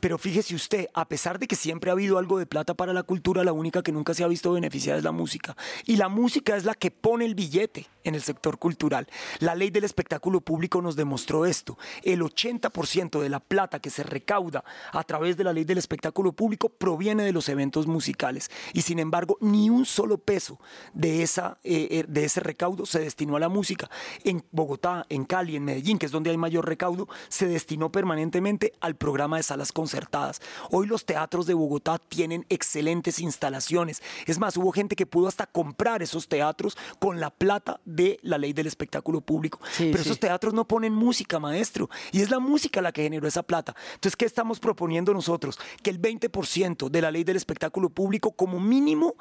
Pero 0.01 0.19
fíjese 0.19 0.55
usted, 0.55 0.89
a 0.93 1.09
pesar 1.09 1.39
de 1.39 1.47
que 1.47 1.57
siempre 1.57 1.91
ha 1.91 1.93
habido 1.93 2.19
algo 2.19 2.39
de 2.39 2.47
plata 2.47 2.75
para 2.75 2.93
la 2.93 3.05
cultura, 3.05 3.45
la 3.45 3.53
única 3.53 3.83
que 3.83 3.93
nunca 3.93 4.13
se 4.13 4.25
ha 4.25 4.29
visto 4.29 4.53
beneficiada 4.53 4.99
es 4.99 5.05
la 5.05 5.13
música. 5.13 5.57
Y 5.87 5.97
la 5.97 6.09
música 6.09 6.57
es 6.57 6.65
la 6.65 6.75
que 6.75 6.91
pone 6.91 7.25
el 7.25 7.35
billete 7.35 7.87
en 8.05 8.15
el 8.15 8.23
sector 8.23 8.59
cultural. 8.59 9.07
La 9.39 9.55
ley 9.55 9.71
del 9.71 9.85
espectáculo 9.85 10.41
público 10.41 10.83
nos 10.83 10.97
demostró 10.97 11.47
esto. 11.47 11.79
El 12.03 12.23
80% 12.23 13.21
de 13.21 13.29
la 13.29 13.41
plata 13.41 13.79
que 13.79 13.91
se 13.91 14.03
recauda 14.03 14.65
a 14.93 15.05
través 15.05 15.37
de 15.37 15.45
la 15.45 15.53
ley 15.53 15.65
del 15.65 15.79
espectáculo 15.79 16.33
público 16.33 16.69
proviene 16.69 17.25
de 17.25 17.33
los 17.33 17.49
eventos 17.49 17.87
musicales. 17.87 18.51
Sin 18.83 18.99
embargo, 18.99 19.37
ni 19.41 19.71
un 19.71 19.85
solo 19.85 20.19
peso 20.19 20.59
de, 20.95 21.23
esa, 21.23 21.59
eh, 21.65 21.89
eh, 21.91 22.05
de 22.09 22.25
ese 22.25 22.41
recaudo 22.41 22.87
se 22.87 23.01
destinó 23.01 23.37
a 23.37 23.41
la 23.41 23.49
música. 23.49 23.91
En 24.25 24.45
Bogotá, 24.51 25.07
en 25.09 25.25
Cali, 25.25 25.57
en 25.57 25.65
Medellín, 25.65 25.99
que 25.99 26.07
es 26.07 26.13
donde 26.13 26.31
hay 26.31 26.37
mayor 26.37 26.67
recaudo, 26.67 27.09
se 27.29 27.47
destinó 27.47 27.91
permanentemente 27.93 28.73
al 28.81 28.97
programa 28.97 29.37
de 29.37 29.43
salas 29.43 29.73
concertadas. 29.73 30.41
Hoy 30.71 30.87
los 30.87 31.05
teatros 31.05 31.47
de 31.47 31.55
Bogotá 31.55 31.99
tienen 31.99 32.47
excelentes 32.49 33.19
instalaciones. 33.19 34.03
Es 34.27 34.39
más, 34.39 34.57
hubo 34.57 34.73
gente 34.73 34.97
que 34.97 35.07
pudo 35.07 35.29
hasta 35.29 35.47
comprar 35.47 36.03
esos 36.03 36.29
teatros 36.29 36.77
con 36.99 37.21
la 37.21 37.31
plata 37.31 37.81
de 37.85 38.19
la 38.23 38.39
ley 38.39 38.53
del 38.53 38.67
espectáculo 38.67 39.21
público. 39.21 39.61
Pero 39.79 40.01
esos 40.01 40.19
teatros 40.19 40.55
no 40.55 40.67
ponen 40.67 40.95
música, 40.95 41.39
maestro. 41.39 41.89
Y 42.13 42.21
es 42.21 42.31
la 42.31 42.39
música 42.39 42.81
la 42.81 42.93
que 42.93 43.03
generó 43.03 43.27
esa 43.27 43.43
plata. 43.43 43.75
Entonces, 43.95 44.17
¿qué 44.17 44.25
estamos 44.25 44.61
proponiendo 44.61 45.13
nosotros? 45.13 45.59
Que 45.83 45.91
el 45.91 46.01
20% 46.01 46.89
de 46.89 47.03
la 47.03 47.11
ley 47.11 47.25
del 47.25 47.37
espectáculo 47.37 47.91
público, 47.91 48.33
como 48.33 48.61
mínimo, 48.71 49.17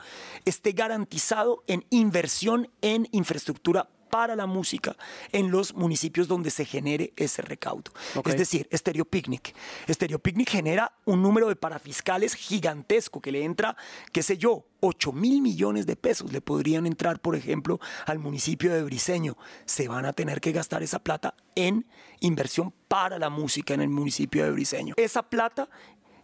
esté 0.45 0.71
garantizado 0.71 1.63
en 1.67 1.85
inversión 1.89 2.69
en 2.81 3.07
infraestructura 3.11 3.89
para 4.09 4.35
la 4.35 4.47
música 4.47 4.95
en 5.31 5.51
los 5.51 5.73
municipios 5.75 6.27
donde 6.27 6.51
se 6.51 6.65
genere 6.65 7.13
ese 7.15 7.41
recaudo. 7.41 7.91
Es 8.25 8.37
decir, 8.37 8.67
Stereo 8.73 9.05
Picnic. 9.05 9.55
Stereo 9.87 10.19
Picnic 10.19 10.49
genera 10.49 10.93
un 11.05 11.21
número 11.21 11.47
de 11.47 11.55
parafiscales 11.55 12.33
gigantesco 12.33 13.21
que 13.21 13.31
le 13.31 13.43
entra, 13.43 13.75
qué 14.11 14.23
sé 14.23 14.37
yo, 14.37 14.65
8 14.81 15.11
mil 15.11 15.41
millones 15.41 15.85
de 15.85 15.95
pesos 15.95 16.31
le 16.31 16.41
podrían 16.41 16.85
entrar, 16.85 17.19
por 17.19 17.35
ejemplo, 17.35 17.79
al 18.05 18.19
municipio 18.19 18.73
de 18.73 18.83
Briseño. 18.83 19.37
Se 19.65 19.87
van 19.87 20.05
a 20.05 20.13
tener 20.13 20.41
que 20.41 20.51
gastar 20.51 20.83
esa 20.83 20.99
plata 20.99 21.35
en 21.55 21.85
inversión 22.21 22.73
para 22.87 23.19
la 23.19 23.29
música 23.29 23.73
en 23.73 23.81
el 23.81 23.89
municipio 23.89 24.43
de 24.43 24.51
Briseño. 24.51 24.93
Esa 24.97 25.23
plata 25.23 25.69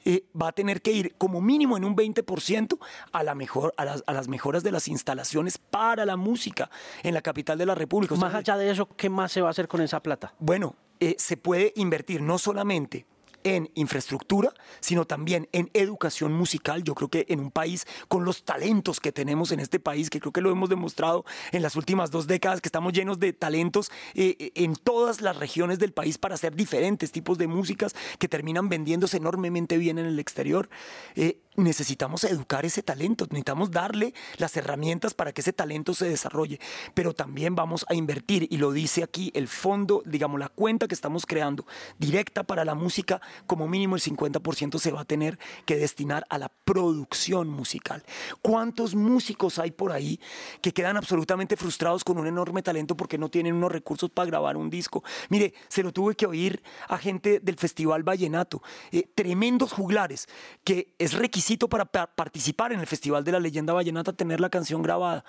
eh, 0.05 0.25
va 0.39 0.49
a 0.49 0.51
tener 0.51 0.81
que 0.81 0.91
ir 0.91 1.15
como 1.17 1.41
mínimo 1.41 1.77
en 1.77 1.83
un 1.83 1.95
20% 1.95 2.77
a, 3.11 3.23
la 3.23 3.35
mejor, 3.35 3.73
a, 3.77 3.85
las, 3.85 4.03
a 4.05 4.13
las 4.13 4.27
mejoras 4.27 4.63
de 4.63 4.71
las 4.71 4.87
instalaciones 4.87 5.57
para 5.57 6.05
la 6.05 6.15
música 6.15 6.69
en 7.03 7.13
la 7.13 7.21
capital 7.21 7.57
de 7.57 7.65
la 7.65 7.75
República. 7.75 8.15
Más 8.15 8.33
allá 8.33 8.57
de 8.57 8.69
eso, 8.69 8.87
¿qué 8.95 9.09
más 9.09 9.31
se 9.31 9.41
va 9.41 9.47
a 9.47 9.51
hacer 9.51 9.67
con 9.67 9.81
esa 9.81 10.01
plata? 10.01 10.33
Bueno, 10.39 10.75
eh, 10.99 11.15
se 11.17 11.37
puede 11.37 11.73
invertir 11.75 12.21
no 12.21 12.37
solamente 12.37 13.05
en 13.45 13.69
infraestructura, 13.75 14.53
sino 14.81 15.05
también 15.05 15.47
en 15.53 15.69
educación 15.73 16.33
musical. 16.33 16.83
Yo 16.83 16.95
creo 16.95 17.09
que 17.09 17.25
en 17.29 17.39
un 17.39 17.51
país 17.51 17.87
con 18.07 18.25
los 18.25 18.43
talentos 18.43 18.99
que 18.99 19.11
tenemos 19.11 19.51
en 19.51 19.59
este 19.59 19.79
país, 19.79 20.09
que 20.09 20.19
creo 20.19 20.33
que 20.33 20.41
lo 20.41 20.51
hemos 20.51 20.67
demostrado 20.67 21.23
en 21.51 21.61
las 21.61 21.75
últimas 21.75 22.11
dos 22.11 22.27
décadas, 22.27 22.59
que 22.59 22.67
estamos 22.67 22.91
llenos 22.91 23.19
de 23.19 23.33
talentos 23.33 23.91
eh, 24.15 24.35
eh, 24.39 24.51
en 24.55 24.75
todas 24.75 25.21
las 25.21 25.37
regiones 25.37 25.79
del 25.79 25.93
país 25.93 26.17
para 26.17 26.35
hacer 26.35 26.55
diferentes 26.55 27.11
tipos 27.11 27.37
de 27.37 27.47
músicas 27.47 27.95
que 28.17 28.27
terminan 28.27 28.67
vendiéndose 28.67 29.17
enormemente 29.17 29.77
bien 29.77 29.99
en 29.99 30.07
el 30.07 30.19
exterior. 30.19 30.67
Eh, 31.15 31.39
necesitamos 31.55 32.23
educar 32.23 32.65
ese 32.65 32.83
talento, 32.83 33.25
necesitamos 33.25 33.71
darle 33.71 34.13
las 34.37 34.57
herramientas 34.57 35.13
para 35.13 35.31
que 35.31 35.41
ese 35.41 35.53
talento 35.53 35.93
se 35.93 36.09
desarrolle, 36.09 36.59
pero 36.93 37.13
también 37.13 37.55
vamos 37.55 37.85
a 37.87 37.93
invertir, 37.93 38.47
y 38.49 38.57
lo 38.57 38.71
dice 38.71 39.03
aquí 39.03 39.31
el 39.33 39.47
fondo, 39.47 40.01
digamos, 40.05 40.39
la 40.39 40.49
cuenta 40.49 40.87
que 40.87 40.95
estamos 40.95 41.25
creando 41.25 41.65
directa 41.97 42.43
para 42.43 42.65
la 42.65 42.75
música, 42.75 43.21
como 43.47 43.67
mínimo 43.67 43.95
el 43.95 44.01
50% 44.01 44.79
se 44.79 44.91
va 44.91 45.01
a 45.01 45.05
tener 45.05 45.39
que 45.65 45.75
destinar 45.75 46.25
a 46.29 46.37
la 46.37 46.51
producción 46.63 47.47
musical. 47.47 48.03
¿Cuántos 48.41 48.95
músicos 48.95 49.59
hay 49.59 49.71
por 49.71 49.91
ahí 49.91 50.19
que 50.61 50.73
quedan 50.73 50.97
absolutamente 50.97 51.57
frustrados 51.57 52.03
con 52.03 52.17
un 52.17 52.27
enorme 52.27 52.61
talento 52.61 52.95
porque 52.95 53.17
no 53.17 53.29
tienen 53.29 53.55
unos 53.55 53.71
recursos 53.71 54.09
para 54.09 54.27
grabar 54.27 54.57
un 54.57 54.69
disco? 54.69 55.03
Mire, 55.29 55.53
se 55.67 55.83
lo 55.83 55.91
tuve 55.91 56.15
que 56.15 56.25
oír 56.25 56.61
a 56.87 56.97
gente 56.97 57.39
del 57.39 57.57
Festival 57.57 58.03
Vallenato, 58.03 58.61
eh, 58.91 59.07
tremendos 59.15 59.71
juglares, 59.71 60.27
que 60.63 60.93
es 60.97 61.13
requisito 61.13 61.69
para 61.69 61.85
participar 61.85 62.71
en 62.71 62.79
el 62.79 62.87
Festival 62.87 63.23
de 63.23 63.31
la 63.31 63.39
Leyenda 63.39 63.73
Vallenata 63.73 64.13
tener 64.13 64.39
la 64.39 64.49
canción 64.49 64.81
grabada. 64.81 65.23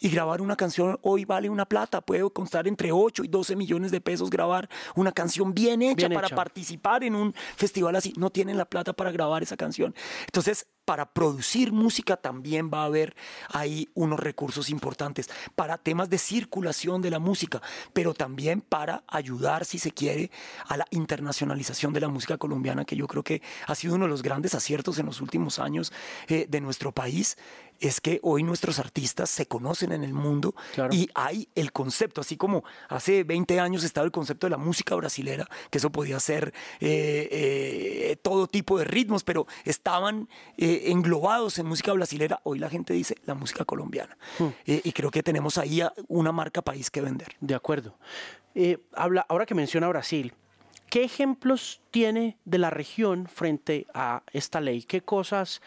Y 0.00 0.08
grabar 0.08 0.40
una 0.40 0.56
canción 0.56 0.98
hoy 1.02 1.24
vale 1.24 1.48
una 1.48 1.66
plata, 1.66 2.00
puede 2.00 2.28
constar 2.30 2.68
entre 2.68 2.92
8 2.92 3.24
y 3.24 3.28
12 3.28 3.56
millones 3.56 3.90
de 3.90 4.00
pesos 4.00 4.30
grabar 4.30 4.68
una 4.94 5.12
canción 5.12 5.54
bien 5.54 5.82
hecha 5.82 6.08
para 6.08 6.28
participar 6.28 7.04
en 7.04 7.14
un 7.14 7.34
festival 7.56 7.96
así, 7.96 8.12
no 8.16 8.30
tienen 8.30 8.56
la 8.56 8.64
plata 8.64 8.92
para 8.92 9.12
grabar 9.12 9.42
esa 9.42 9.56
canción. 9.56 9.94
Entonces, 10.26 10.66
para 10.84 11.12
producir 11.12 11.72
música 11.72 12.16
también 12.16 12.70
va 12.72 12.82
a 12.82 12.86
haber 12.86 13.14
ahí 13.48 13.88
unos 13.94 14.18
recursos 14.18 14.68
importantes 14.68 15.30
para 15.54 15.78
temas 15.78 16.10
de 16.10 16.18
circulación 16.18 17.02
de 17.02 17.10
la 17.10 17.20
música, 17.20 17.62
pero 17.92 18.14
también 18.14 18.60
para 18.60 19.04
ayudar, 19.06 19.64
si 19.64 19.78
se 19.78 19.92
quiere, 19.92 20.30
a 20.66 20.76
la 20.76 20.86
internacionalización 20.90 21.92
de 21.92 22.00
la 22.00 22.08
música 22.08 22.36
colombiana, 22.36 22.84
que 22.84 22.96
yo 22.96 23.06
creo 23.06 23.22
que 23.22 23.42
ha 23.66 23.74
sido 23.74 23.94
uno 23.94 24.06
de 24.06 24.10
los 24.10 24.22
grandes 24.22 24.54
aciertos 24.54 24.98
en 24.98 25.06
los 25.06 25.20
últimos 25.20 25.58
años 25.58 25.92
eh, 26.28 26.46
de 26.48 26.60
nuestro 26.60 26.92
país 26.92 27.36
es 27.82 28.00
que 28.00 28.20
hoy 28.22 28.44
nuestros 28.44 28.78
artistas 28.78 29.28
se 29.28 29.46
conocen 29.46 29.92
en 29.92 30.04
el 30.04 30.14
mundo 30.14 30.54
y 30.90 31.10
hay 31.14 31.48
el 31.54 31.72
concepto, 31.72 32.20
así 32.20 32.36
como 32.36 32.62
hace 32.88 33.24
20 33.24 33.58
años 33.58 33.82
estaba 33.82 34.04
el 34.04 34.12
concepto 34.12 34.46
de 34.46 34.52
la 34.52 34.56
música 34.56 34.94
brasilera, 34.94 35.46
que 35.68 35.78
eso 35.78 35.90
podía 35.90 36.20
ser 36.20 36.54
eh, 36.80 37.28
eh, 37.30 38.16
todo 38.22 38.46
tipo 38.46 38.78
de 38.78 38.84
ritmos, 38.84 39.24
pero 39.24 39.46
estaban 39.64 40.28
eh, 40.56 40.84
englobados 40.86 41.58
en 41.58 41.66
música 41.66 41.92
brasilera. 41.92 42.40
Hoy 42.44 42.60
la 42.60 42.70
gente 42.70 42.94
dice 42.94 43.16
la 43.26 43.34
música 43.34 43.64
colombiana. 43.64 44.16
Hmm. 44.38 44.48
y 44.64 44.92
creo 44.92 45.10
que 45.10 45.22
tenemos 45.22 45.58
ahí 45.58 45.82
una 46.08 46.32
marca 46.32 46.62
país 46.62 46.90
que 46.90 47.00
vender. 47.00 47.36
De 47.40 47.54
acuerdo. 47.54 47.96
habla, 48.94 49.26
ahora 49.28 49.46
que 49.46 49.54
menciona 49.54 49.88
Brasil, 49.88 50.32
¿qué 50.88 51.04
ejemplos 51.04 51.80
tiene 51.90 52.38
de 52.44 52.58
la 52.58 52.70
región 52.70 53.26
frente 53.26 53.86
a 53.92 54.22
esta 54.32 54.60
ley? 54.60 54.82
¿Qué 54.82 55.00
cosas 55.00 55.60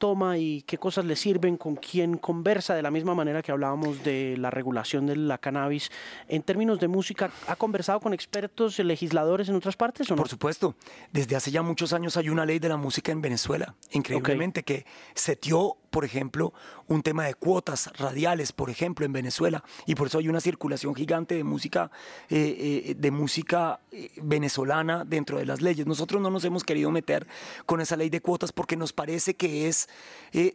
toma 0.00 0.38
y 0.38 0.62
qué 0.62 0.78
cosas 0.78 1.04
le 1.04 1.14
sirven, 1.14 1.56
con 1.56 1.76
quién 1.76 2.16
conversa, 2.16 2.74
de 2.74 2.82
la 2.82 2.90
misma 2.90 3.14
manera 3.14 3.42
que 3.42 3.52
hablábamos 3.52 4.02
de 4.02 4.34
la 4.36 4.50
regulación 4.50 5.06
de 5.06 5.14
la 5.14 5.38
cannabis. 5.38 5.92
En 6.26 6.42
términos 6.42 6.80
de 6.80 6.88
música, 6.88 7.30
¿ha 7.46 7.54
conversado 7.54 8.00
con 8.00 8.12
expertos, 8.12 8.80
legisladores 8.80 9.48
en 9.48 9.54
otras 9.54 9.76
partes 9.76 10.10
o 10.10 10.14
no? 10.14 10.16
Por 10.16 10.28
supuesto. 10.28 10.74
Desde 11.12 11.36
hace 11.36 11.52
ya 11.52 11.62
muchos 11.62 11.92
años 11.92 12.16
hay 12.16 12.30
una 12.30 12.44
ley 12.44 12.58
de 12.58 12.68
la 12.68 12.76
música 12.76 13.12
en 13.12 13.20
Venezuela, 13.20 13.76
increíblemente, 13.92 14.64
que 14.64 14.86
setió 15.14 15.76
por 15.90 16.04
ejemplo, 16.04 16.52
un 16.86 17.02
tema 17.02 17.24
de 17.24 17.34
cuotas 17.34 17.90
radiales, 17.98 18.52
por 18.52 18.70
ejemplo, 18.70 19.04
en 19.04 19.12
Venezuela, 19.12 19.62
y 19.86 19.94
por 19.94 20.06
eso 20.06 20.18
hay 20.18 20.28
una 20.28 20.40
circulación 20.40 20.94
gigante 20.94 21.34
de 21.34 21.44
música, 21.44 21.90
eh, 22.28 22.84
eh, 22.86 22.94
de 22.96 23.10
música 23.10 23.80
eh, 23.90 24.10
venezolana 24.22 25.04
dentro 25.04 25.38
de 25.38 25.46
las 25.46 25.60
leyes. 25.60 25.86
Nosotros 25.86 26.22
no 26.22 26.30
nos 26.30 26.44
hemos 26.44 26.64
querido 26.64 26.90
meter 26.90 27.26
con 27.66 27.80
esa 27.80 27.96
ley 27.96 28.08
de 28.08 28.20
cuotas 28.20 28.52
porque 28.52 28.76
nos 28.76 28.92
parece 28.92 29.34
que 29.34 29.68
es 29.68 29.88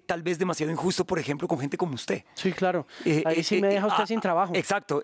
tal 0.05 0.23
vez 0.23 0.39
demasiado 0.39 0.71
injusto, 0.71 1.05
por 1.05 1.19
ejemplo, 1.19 1.47
con 1.47 1.59
gente 1.59 1.77
como 1.77 1.95
usted. 1.95 2.23
Sí, 2.33 2.53
claro. 2.53 2.87
Ahí 3.25 3.43
sí 3.43 3.61
me 3.61 3.67
deja 3.67 3.87
usted 3.87 4.03
ah, 4.03 4.07
sin 4.07 4.21
trabajo. 4.21 4.53
Exacto. 4.55 5.01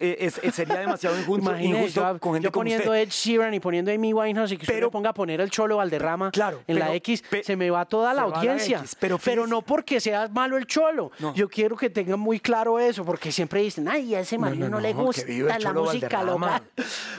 sería 0.54 0.80
demasiado 0.80 1.20
injusto, 1.20 1.58
injusto 1.58 2.20
con 2.20 2.34
gente 2.34 2.46
yo 2.46 2.52
poniendo 2.52 2.94
Ed 2.94 3.10
Sheeran 3.10 3.54
y 3.54 3.60
poniendo 3.60 3.92
Amy 3.92 4.14
Winehouse 4.14 4.54
y 4.54 4.58
que 4.58 4.64
usted 4.64 4.90
ponga 4.90 5.10
a 5.10 5.14
poner 5.14 5.42
el 5.42 5.50
cholo 5.50 5.78
Valderrama 5.78 6.32
claro, 6.32 6.62
en 6.68 6.80
la 6.80 6.94
X, 6.96 7.24
se 7.44 7.56
me 7.56 7.70
va 7.70 7.86
toda 7.86 8.14
la 8.14 8.24
audiencia. 8.24 8.84
pero, 9.00 9.18
pero 9.18 9.46
no 9.46 9.62
porque 9.62 10.00
sea 10.00 10.21
malo 10.30 10.58
el 10.58 10.66
cholo. 10.66 11.12
Yo 11.36 11.50
quiero 11.50 11.76
que 11.76 11.90
tengan 11.90 12.20
muy 12.20 12.40
claro 12.40 12.80
eso, 12.80 13.04
porque 13.04 13.32
siempre 13.32 13.62
dicen, 13.62 13.88
ay, 13.88 14.16
a 14.16 14.20
ese 14.20 14.38
marido 14.38 14.70
no, 14.70 14.80
le 14.80 14.94
gusta 14.94 15.26
la 15.60 15.74
música 15.74 16.24
local. 16.24 16.64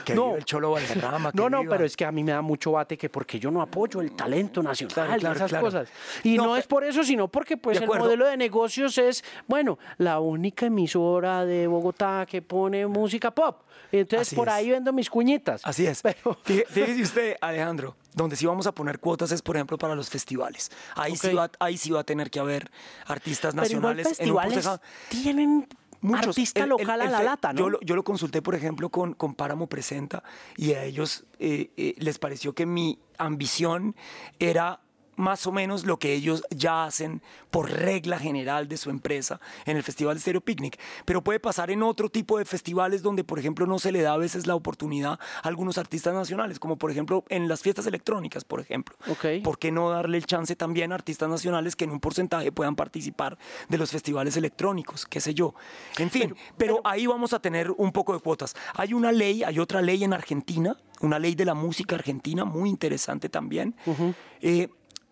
Que 0.05 0.15
no. 0.15 0.35
el 0.35 0.45
cholo 0.45 0.71
Valderrama. 0.71 1.31
no, 1.33 1.49
no, 1.49 1.63
pero 1.67 1.85
es 1.85 1.95
que 1.95 2.05
a 2.05 2.11
mí 2.11 2.23
me 2.23 2.31
da 2.31 2.41
mucho 2.41 2.73
bate 2.73 2.97
que 2.97 3.09
porque 3.09 3.39
yo 3.39 3.51
no 3.51 3.61
apoyo 3.61 4.01
el 4.01 4.15
talento 4.15 4.61
nacional 4.61 5.21
y 5.21 5.25
esas 5.25 5.53
cosas. 5.53 5.89
Y 6.23 6.37
no, 6.37 6.55
es 6.55 6.67
por 6.67 6.83
eso, 6.83 7.03
sino 7.03 7.27
porque 7.27 7.57
pues 7.57 7.79
el 7.79 7.87
modelo 7.87 8.25
de 8.25 8.37
negocios 8.37 8.97
es, 8.97 9.23
bueno, 9.47 9.79
la 9.97 10.19
única 10.19 10.65
emisora 10.65 11.45
de 11.45 11.67
Bogotá 11.67 12.25
que 12.29 12.41
pone 12.41 12.85
música 12.87 13.31
pop. 13.31 13.61
Entonces 13.91 14.33
por 14.33 14.49
ahí 14.49 14.69
vendo 14.69 14.91
mis 14.91 15.09
cuñitas. 15.09 15.61
Así 15.63 15.85
es. 15.85 16.01
Pero... 16.01 16.37
Fíjese 16.43 17.01
usted, 17.01 17.35
Alejandro, 17.41 17.95
donde 18.15 18.35
sí 18.35 18.45
vamos 18.45 18.67
a 18.67 18.71
poner 18.73 18.99
cuotas 18.99 19.31
es, 19.31 19.41
por 19.41 19.55
ejemplo, 19.55 19.77
para 19.77 19.95
los 19.95 20.09
festivales. 20.09 20.71
Ahí, 20.95 21.15
sí, 21.15 21.33
va, 21.33 21.49
ahí 21.59 21.77
sí 21.77 21.91
va 21.91 22.01
a 22.01 22.03
tener 22.03 22.29
que 22.29 22.39
haber 22.39 22.71
artistas 23.05 23.55
nacionales. 23.55 24.07
Pero 24.17 24.35
festivales 24.35 24.79
tienen 25.09 25.67
Muchos. 26.01 26.29
artista 26.29 26.65
local 26.65 27.01
a 27.01 27.05
la 27.05 27.23
lata, 27.23 27.53
¿no? 27.53 27.79
Yo 27.81 27.95
lo, 27.95 28.03
consulté, 28.03 28.41
por 28.41 28.55
ejemplo, 28.55 28.89
con, 28.89 29.13
con 29.13 29.35
Páramo 29.35 29.67
Presenta 29.67 30.23
y 30.57 30.73
a 30.73 30.83
ellos 30.83 31.25
eh, 31.39 31.71
eh, 31.77 31.95
les 31.97 32.19
pareció 32.19 32.53
que 32.53 32.65
mi 32.65 32.99
ambición 33.17 33.95
era 34.39 34.81
más 35.15 35.45
o 35.47 35.51
menos 35.51 35.85
lo 35.85 35.97
que 35.97 36.13
ellos 36.13 36.43
ya 36.49 36.85
hacen 36.85 37.21
por 37.51 37.69
regla 37.69 38.17
general 38.19 38.67
de 38.67 38.77
su 38.77 38.89
empresa 38.89 39.39
en 39.65 39.77
el 39.77 39.83
Festival 39.83 40.19
Stereo 40.19 40.41
Picnic. 40.41 40.79
Pero 41.05 41.23
puede 41.23 41.39
pasar 41.39 41.71
en 41.71 41.83
otro 41.83 42.09
tipo 42.09 42.37
de 42.37 42.45
festivales 42.45 43.01
donde, 43.01 43.23
por 43.23 43.39
ejemplo, 43.39 43.65
no 43.65 43.79
se 43.79 43.91
le 43.91 44.01
da 44.01 44.13
a 44.13 44.17
veces 44.17 44.47
la 44.47 44.55
oportunidad 44.55 45.19
a 45.41 45.47
algunos 45.47 45.77
artistas 45.77 46.13
nacionales, 46.13 46.59
como 46.59 46.77
por 46.77 46.91
ejemplo 46.91 47.23
en 47.29 47.47
las 47.47 47.61
fiestas 47.61 47.85
electrónicas, 47.85 48.43
por 48.43 48.59
ejemplo. 48.59 48.95
¿Por 49.43 49.59
qué 49.59 49.71
no 49.71 49.89
darle 49.89 50.17
el 50.17 50.25
chance 50.25 50.55
también 50.55 50.91
a 50.91 50.95
artistas 50.95 51.29
nacionales 51.29 51.75
que 51.75 51.83
en 51.85 51.91
un 51.91 51.99
porcentaje 51.99 52.51
puedan 52.51 52.75
participar 52.75 53.37
de 53.69 53.77
los 53.77 53.91
festivales 53.91 54.37
electrónicos, 54.37 55.05
qué 55.05 55.19
sé 55.19 55.33
yo? 55.33 55.53
En 55.97 56.09
fin, 56.09 56.35
pero, 56.57 56.81
ahí 56.83 57.05
vamos 57.07 57.33
a 57.33 57.39
tener 57.39 57.71
un 57.71 57.91
poco 57.91 58.13
de 58.13 58.19
cuotas. 58.19 58.55
Hay 58.75 58.93
una 58.93 59.11
ley, 59.11 59.43
hay 59.43 59.59
otra 59.59 59.81
ley 59.81 60.03
en 60.03 60.13
Argentina, 60.13 60.77
una 61.01 61.19
ley 61.19 61.35
de 61.35 61.45
la 61.45 61.53
música 61.53 61.95
argentina 61.95 62.45
muy 62.45 62.69
interesante 62.69 63.29
también. 63.29 63.75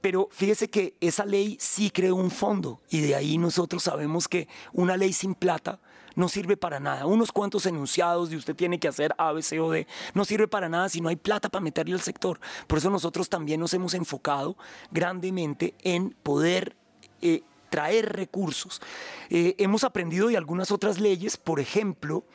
Pero 0.02 0.28
fíjese 0.32 0.70
que 0.70 0.96
esa 1.00 1.26
ley 1.26 1.58
sí 1.60 1.92
creó 1.92 2.16
un 2.16 2.32
fondo 2.32 2.82
y 2.90 3.02
de 3.02 3.16
ahí 3.16 3.38
nosotros 3.38 3.84
sabemos 3.84 4.28
que 4.28 4.48
una 4.74 4.98
ley 4.98 5.14
sin 5.14 5.36
plata 5.36 5.80
no 6.16 6.28
sirve 6.28 6.58
para 6.58 6.80
nada. 6.80 7.06
Unos 7.06 7.32
cuantos 7.32 7.66
enunciados 7.66 8.30
de 8.30 8.38
usted 8.38 8.56
tiene 8.56 8.80
que 8.80 8.88
hacer 8.88 9.14
A, 9.18 9.32
B, 9.32 9.42
C 9.42 9.60
o 9.60 9.72
D 9.72 9.88
no 10.14 10.26
sirve 10.26 10.48
para 10.48 10.68
nada 10.70 10.90
si 10.90 11.02
no 11.02 11.10
hay 11.10 11.16
plata 11.16 11.50
para 11.50 11.64
meterle 11.64 11.94
al 11.94 12.02
sector. 12.02 12.40
Por 12.68 12.80
eso 12.80 12.90
nosotros 12.90 13.30
también 13.30 13.60
nos 13.60 13.74
hemos 13.74 13.94
enfocado 13.94 14.58
grandemente 14.92 15.76
en 15.84 16.16
poder 16.24 16.76
eh, 17.22 17.44
traer 17.70 18.14
recursos. 18.14 18.82
Eh, 19.30 19.56
hemos 19.60 19.84
aprendido 19.84 20.28
de 20.28 20.38
algunas 20.38 20.72
otras 20.72 21.00
leyes, 21.00 21.38
por 21.38 21.60
ejemplo, 21.60 22.26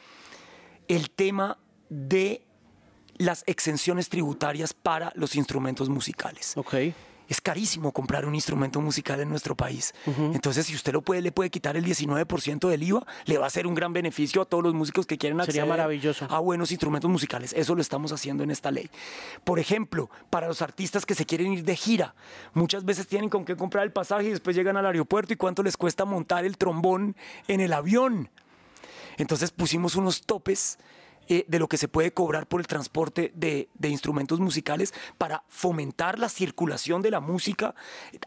el 0.88 1.10
tema 1.10 1.58
de 1.88 2.42
las 3.18 3.42
exenciones 3.46 4.08
tributarias 4.08 4.72
para 4.72 5.12
los 5.16 5.34
instrumentos 5.34 5.88
musicales. 5.88 6.56
Okay 6.56 6.94
es 7.28 7.40
carísimo 7.40 7.92
comprar 7.92 8.26
un 8.26 8.34
instrumento 8.34 8.80
musical 8.80 9.20
en 9.20 9.28
nuestro 9.28 9.54
país. 9.56 9.94
Entonces, 10.06 10.66
si 10.66 10.74
usted 10.74 10.92
lo 10.92 11.02
puede, 11.02 11.22
le 11.22 11.32
puede 11.32 11.50
quitar 11.50 11.76
el 11.76 11.84
19% 11.84 12.68
del 12.68 12.82
IVA, 12.82 13.06
le 13.24 13.38
va 13.38 13.44
a 13.44 13.46
hacer 13.48 13.66
un 13.66 13.74
gran 13.74 13.92
beneficio 13.92 14.42
a 14.42 14.44
todos 14.44 14.62
los 14.62 14.74
músicos 14.74 15.06
que 15.06 15.18
quieren 15.18 15.40
acceder 15.40 15.66
maravilloso. 15.66 16.26
a 16.30 16.38
buenos 16.38 16.70
instrumentos 16.70 17.10
musicales. 17.10 17.52
Eso 17.52 17.74
lo 17.74 17.80
estamos 17.80 18.12
haciendo 18.12 18.44
en 18.44 18.50
esta 18.50 18.70
ley. 18.70 18.90
Por 19.44 19.58
ejemplo, 19.58 20.10
para 20.30 20.48
los 20.48 20.62
artistas 20.62 21.06
que 21.06 21.14
se 21.14 21.26
quieren 21.26 21.52
ir 21.52 21.64
de 21.64 21.76
gira, 21.76 22.14
muchas 22.54 22.84
veces 22.84 23.06
tienen 23.06 23.28
con 23.28 23.44
qué 23.44 23.56
comprar 23.56 23.84
el 23.84 23.92
pasaje 23.92 24.28
y 24.28 24.30
después 24.30 24.54
llegan 24.56 24.76
al 24.76 24.86
aeropuerto 24.86 25.32
y 25.32 25.36
cuánto 25.36 25.62
les 25.62 25.76
cuesta 25.76 26.04
montar 26.04 26.44
el 26.44 26.56
trombón 26.56 27.16
en 27.48 27.60
el 27.60 27.72
avión. 27.72 28.30
Entonces 29.18 29.50
pusimos 29.50 29.96
unos 29.96 30.22
topes 30.22 30.78
eh, 31.28 31.44
de 31.48 31.58
lo 31.58 31.68
que 31.68 31.76
se 31.76 31.88
puede 31.88 32.12
cobrar 32.12 32.46
por 32.46 32.60
el 32.60 32.66
transporte 32.66 33.32
de, 33.34 33.68
instrumentos 33.86 34.40
musicales 34.40 34.92
para 35.16 35.44
fomentar 35.48 36.18
la 36.18 36.28
circulación 36.28 37.02
de 37.02 37.10
la 37.10 37.20
música 37.20 37.74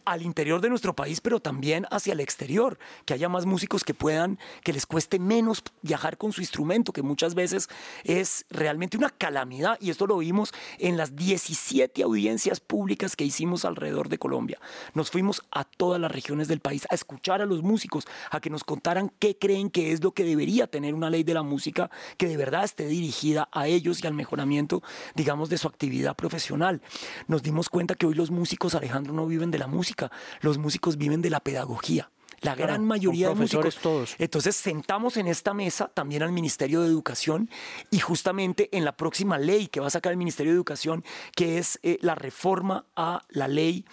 al 0.06 0.22
interior 0.22 0.62
de 0.62 0.70
nuestro 0.70 0.96
país, 0.96 1.22
pero 1.22 1.40
también 1.40 1.86
hacia 1.92 2.14
el 2.14 2.22
exterior, 2.22 2.80
que 3.06 3.14
haya 3.14 3.30
más 3.30 3.46
músicos 3.46 3.84
que 3.84 3.94
puedan, 3.94 4.40
que 4.64 4.74
les 4.74 4.86
cueste 4.86 5.20
menos 5.20 5.64
viajar 5.82 6.18
con 6.18 6.32
su 6.32 6.42
instrumento, 6.42 6.94
que 6.94 7.02
muchas 7.02 7.36
veces 7.36 7.68
es 8.04 8.46
realmente 8.50 8.98
una 8.98 9.10
calamidad, 9.10 9.78
y 9.82 9.90
esto 9.90 10.08
lo 10.08 10.18
vimos 10.18 10.54
en 10.78 10.98
las 10.98 11.16
17 11.16 12.04
audiencias 12.04 12.60
públicas 12.60 13.16
que 13.16 13.26
hicimos 13.26 13.66
alrededor 13.66 14.10
de 14.10 14.18
Colombia. 14.18 14.60
Nos 14.94 15.12
fuimos 15.12 15.44
a 15.52 15.64
todas 15.64 16.00
las 16.00 16.12
regiones 16.12 16.48
del 16.48 16.60
país 16.60 16.88
a 16.90 16.96
escuchar 16.96 17.42
a 17.42 17.46
los 17.46 17.64
músicos, 17.64 18.08
a 18.32 18.40
que 18.40 18.50
nos 18.50 18.64
contaran 18.64 19.12
qué 19.20 19.38
creen 19.38 19.70
que 19.70 19.92
es 19.92 20.04
lo 20.04 20.14
que 20.14 20.24
debería 20.24 20.68
tener 20.68 20.94
una 20.94 21.10
ley 21.10 21.24
de 21.24 21.34
la 21.34 21.44
música 21.44 21.90
que 22.18 22.28
de 22.28 22.38
verdad 22.38 22.64
esté 22.64 22.89
dirigida 22.90 23.50
a 23.52 23.68
ellos 23.68 24.04
y 24.04 24.08
al 24.08 24.14
mejoramiento, 24.14 24.84
digamos, 25.16 25.50
de 25.50 25.58
su 25.58 25.68
actividad 25.68 26.16
profesional. 26.16 26.82
Nos 27.28 27.44
dimos 27.44 27.70
cuenta 27.70 27.96
que 27.96 28.06
hoy 28.06 28.16
los 28.16 28.32
músicos, 28.32 28.76
Alejandro, 28.76 29.14
no 29.14 29.26
viven 29.28 29.52
de 29.52 29.60
la 29.60 29.68
música, 29.68 30.12
los 30.42 30.58
músicos 30.58 30.98
viven 30.98 31.22
de 31.22 31.30
la 31.30 31.40
pedagogía. 31.40 32.10
La 32.42 32.56
gran 32.56 32.86
mayoría 32.86 33.30
de 33.30 33.36
músicos. 33.36 33.76
Todos. 33.78 34.16
Entonces 34.18 34.56
sentamos 34.56 35.18
en 35.18 35.28
esta 35.28 35.54
mesa 35.54 35.90
también 35.94 36.24
al 36.24 36.32
Ministerio 36.32 36.82
de 36.82 36.88
Educación 36.88 37.50
y 37.92 38.00
justamente 38.00 38.70
en 38.72 38.86
la 38.86 38.96
próxima 38.96 39.38
ley 39.38 39.68
que 39.68 39.80
va 39.80 39.88
a 39.88 39.90
sacar 39.90 40.12
el 40.12 40.18
Ministerio 40.18 40.54
de 40.54 40.56
Educación, 40.56 41.04
que 41.36 41.58
es 41.58 41.80
eh, 41.84 41.98
la 42.02 42.16
reforma 42.16 42.86
a 42.96 43.24
la 43.30 43.48
ley 43.48 43.86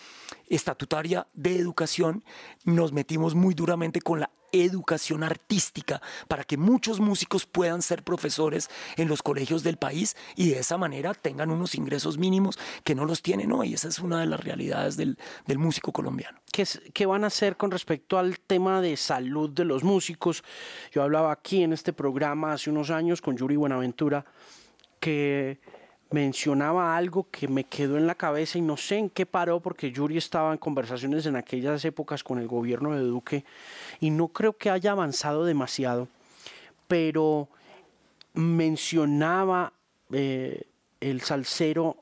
estatutaria 0.48 1.26
de 1.34 1.56
educación, 1.56 2.24
nos 2.64 2.92
metimos 2.92 3.34
muy 3.34 3.54
duramente 3.54 4.00
con 4.00 4.20
la 4.20 4.30
educación 4.52 5.22
artística 5.22 6.00
para 6.28 6.44
que 6.44 6.56
muchos 6.56 7.00
músicos 7.00 7.46
puedan 7.46 7.82
ser 7.82 8.02
profesores 8.02 8.68
en 8.96 9.08
los 9.08 9.22
colegios 9.22 9.62
del 9.62 9.76
país 9.76 10.16
y 10.34 10.50
de 10.50 10.60
esa 10.60 10.78
manera 10.78 11.14
tengan 11.14 11.50
unos 11.50 11.74
ingresos 11.74 12.18
mínimos 12.18 12.58
que 12.84 12.94
no 12.94 13.04
los 13.04 13.22
tienen 13.22 13.52
hoy. 13.52 13.74
Esa 13.74 13.88
es 13.88 13.98
una 13.98 14.20
de 14.20 14.26
las 14.26 14.40
realidades 14.40 14.96
del, 14.96 15.18
músico 15.56 15.92
colombiano. 15.92 16.38
¿Qué, 16.52 16.66
¿Qué, 16.92 17.06
van 17.06 17.24
a 17.24 17.28
hacer 17.28 17.56
con 17.56 17.70
respecto 17.70 18.18
al 18.18 18.38
tema 18.40 18.80
de 18.80 18.96
salud 18.96 19.50
de 19.50 19.64
los 19.64 19.84
músicos? 19.84 20.44
Yo 20.92 21.02
hablaba 21.02 21.32
aquí 21.32 21.62
en 21.62 21.72
este 21.72 21.92
programa 21.92 22.52
hace 22.52 22.70
unos 22.70 22.90
años 22.90 23.20
con 23.20 23.36
Yuri 23.36 23.56
Buenaventura 23.56 24.24
que 25.00 25.60
mencionaba 26.10 26.96
algo 26.96 27.26
que 27.30 27.48
me 27.48 27.64
quedó 27.64 27.96
en 27.96 28.06
la 28.06 28.14
cabeza 28.14 28.58
y 28.58 28.62
no 28.62 28.76
sé 28.76 28.98
en 28.98 29.10
qué 29.10 29.26
paró 29.26 29.60
porque 29.60 29.90
Yuri 29.90 30.16
estaba 30.16 30.52
en 30.52 30.58
conversaciones 30.58 31.26
en 31.26 31.36
aquellas 31.36 31.84
épocas 31.84 32.22
con 32.22 32.38
el 32.38 32.46
gobierno 32.46 32.92
de 32.94 33.00
Duque 33.00 33.44
y 34.00 34.10
no 34.10 34.28
creo 34.28 34.52
que 34.56 34.70
haya 34.70 34.92
avanzado 34.92 35.44
demasiado, 35.44 36.08
pero 36.86 37.48
mencionaba 38.34 39.72
eh, 40.12 40.62
el 41.00 41.22
salsero 41.22 41.96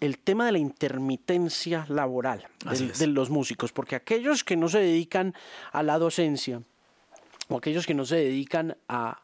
el 0.00 0.18
tema 0.18 0.46
de 0.46 0.52
la 0.52 0.58
intermitencia 0.58 1.86
laboral 1.88 2.46
de, 2.98 3.06
los 3.06 3.30
músicos, 3.30 3.72
porque 3.72 3.96
aquellos 3.96 4.44
que 4.44 4.56
no 4.56 4.68
se 4.68 4.80
dedican 4.80 5.34
a 5.72 5.82
la 5.82 5.98
docencia 5.98 6.62
o 7.48 7.56
aquellos 7.56 7.86
que 7.86 7.94
no 7.94 8.04
se 8.04 8.16
dedican 8.16 8.76
a, 8.88 9.22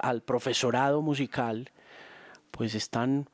al 0.00 0.22
profesorado 0.22 1.02
musical, 1.02 1.70
pues 2.52 2.76
están 2.76 3.28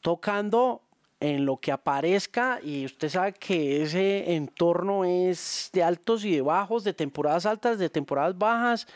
tocando 0.00 0.82
en 1.18 1.44
lo 1.44 1.58
que 1.58 1.70
aparezca 1.70 2.60
y 2.62 2.86
usted 2.86 3.10
sabe 3.10 3.34
que 3.34 3.82
ese 3.82 4.34
entorno 4.34 5.04
es 5.04 5.68
de 5.72 5.82
altos 5.82 6.24
y 6.24 6.32
de 6.32 6.40
bajos, 6.40 6.82
de 6.82 6.94
temporadas 6.94 7.44
altas, 7.44 7.78
de 7.78 7.90
temporadas 7.90 8.38
bajas, 8.38 8.86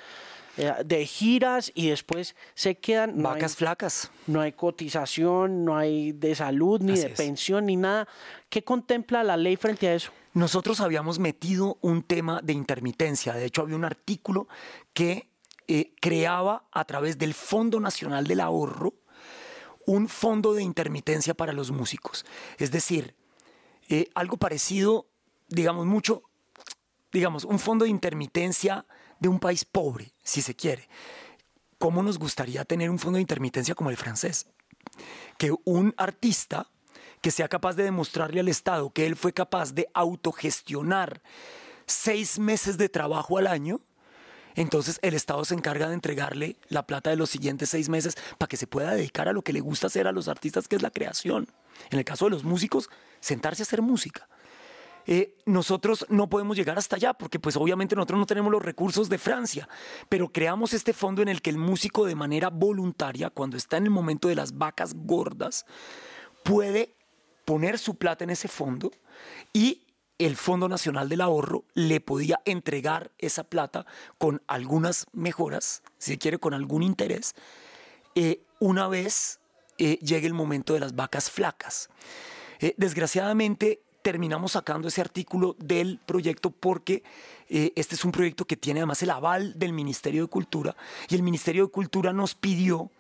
eh, 0.57 0.73
de 0.85 1.05
giras 1.05 1.71
y 1.75 1.91
después 1.91 2.35
se 2.55 2.77
quedan... 2.77 3.23
Vacas 3.23 3.57
flacas. 3.57 4.11
No 4.27 4.41
hay 4.41 4.53
cotización, 4.53 5.67
no 5.67 5.77
hay 5.77 6.12
de 6.12 6.35
salud, 6.35 6.81
ni 6.81 6.97
de 6.97 7.11
pensión, 7.11 7.67
ni 7.67 7.77
nada. 7.77 8.09
¿Qué 8.49 8.65
contempla 8.65 9.23
la 9.23 9.37
ley 9.37 9.57
frente 9.57 9.89
a 9.89 9.95
eso? 9.95 10.11
Nosotros 10.33 10.81
habíamos 10.81 11.19
metido 11.19 11.77
un 11.83 12.03
tema 12.03 12.41
de 12.43 12.55
intermitencia. 12.55 13.35
De 13.35 13.45
hecho, 13.45 13.62
había 13.62 13.77
un 13.77 13.85
artículo 13.85 14.49
que 14.95 15.29
eh, 15.69 15.93
creaba 16.01 16.65
a 16.73 16.85
través 16.85 17.19
del 17.19 17.35
Fondo 17.35 17.81
Nacional 17.81 18.27
del 18.27 18.41
Ahorro 18.41 18.95
un 19.87 20.09
fondo 20.09 20.55
de 20.55 20.62
intermitencia 20.62 21.35
para 21.35 21.53
los 21.53 21.70
músicos. 21.70 22.24
Es 22.59 22.70
decir, 22.70 23.14
eh, 23.89 24.11
algo 24.14 24.37
parecido, 24.37 25.07
digamos, 25.49 25.87
mucho, 25.87 26.22
digamos, 27.12 27.45
un 27.45 27.59
fondo 27.59 27.85
de 27.85 27.91
intermitencia 27.91 28.87
de 29.20 29.28
un 29.28 29.39
país 29.39 29.64
pobre, 29.64 30.12
si 30.22 30.43
se 30.43 30.55
quiere. 30.55 30.89
¿Cómo 31.78 32.03
nos 32.03 32.18
gustaría 32.18 32.64
tener 32.64 32.91
un 32.91 32.99
fondo 32.99 33.16
de 33.16 33.22
intermitencia 33.22 33.74
como 33.74 33.91
el 33.91 33.97
francés? 33.97 34.47
Que 35.39 35.53
un 35.64 35.95
artista 35.97 36.70
que 37.20 37.30
sea 37.30 37.49
capaz 37.49 37.74
de 37.74 37.85
demostrarle 37.85 38.41
al 38.41 38.49
Estado 38.49 38.91
que 38.91 39.07
él 39.07 39.16
fue 39.16 39.32
capaz 39.32 39.72
de 39.72 39.89
autogestionar 39.95 41.22
seis 41.87 42.39
meses 42.39 42.76
de 42.76 42.89
trabajo 42.89 43.39
al 43.39 43.47
año, 43.47 43.80
entonces 44.55 44.99
el 45.03 45.15
Estado 45.15 45.45
se 45.45 45.55
encarga 45.55 45.89
de 45.89 45.95
entregarle 45.95 46.57
la 46.69 46.87
plata 46.87 47.11
de 47.11 47.17
los 47.17 47.31
siguientes 47.31 47.71
seis 47.71 47.89
meses 47.89 48.17
para 48.39 48.49
que 48.49 48.57
se 48.57 48.67
pueda 48.67 48.95
dedicar 48.95 49.29
a 49.29 49.33
lo 49.33 49.43
que 49.43 49.53
le 49.53 49.61
gusta 49.61 49.89
hacer 49.89 50.07
a 50.07 50.13
los 50.13 50.29
artistas, 50.29 50.69
que 50.69 50.77
es 50.77 50.83
la 50.83 50.91
creación. 50.91 51.49
En 51.91 51.99
el 51.99 52.05
caso 52.05 52.27
de 52.27 52.31
los 52.31 52.45
músicos, 52.45 52.89
sentarse 53.21 53.63
a 53.63 53.65
hacer 53.65 53.83
música. 53.83 54.29
Eh, 55.07 55.37
nosotros 55.45 56.07
no 56.09 56.31
podemos 56.31 56.57
llegar 56.57 56.79
hasta 56.79 56.97
allá 56.97 57.13
porque 57.13 57.39
pues 57.39 57.57
obviamente 57.57 57.95
nosotros 57.95 58.21
no 58.21 58.27
tenemos 58.27 58.51
los 58.51 58.63
recursos 58.63 59.11
de 59.11 59.19
Francia, 59.19 59.69
pero 60.09 60.31
creamos 60.33 60.73
este 60.73 60.95
fondo 60.95 61.21
en 61.21 61.29
el 61.29 61.43
que 61.43 61.51
el 61.51 61.59
músico 61.59 62.07
de 62.07 62.15
manera 62.15 62.49
voluntaria, 62.49 63.29
cuando 63.29 63.57
está 63.57 63.77
en 63.77 63.85
el 63.85 63.91
momento 63.91 64.29
de 64.29 64.35
las 64.35 64.57
vacas 64.57 64.95
gordas, 64.95 65.67
puede 66.43 66.95
poner 67.45 67.79
su 67.79 67.97
plata 67.97 68.25
en 68.25 68.31
ese 68.31 68.49
fondo 68.49 68.91
y 69.53 69.84
el 70.19 70.37
Fondo 70.37 70.69
Nacional 70.69 71.09
del 71.09 71.21
Ahorro 71.21 71.65
le 71.75 72.01
podía 72.01 72.41
entregar 72.45 73.11
esa 73.19 73.45
plata 73.45 73.87
con 74.19 74.43
algunas 74.47 75.07
mejoras, 75.12 75.83
si 75.99 76.19
quiere, 76.19 76.39
con 76.39 76.55
algún 76.55 76.83
interés, 76.83 77.35
eh, 78.15 78.43
una 78.61 78.89
vez 78.89 79.41
eh, 79.79 79.99
llegue 80.03 80.27
el 80.27 80.35
momento 80.35 80.75
de 80.75 80.81
las 80.81 80.95
vacas 80.95 81.31
flacas. 81.31 81.89
desgraciadamente, 82.77 83.83
terminamos 84.05 84.53
sacando 84.53 84.89
ese 84.89 85.01
artículo 85.01 85.57
del 85.59 85.99
proyecto 86.05 86.51
porque 86.51 87.03
eh, 87.49 87.72
este 87.76 87.95
es 87.95 88.05
un 88.05 88.12
proyecto 88.12 88.47
que 88.47 88.57
tiene 88.57 88.80
además 88.80 89.03
el 89.03 89.11
aval 89.11 89.59
del 89.59 89.72
Ministerio 89.72 90.22
de 90.22 90.28
Cultura 90.28 90.76
y 91.09 91.14
el 91.14 91.22
Ministerio 91.22 91.66
de 91.66 91.72
Cultura 91.72 92.12
nos 92.12 92.34
pidió 92.34 92.90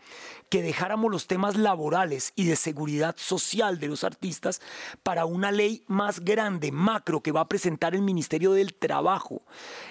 que 0.48 0.62
dejáramos 0.62 1.10
los 1.10 1.26
temas 1.26 1.56
laborales 1.56 2.32
y 2.36 2.44
de 2.44 2.56
seguridad 2.56 3.16
social 3.18 3.80
de 3.80 3.88
los 3.88 4.04
artistas 4.04 4.60
para 5.02 5.24
una 5.24 5.50
ley 5.50 5.82
más 5.88 6.20
grande, 6.20 6.70
macro, 6.70 7.22
que 7.22 7.32
va 7.32 7.40
a 7.40 7.48
presentar 7.48 7.94
el 7.94 8.02
Ministerio 8.02 8.52
del 8.52 8.74
Trabajo 8.74 9.42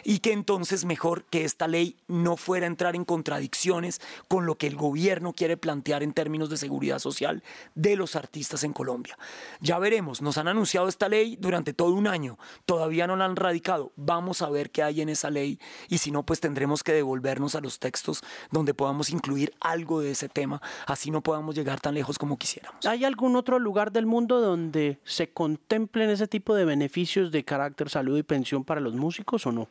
y 0.06 0.20
que 0.20 0.32
entonces 0.32 0.86
mejor 0.86 1.26
que 1.26 1.44
esta 1.44 1.68
ley 1.68 1.98
no 2.08 2.38
fuera 2.38 2.66
a 2.66 2.68
entrar 2.68 2.96
en 2.96 3.04
contradicciones 3.04 4.00
con 4.28 4.46
lo 4.46 4.56
que 4.56 4.68
el 4.68 4.78
gobierno 4.78 5.34
quiere 5.34 5.58
plantear 5.58 6.04
en 6.04 6.14
términos 6.14 6.50
de 6.50 6.56
seguridad 6.56 7.00
social 7.00 7.44
de 7.76 7.96
los 7.96 8.16
artistas 8.16 8.64
en 8.64 8.74
Colombia. 8.74 9.18
Ya 9.60 9.80
veremos, 9.80 10.22
nos 10.22 10.38
han 10.38 10.48
anunciado 10.48 10.88
esta 10.88 11.10
ley 11.10 11.36
durante 11.36 11.74
todo 11.74 11.94
un 11.94 12.08
año, 12.08 12.38
todavía 12.66 13.08
no 13.08 13.16
la 13.16 13.26
han 13.26 13.36
radicado, 13.36 13.92
vamos 13.96 14.42
a 14.44 14.50
ver 14.50 14.70
qué 14.70 14.84
hay 14.84 15.02
en 15.02 15.10
esa 15.10 15.30
ley 15.30 15.60
y 15.90 15.98
si 15.98 16.12
no, 16.12 16.24
pues 16.24 16.40
tendremos 16.40 16.84
que 16.84 16.94
devolvernos 16.94 17.56
a 17.56 17.62
los 17.62 17.80
textos 17.80 18.22
donde 18.52 18.74
podamos 18.74 19.10
incluir 19.10 19.54
algo 19.60 20.02
de 20.02 20.12
ese 20.12 20.30
tema, 20.30 20.62
así 20.86 21.12
no 21.12 21.22
podamos 21.22 21.56
llegar 21.56 21.80
tan 21.80 21.96
lejos 21.96 22.18
como 22.18 22.38
quisiéramos. 22.38 22.86
¿Hay 22.86 23.06
algún 23.06 23.36
otro 23.36 23.60
lugar 23.60 23.92
del 23.92 24.06
mundo 24.06 24.42
donde 24.42 25.00
se 25.04 25.30
contemplen 25.30 26.10
ese 26.10 26.28
tipo 26.28 26.56
de 26.56 26.66
beneficios 26.66 27.32
de 27.32 27.44
carácter 27.44 27.90
salud 27.90 28.18
y 28.18 28.24
pensión 28.24 28.64
para 28.64 28.82
los 28.82 28.94
músicos 28.94 29.46
o 29.48 29.52
no? 29.52 29.68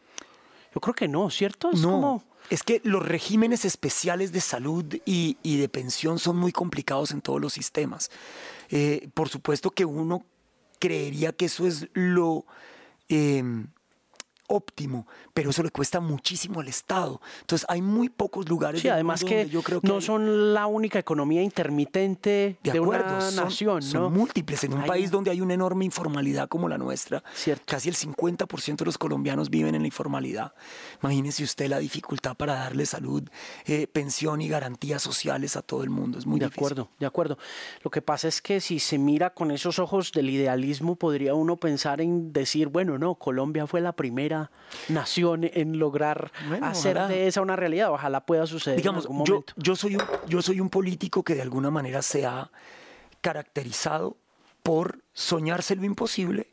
Yo 0.75 0.81
creo 0.81 0.95
que 0.95 1.09
no, 1.09 1.29
¿cierto? 1.29 1.71
Es 1.71 1.81
no, 1.81 2.25
es 2.51 2.63
que 2.63 2.81
los 2.85 3.07
regímenes 3.07 3.65
especiales 3.65 4.33
de 4.33 4.41
salud 4.41 4.85
y, 5.05 5.37
de 5.43 5.69
pensión 5.69 6.19
son 6.19 6.37
muy 6.37 6.53
complicados 6.53 7.11
en 7.13 7.21
todos 7.21 7.41
los 7.41 7.53
sistemas. 7.53 8.11
Eh, 8.71 9.09
por 9.15 9.29
supuesto 9.29 9.71
que 9.71 9.85
uno 9.85 10.25
creería 10.79 11.33
que 11.33 11.47
eso 11.47 11.67
es 11.67 11.89
lo... 11.93 12.45
Em, 13.09 13.69
óptimo, 14.53 15.07
pero 15.33 15.51
eso 15.51 15.63
le 15.63 15.71
cuesta 15.71 15.99
muchísimo 15.99 16.61
al 16.61 16.69
Estado. 16.69 17.21
Entonces 17.41 17.67
hay 17.71 17.81
muy 17.81 18.11
pocos 18.11 18.49
lugares. 18.49 18.83
Sí, 18.83 18.89
además 18.89 19.25
que, 19.25 19.49
yo 19.49 19.63
creo 19.63 19.81
que 19.81 19.89
no 19.89 20.01
son 20.03 20.53
la 20.53 20.67
única 20.67 20.99
economía 20.99 21.43
intermitente 21.43 22.59
de, 22.63 22.81
una 22.81 22.99
nación, 23.31 23.81
son 23.81 24.13
múltiples. 24.13 24.65
En 24.65 24.75
un 24.75 24.85
país 24.85 25.11
donde 25.11 25.31
hay 25.31 25.41
una 25.41 25.55
enorme 25.55 25.87
informalidad 25.87 26.49
como 26.49 26.69
la 26.69 26.77
nuestra, 26.77 27.25
casi 27.65 27.89
el 27.89 27.97
50% 27.97 28.77
de 28.77 28.85
los 28.85 28.99
colombianos 28.99 29.49
viven 29.49 29.75
en 29.75 29.83
la 29.83 29.89
informalidad. 29.89 30.53
Imagínese 31.03 31.45
usted 31.45 31.69
la 31.69 31.79
dificultad 31.79 32.37
para 32.37 32.55
darle 32.55 32.85
salud, 32.85 33.23
eh, 33.65 33.87
pensión 33.87 34.43
y 34.43 34.49
garantías 34.49 35.01
sociales 35.01 35.57
a 35.57 35.63
todo 35.63 35.83
el 35.83 35.91
mundo. 35.91 36.19
Es 36.19 36.27
muy 36.27 36.39
de 36.39 36.47
difícil. 36.47 36.65
acuerdo, 36.65 36.91
de 36.99 37.07
acuerdo. 37.07 37.39
Lo 37.83 37.91
que 37.91 38.03
pasa 38.03 38.29
es 38.29 38.43
que 38.43 38.61
si 38.61 38.79
se 38.79 38.99
mira 38.99 39.31
con 39.31 39.51
esos 39.51 39.79
ojos 39.79 40.13
del 40.13 40.29
idealismo, 40.29 40.97
podría 40.97 41.35
uno 41.35 41.57
pensar 41.57 42.03
en 42.03 42.33
decir, 42.35 42.69
bueno, 42.69 42.99
no, 42.99 43.15
Colombia 43.15 43.67
fue 43.67 43.81
la 43.81 43.93
primera 43.93 44.42
nación 44.89 45.43
en 45.45 45.79
lograr 45.79 46.33
hacer 46.63 46.99
de 47.09 47.27
esa 47.27 47.41
una 47.41 47.57
realidad. 47.57 47.91
Ojalá 47.93 48.25
pueda 48.25 48.47
suceder 48.47 48.77
Digamos, 48.77 49.05
en 49.05 49.13
algún 49.13 49.29
momento. 49.29 49.53
Yo, 49.57 49.77
soy 49.77 49.97
un, 49.97 50.03
yo 50.29 50.43
soy 50.43 50.61
un 50.61 50.71
político 50.71 51.23
que 51.23 51.35
de 51.35 51.43
alguna 51.43 51.71
manera 51.71 52.03
se 52.03 52.27
ha 52.27 52.51
caracterizado 53.21 54.17
por 54.63 55.03
soñarse 55.13 55.77
lo 55.77 55.85
imposible 55.85 56.53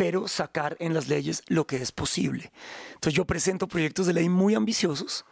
pero 0.00 0.28
sacar 0.28 0.78
en 0.80 0.94
las 0.94 1.08
leyes 1.08 1.42
lo 1.48 1.66
que 1.66 1.76
es 1.76 1.92
posible. 1.92 2.52
Entonces 2.94 3.12
yo 3.12 3.26
presento 3.26 3.68
proyectos 3.68 4.06
de 4.06 4.14
ley 4.14 4.30
muy 4.30 4.54
ambiciosos 4.54 5.26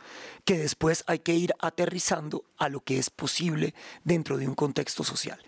que 0.45 0.59
después 0.59 1.05
hay 1.07 1.21
que 1.21 1.33
ir 1.33 1.55
aterrizando 1.59 2.45
a 2.59 2.69
lo 2.69 2.81
que 2.81 2.99
es 2.99 3.09
posible 3.09 3.73
dentro 4.05 4.37
de 4.37 4.47
un 4.47 4.55
contexto 4.55 5.05
social. 5.05 5.41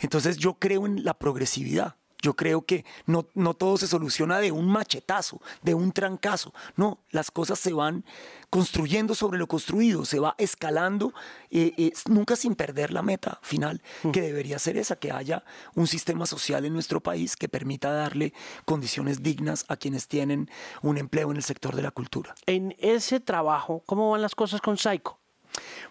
Entonces 0.00 0.36
yo 0.36 0.58
creo 0.58 0.84
en 0.84 1.02
la 1.02 1.14
progresividad. 1.14 1.96
Yo 2.20 2.34
creo 2.34 2.62
que 2.62 2.84
no, 3.06 3.24
todo 3.54 3.76
se 3.76 3.86
soluciona 3.86 4.38
de 4.40 4.50
un 4.50 4.68
machetazo, 4.68 5.40
de 5.62 5.74
un 5.74 5.92
trancazo. 5.92 6.52
No, 6.76 6.98
las 7.10 7.30
cosas 7.30 7.58
se 7.58 7.72
van 7.72 8.04
construyendo 8.50 9.14
sobre 9.14 9.38
lo 9.38 9.46
construido, 9.46 10.04
se 10.04 10.18
va 10.18 10.34
escalando, 10.38 11.12
eh, 11.50 11.74
eh, 11.76 11.92
nunca 12.08 12.34
sin 12.34 12.54
perder 12.54 12.92
la 12.92 13.02
meta 13.02 13.38
final, 13.42 13.82
mm. 14.02 14.10
que 14.10 14.22
debería 14.22 14.58
ser 14.58 14.76
esa, 14.76 14.96
que 14.96 15.12
haya 15.12 15.44
un 15.74 15.86
sistema 15.86 16.26
social 16.26 16.64
en 16.64 16.72
nuestro 16.72 17.00
país 17.00 17.36
que 17.36 17.48
permita 17.48 17.92
darle 17.92 18.32
condiciones 18.64 19.22
dignas 19.22 19.64
a 19.68 19.76
quienes 19.76 20.08
tienen 20.08 20.50
un 20.82 20.98
empleo 20.98 21.30
en 21.30 21.36
el 21.36 21.42
sector 21.42 21.76
de 21.76 21.82
la 21.82 21.90
cultura. 21.90 22.34
En 22.46 22.74
ese 22.78 23.20
trabajo, 23.20 23.82
¿cómo 23.86 24.10
van 24.10 24.22
las 24.22 24.34
cosas 24.34 24.60
con 24.60 24.76
Psycho? 24.76 25.18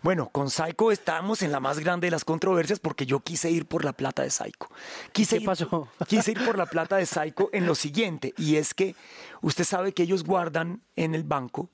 Bueno, 0.03 0.29
con 0.29 0.49
Psycho 0.49 0.91
estamos 0.91 1.41
en 1.41 1.51
la 1.51 1.59
más 1.59 1.79
grande 1.79 2.07
de 2.07 2.11
las 2.11 2.23
controversias 2.23 2.79
porque 2.79 3.05
yo 3.05 3.19
quise 3.19 3.49
ir 3.49 3.65
por 3.65 3.83
la 3.83 3.93
plata 3.93 4.23
de 4.23 4.29
Psycho. 4.29 4.69
Quise 5.11 5.39
¿Qué 5.39 5.45
pasó? 5.45 5.87
quise 6.07 6.31
ir 6.31 6.45
por 6.45 6.57
la 6.57 6.65
plata 6.65 6.97
de 6.97 7.05
Psycho 7.05 7.49
en 7.51 7.65
lo 7.65 7.75
siguiente, 7.75 8.33
y 8.37 8.55
es 8.55 8.73
que 8.73 8.95
usted 9.41 9.63
sabe 9.63 9.93
que 9.93 10.03
ellos 10.03 10.23
guardan 10.23 10.81
en 10.95 11.15
el 11.15 11.23
banco 11.23 11.69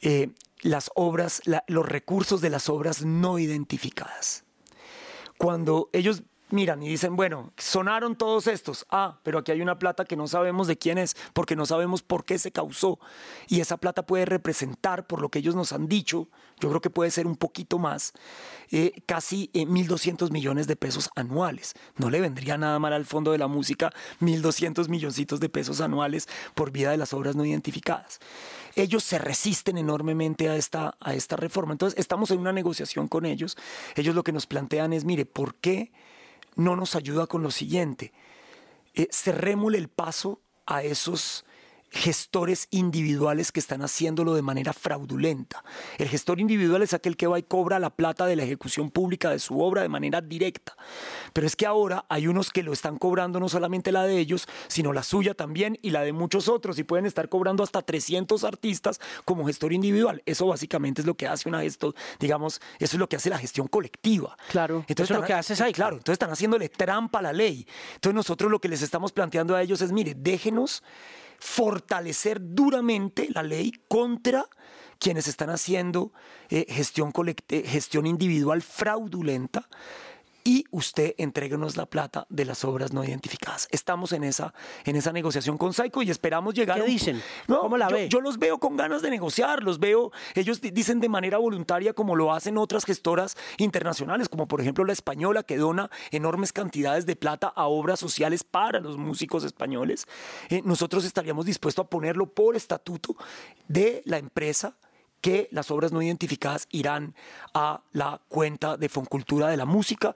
eh, 0.00 0.30
las 0.62 0.90
obras, 0.94 1.42
los 1.66 1.86
recursos 1.86 2.40
de 2.40 2.50
las 2.50 2.68
obras 2.68 3.04
no 3.04 3.38
identificadas. 3.38 4.44
Cuando 5.36 5.90
ellos 5.92 6.22
miran 6.52 6.82
y 6.82 6.88
dicen, 6.88 7.16
bueno, 7.16 7.52
sonaron 7.56 8.16
todos 8.16 8.46
estos. 8.46 8.86
Ah, 8.90 9.18
pero 9.22 9.38
aquí 9.38 9.52
hay 9.52 9.62
una 9.62 9.78
plata 9.78 10.04
que 10.04 10.16
no 10.16 10.26
sabemos 10.28 10.66
de 10.66 10.78
quién 10.78 10.98
es, 10.98 11.16
porque 11.32 11.56
no 11.56 11.66
sabemos 11.66 12.02
por 12.02 12.24
qué 12.24 12.38
se 12.38 12.52
causó. 12.52 12.98
Y 13.48 13.60
esa 13.60 13.76
plata 13.76 14.04
puede 14.04 14.24
representar, 14.24 15.06
por 15.06 15.20
lo 15.20 15.28
que 15.30 15.38
ellos 15.40 15.54
nos 15.54 15.72
han 15.72 15.88
dicho, 15.88 16.28
yo 16.60 16.68
creo 16.68 16.80
que 16.80 16.90
puede 16.90 17.10
ser 17.10 17.26
un 17.26 17.36
poquito 17.36 17.78
más, 17.78 18.12
eh, 18.70 19.02
casi 19.06 19.50
1.200 19.54 20.30
millones 20.30 20.66
de 20.66 20.76
pesos 20.76 21.10
anuales. 21.16 21.74
No 21.96 22.10
le 22.10 22.20
vendría 22.20 22.56
nada 22.56 22.78
mal 22.78 22.92
al 22.92 23.06
Fondo 23.06 23.32
de 23.32 23.38
la 23.38 23.48
Música 23.48 23.92
1.200 24.20 24.88
milloncitos 24.88 25.40
de 25.40 25.48
pesos 25.48 25.80
anuales 25.80 26.28
por 26.54 26.70
vida 26.70 26.90
de 26.90 26.96
las 26.96 27.12
obras 27.12 27.34
no 27.34 27.44
identificadas 27.44 28.20
ellos 28.74 29.04
se 29.04 29.18
resisten 29.18 29.78
enormemente 29.78 30.48
a 30.48 30.56
esta, 30.56 30.96
a 31.00 31.14
esta 31.14 31.36
reforma. 31.36 31.72
Entonces, 31.72 31.98
estamos 31.98 32.30
en 32.30 32.38
una 32.38 32.52
negociación 32.52 33.08
con 33.08 33.26
ellos. 33.26 33.56
Ellos 33.96 34.14
lo 34.14 34.24
que 34.24 34.32
nos 34.32 34.46
plantean 34.46 34.92
es, 34.92 35.04
mire, 35.04 35.26
¿por 35.26 35.54
qué 35.56 35.92
no 36.56 36.76
nos 36.76 36.94
ayuda 36.96 37.26
con 37.26 37.42
lo 37.42 37.50
siguiente? 37.50 38.12
Eh, 38.94 39.08
cerrémosle 39.10 39.78
el 39.78 39.88
paso 39.88 40.40
a 40.66 40.82
esos 40.82 41.44
gestores 41.92 42.68
individuales 42.70 43.52
que 43.52 43.60
están 43.60 43.82
haciéndolo 43.82 44.34
de 44.34 44.42
manera 44.42 44.72
fraudulenta. 44.72 45.62
El 45.98 46.08
gestor 46.08 46.40
individual 46.40 46.82
es 46.82 46.94
aquel 46.94 47.16
que 47.16 47.26
va 47.26 47.38
y 47.38 47.42
cobra 47.42 47.78
la 47.78 47.90
plata 47.90 48.26
de 48.26 48.34
la 48.34 48.44
ejecución 48.44 48.90
pública 48.90 49.30
de 49.30 49.38
su 49.38 49.60
obra 49.60 49.82
de 49.82 49.88
manera 49.88 50.20
directa. 50.20 50.74
Pero 51.32 51.46
es 51.46 51.54
que 51.54 51.66
ahora 51.66 52.06
hay 52.08 52.26
unos 52.26 52.50
que 52.50 52.62
lo 52.62 52.72
están 52.72 52.98
cobrando 52.98 53.38
no 53.40 53.48
solamente 53.48 53.92
la 53.92 54.04
de 54.04 54.18
ellos, 54.18 54.48
sino 54.68 54.92
la 54.92 55.02
suya 55.02 55.34
también 55.34 55.78
y 55.82 55.90
la 55.90 56.02
de 56.02 56.12
muchos 56.12 56.48
otros 56.48 56.78
y 56.78 56.84
pueden 56.84 57.04
estar 57.04 57.28
cobrando 57.28 57.62
hasta 57.62 57.82
300 57.82 58.42
artistas 58.44 59.00
como 59.24 59.46
gestor 59.46 59.72
individual. 59.72 60.22
Eso 60.24 60.46
básicamente 60.46 61.02
es 61.02 61.06
lo 61.06 61.14
que 61.14 61.26
hace 61.26 61.48
una 61.48 61.60
gestión, 61.60 61.94
digamos, 62.18 62.60
eso 62.78 62.96
es 62.96 62.98
lo 63.00 63.08
que 63.08 63.16
hace 63.16 63.28
la 63.28 63.38
gestión 63.38 63.68
colectiva. 63.68 64.36
Claro, 64.48 64.84
entonces 64.88 65.04
eso 65.04 65.14
es 65.14 65.20
lo 65.20 65.26
que 65.26 65.34
hace 65.34 65.62
ahí. 65.62 65.72
Claro, 65.72 65.96
entonces 65.96 66.14
están 66.14 66.30
haciéndole 66.30 66.68
trampa 66.70 67.18
a 67.18 67.22
la 67.22 67.32
ley. 67.32 67.66
Entonces 67.94 68.14
nosotros 68.14 68.50
lo 68.50 68.60
que 68.60 68.68
les 68.68 68.82
estamos 68.82 69.12
planteando 69.12 69.54
a 69.54 69.62
ellos 69.62 69.80
es, 69.82 69.92
mire, 69.92 70.14
déjenos 70.16 70.82
fortalecer 71.42 72.38
duramente 72.40 73.26
la 73.34 73.42
ley 73.42 73.72
contra 73.88 74.46
quienes 75.00 75.26
están 75.26 75.50
haciendo 75.50 76.12
eh, 76.50 76.66
gestión, 76.68 77.12
gestión 77.48 78.06
individual 78.06 78.62
fraudulenta 78.62 79.68
y 80.44 80.64
usted 80.70 81.14
entréguenos 81.18 81.76
la 81.76 81.86
plata 81.86 82.26
de 82.28 82.44
las 82.44 82.64
obras 82.64 82.92
no 82.92 83.04
identificadas. 83.04 83.68
Estamos 83.70 84.12
en 84.12 84.24
esa, 84.24 84.54
en 84.84 84.96
esa 84.96 85.12
negociación 85.12 85.58
con 85.58 85.72
Saico 85.72 86.02
y 86.02 86.10
esperamos 86.10 86.54
llegar 86.54 86.80
¿Qué 86.80 86.86
dicen? 86.86 87.22
¿Cómo 87.46 87.76
la 87.76 87.88
yo, 87.88 87.96
ve? 87.96 88.08
Yo 88.08 88.20
los 88.20 88.38
veo 88.38 88.58
con 88.58 88.76
ganas 88.76 89.02
de 89.02 89.10
negociar, 89.10 89.62
los 89.62 89.78
veo, 89.78 90.12
ellos 90.34 90.60
dicen 90.60 91.00
de 91.00 91.08
manera 91.08 91.38
voluntaria 91.38 91.92
como 91.92 92.16
lo 92.16 92.32
hacen 92.32 92.58
otras 92.58 92.84
gestoras 92.84 93.36
internacionales, 93.58 94.28
como 94.28 94.46
por 94.46 94.60
ejemplo 94.60 94.84
la 94.84 94.92
española 94.92 95.42
que 95.42 95.56
dona 95.56 95.90
enormes 96.10 96.52
cantidades 96.52 97.06
de 97.06 97.16
plata 97.16 97.48
a 97.48 97.66
obras 97.66 98.00
sociales 98.00 98.44
para 98.44 98.80
los 98.80 98.96
músicos 98.96 99.44
españoles. 99.44 100.06
Eh, 100.48 100.62
nosotros 100.64 101.04
estaríamos 101.04 101.46
dispuestos 101.46 101.84
a 101.84 101.88
ponerlo 101.88 102.26
por 102.26 102.56
estatuto 102.56 103.16
de 103.68 104.02
la 104.04 104.18
empresa 104.18 104.76
que 105.22 105.48
las 105.52 105.70
obras 105.70 105.92
no 105.92 106.02
identificadas 106.02 106.66
irán 106.72 107.14
a 107.54 107.80
la 107.92 108.20
cuenta 108.28 108.76
de 108.76 108.88
Foncultura 108.88 109.48
de 109.48 109.56
la 109.56 109.64
Música 109.64 110.14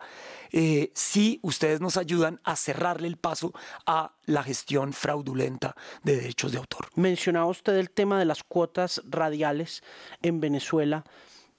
eh, 0.50 0.90
si 0.94 1.38
ustedes 1.42 1.80
nos 1.80 1.96
ayudan 1.96 2.40
a 2.44 2.56
cerrarle 2.56 3.06
el 3.06 3.16
paso 3.16 3.52
a 3.86 4.12
la 4.26 4.42
gestión 4.42 4.92
fraudulenta 4.92 5.76
de 6.02 6.16
derechos 6.16 6.52
de 6.52 6.58
autor. 6.58 6.88
Mencionaba 6.96 7.46
usted 7.46 7.76
el 7.76 7.90
tema 7.90 8.18
de 8.18 8.24
las 8.24 8.42
cuotas 8.42 9.00
radiales 9.08 9.82
en 10.22 10.40
Venezuela. 10.40 11.04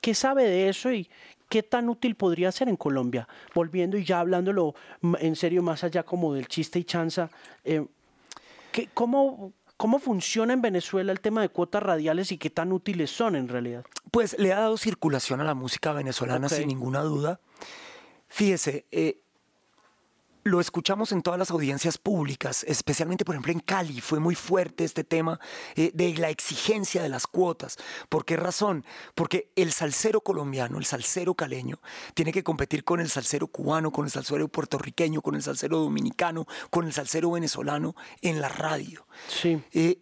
¿Qué 0.01 0.13
sabe 0.13 0.43
de 0.43 0.67
eso 0.67 0.91
y 0.91 1.09
qué 1.47 1.63
tan 1.63 1.87
útil 1.87 2.15
podría 2.15 2.51
ser 2.51 2.67
en 2.67 2.75
Colombia? 2.75 3.29
Volviendo 3.55 3.97
y 3.97 4.03
ya 4.03 4.19
hablándolo 4.19 4.75
en 5.19 5.35
serio, 5.37 5.63
más 5.63 5.85
allá 5.85 6.03
como 6.03 6.33
del 6.33 6.47
chiste 6.47 6.79
y 6.79 6.83
chanza, 6.83 7.29
eh, 7.63 7.85
¿cómo, 8.93 9.53
¿Cómo 9.77 9.99
funciona 9.99 10.53
en 10.53 10.61
Venezuela 10.61 11.11
el 11.11 11.19
tema 11.19 11.41
de 11.41 11.49
cuotas 11.49 11.83
radiales 11.83 12.31
y 12.31 12.39
qué 12.39 12.49
tan 12.49 12.71
útiles 12.71 13.11
son 13.11 13.35
en 13.35 13.47
realidad? 13.47 13.85
Pues 14.11 14.35
le 14.39 14.51
ha 14.51 14.59
dado 14.59 14.75
circulación 14.77 15.39
a 15.39 15.43
la 15.43 15.53
música 15.53 15.93
venezolana 15.93 16.49
sin 16.49 16.67
ninguna 16.67 17.01
duda. 17.01 17.39
Fíjese, 18.27 18.87
eh, 18.91 19.21
lo 20.47 20.59
escuchamos 20.59 21.11
en 21.11 21.21
todas 21.21 21.37
las 21.37 21.51
audiencias 21.51 21.97
públicas, 21.97 22.63
especialmente 22.67 23.25
por 23.25 23.35
ejemplo 23.35 23.51
en 23.51 23.59
Cali, 23.59 24.01
fue 24.01 24.19
muy 24.19 24.35
fuerte 24.35 24.83
este 24.83 25.03
tema 25.03 25.39
eh, 25.75 25.91
de 25.93 26.15
la 26.15 26.29
exigencia 26.29 27.03
de 27.03 27.09
las 27.09 27.27
cuotas. 27.27 27.77
¿Por 28.09 28.25
qué 28.25 28.37
razón? 28.37 28.85
Porque 29.13 29.51
el 29.55 29.71
salsero 29.71 30.21
colombiano, 30.21 30.77
el 30.77 30.85
salsero 30.85 31.35
caleño, 31.35 31.79
tiene 32.13 32.31
que 32.31 32.43
competir 32.43 32.83
con 32.83 32.99
el 32.99 33.09
salsero 33.09 33.47
cubano, 33.47 33.91
con 33.91 34.05
el 34.05 34.11
salsero 34.11 34.47
puertorriqueño, 34.47 35.21
con 35.21 35.35
el 35.35 35.43
salsero 35.43 35.79
dominicano, 35.79 36.47
con 36.69 36.85
el 36.85 36.93
salsero 36.93 37.31
venezolano 37.31 37.95
en 38.21 38.41
la 38.41 38.49
radio. 38.49 39.05
Sí. 39.27 39.61
Eh, 39.71 39.99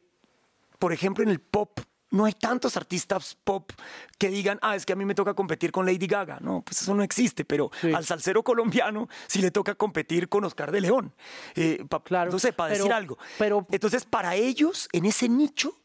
por 0.80 0.94
ejemplo, 0.94 1.24
en 1.24 1.30
el 1.30 1.40
pop 1.40 1.80
no 2.12 2.26
hay 2.26 2.34
tantos 2.34 2.78
artistas 2.78 3.38
pop 3.44 3.72
que 4.18 4.30
digan, 4.30 4.60
ah, 4.62 4.76
es 4.76 4.86
que 4.86 4.94
a 4.94 4.96
mí 4.96 5.06
me 5.06 5.16
toca 5.16 5.34
competir 5.34 5.72
con 5.72 5.86
Lady 5.86 6.08
Gaga. 6.08 6.40
No, 6.42 6.62
pues 6.62 6.82
eso 6.82 6.94
no 6.96 7.04
existe, 7.04 7.46
pero 7.46 7.72
al 7.94 8.06
salsero 8.06 8.44
colombiano 8.44 9.10
sí 9.28 9.42
le 9.42 9.52
toca 9.52 9.76
competir 9.76 10.30
con 10.30 10.44
Oscar 10.44 10.72
de 10.72 10.82
León. 10.82 11.14
Eh, 11.56 11.84
claro, 12.04 12.32
no 12.32 12.40
sé, 12.40 12.54
para 12.54 12.74
decir 12.74 12.92
algo. 12.92 13.18
Pero, 13.38 13.66
Entonces, 13.72 14.06
para 14.06 14.36
ellos, 14.36 14.88
en 14.94 15.06
ese 15.06 15.28
nicho, 15.28 15.76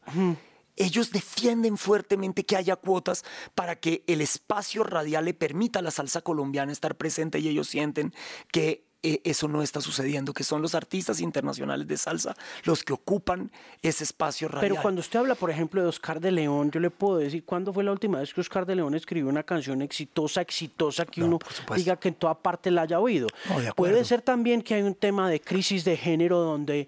ellos 0.75 1.11
defienden 1.11 1.77
fuertemente 1.77 2.45
que 2.45 2.55
haya 2.55 2.75
cuotas 2.75 3.23
para 3.55 3.75
que 3.75 4.03
el 4.07 4.21
espacio 4.21 4.83
radial 4.83 5.25
le 5.25 5.33
permita 5.33 5.79
a 5.79 5.81
la 5.81 5.91
salsa 5.91 6.21
colombiana 6.21 6.71
estar 6.71 6.95
presente 6.95 7.39
y 7.39 7.49
ellos 7.49 7.67
sienten 7.67 8.13
que 8.51 8.90
eh, 9.03 9.19
eso 9.23 9.47
no 9.47 9.63
está 9.63 9.81
sucediendo, 9.81 10.31
que 10.33 10.43
son 10.43 10.61
los 10.61 10.75
artistas 10.75 11.19
internacionales 11.21 11.87
de 11.87 11.97
salsa 11.97 12.35
los 12.63 12.83
que 12.83 12.93
ocupan 12.93 13.51
ese 13.81 14.03
espacio 14.03 14.47
radial. 14.47 14.69
Pero 14.69 14.81
cuando 14.81 15.01
usted 15.01 15.17
habla, 15.19 15.33
por 15.33 15.49
ejemplo, 15.49 15.81
de 15.81 15.87
Oscar 15.87 16.19
de 16.19 16.31
León, 16.31 16.69
yo 16.69 16.79
le 16.79 16.91
puedo 16.91 17.17
decir, 17.17 17.43
¿cuándo 17.43 17.73
fue 17.73 17.83
la 17.83 17.91
última 17.91 18.19
vez 18.19 18.31
que 18.31 18.41
Oscar 18.41 18.65
de 18.65 18.75
León 18.75 18.93
escribió 18.93 19.27
una 19.29 19.43
canción 19.43 19.81
exitosa, 19.81 20.41
exitosa, 20.41 21.05
que 21.05 21.23
uno 21.23 21.39
diga 21.75 21.95
que 21.95 22.09
en 22.09 22.15
toda 22.15 22.35
parte 22.35 22.69
la 22.69 22.83
haya 22.83 22.99
oído? 22.99 23.27
Puede 23.75 24.05
ser 24.05 24.21
también 24.21 24.61
que 24.61 24.75
hay 24.75 24.83
un 24.83 24.95
tema 24.95 25.29
de 25.29 25.41
crisis 25.41 25.83
de 25.83 25.97
género 25.97 26.39
donde 26.39 26.87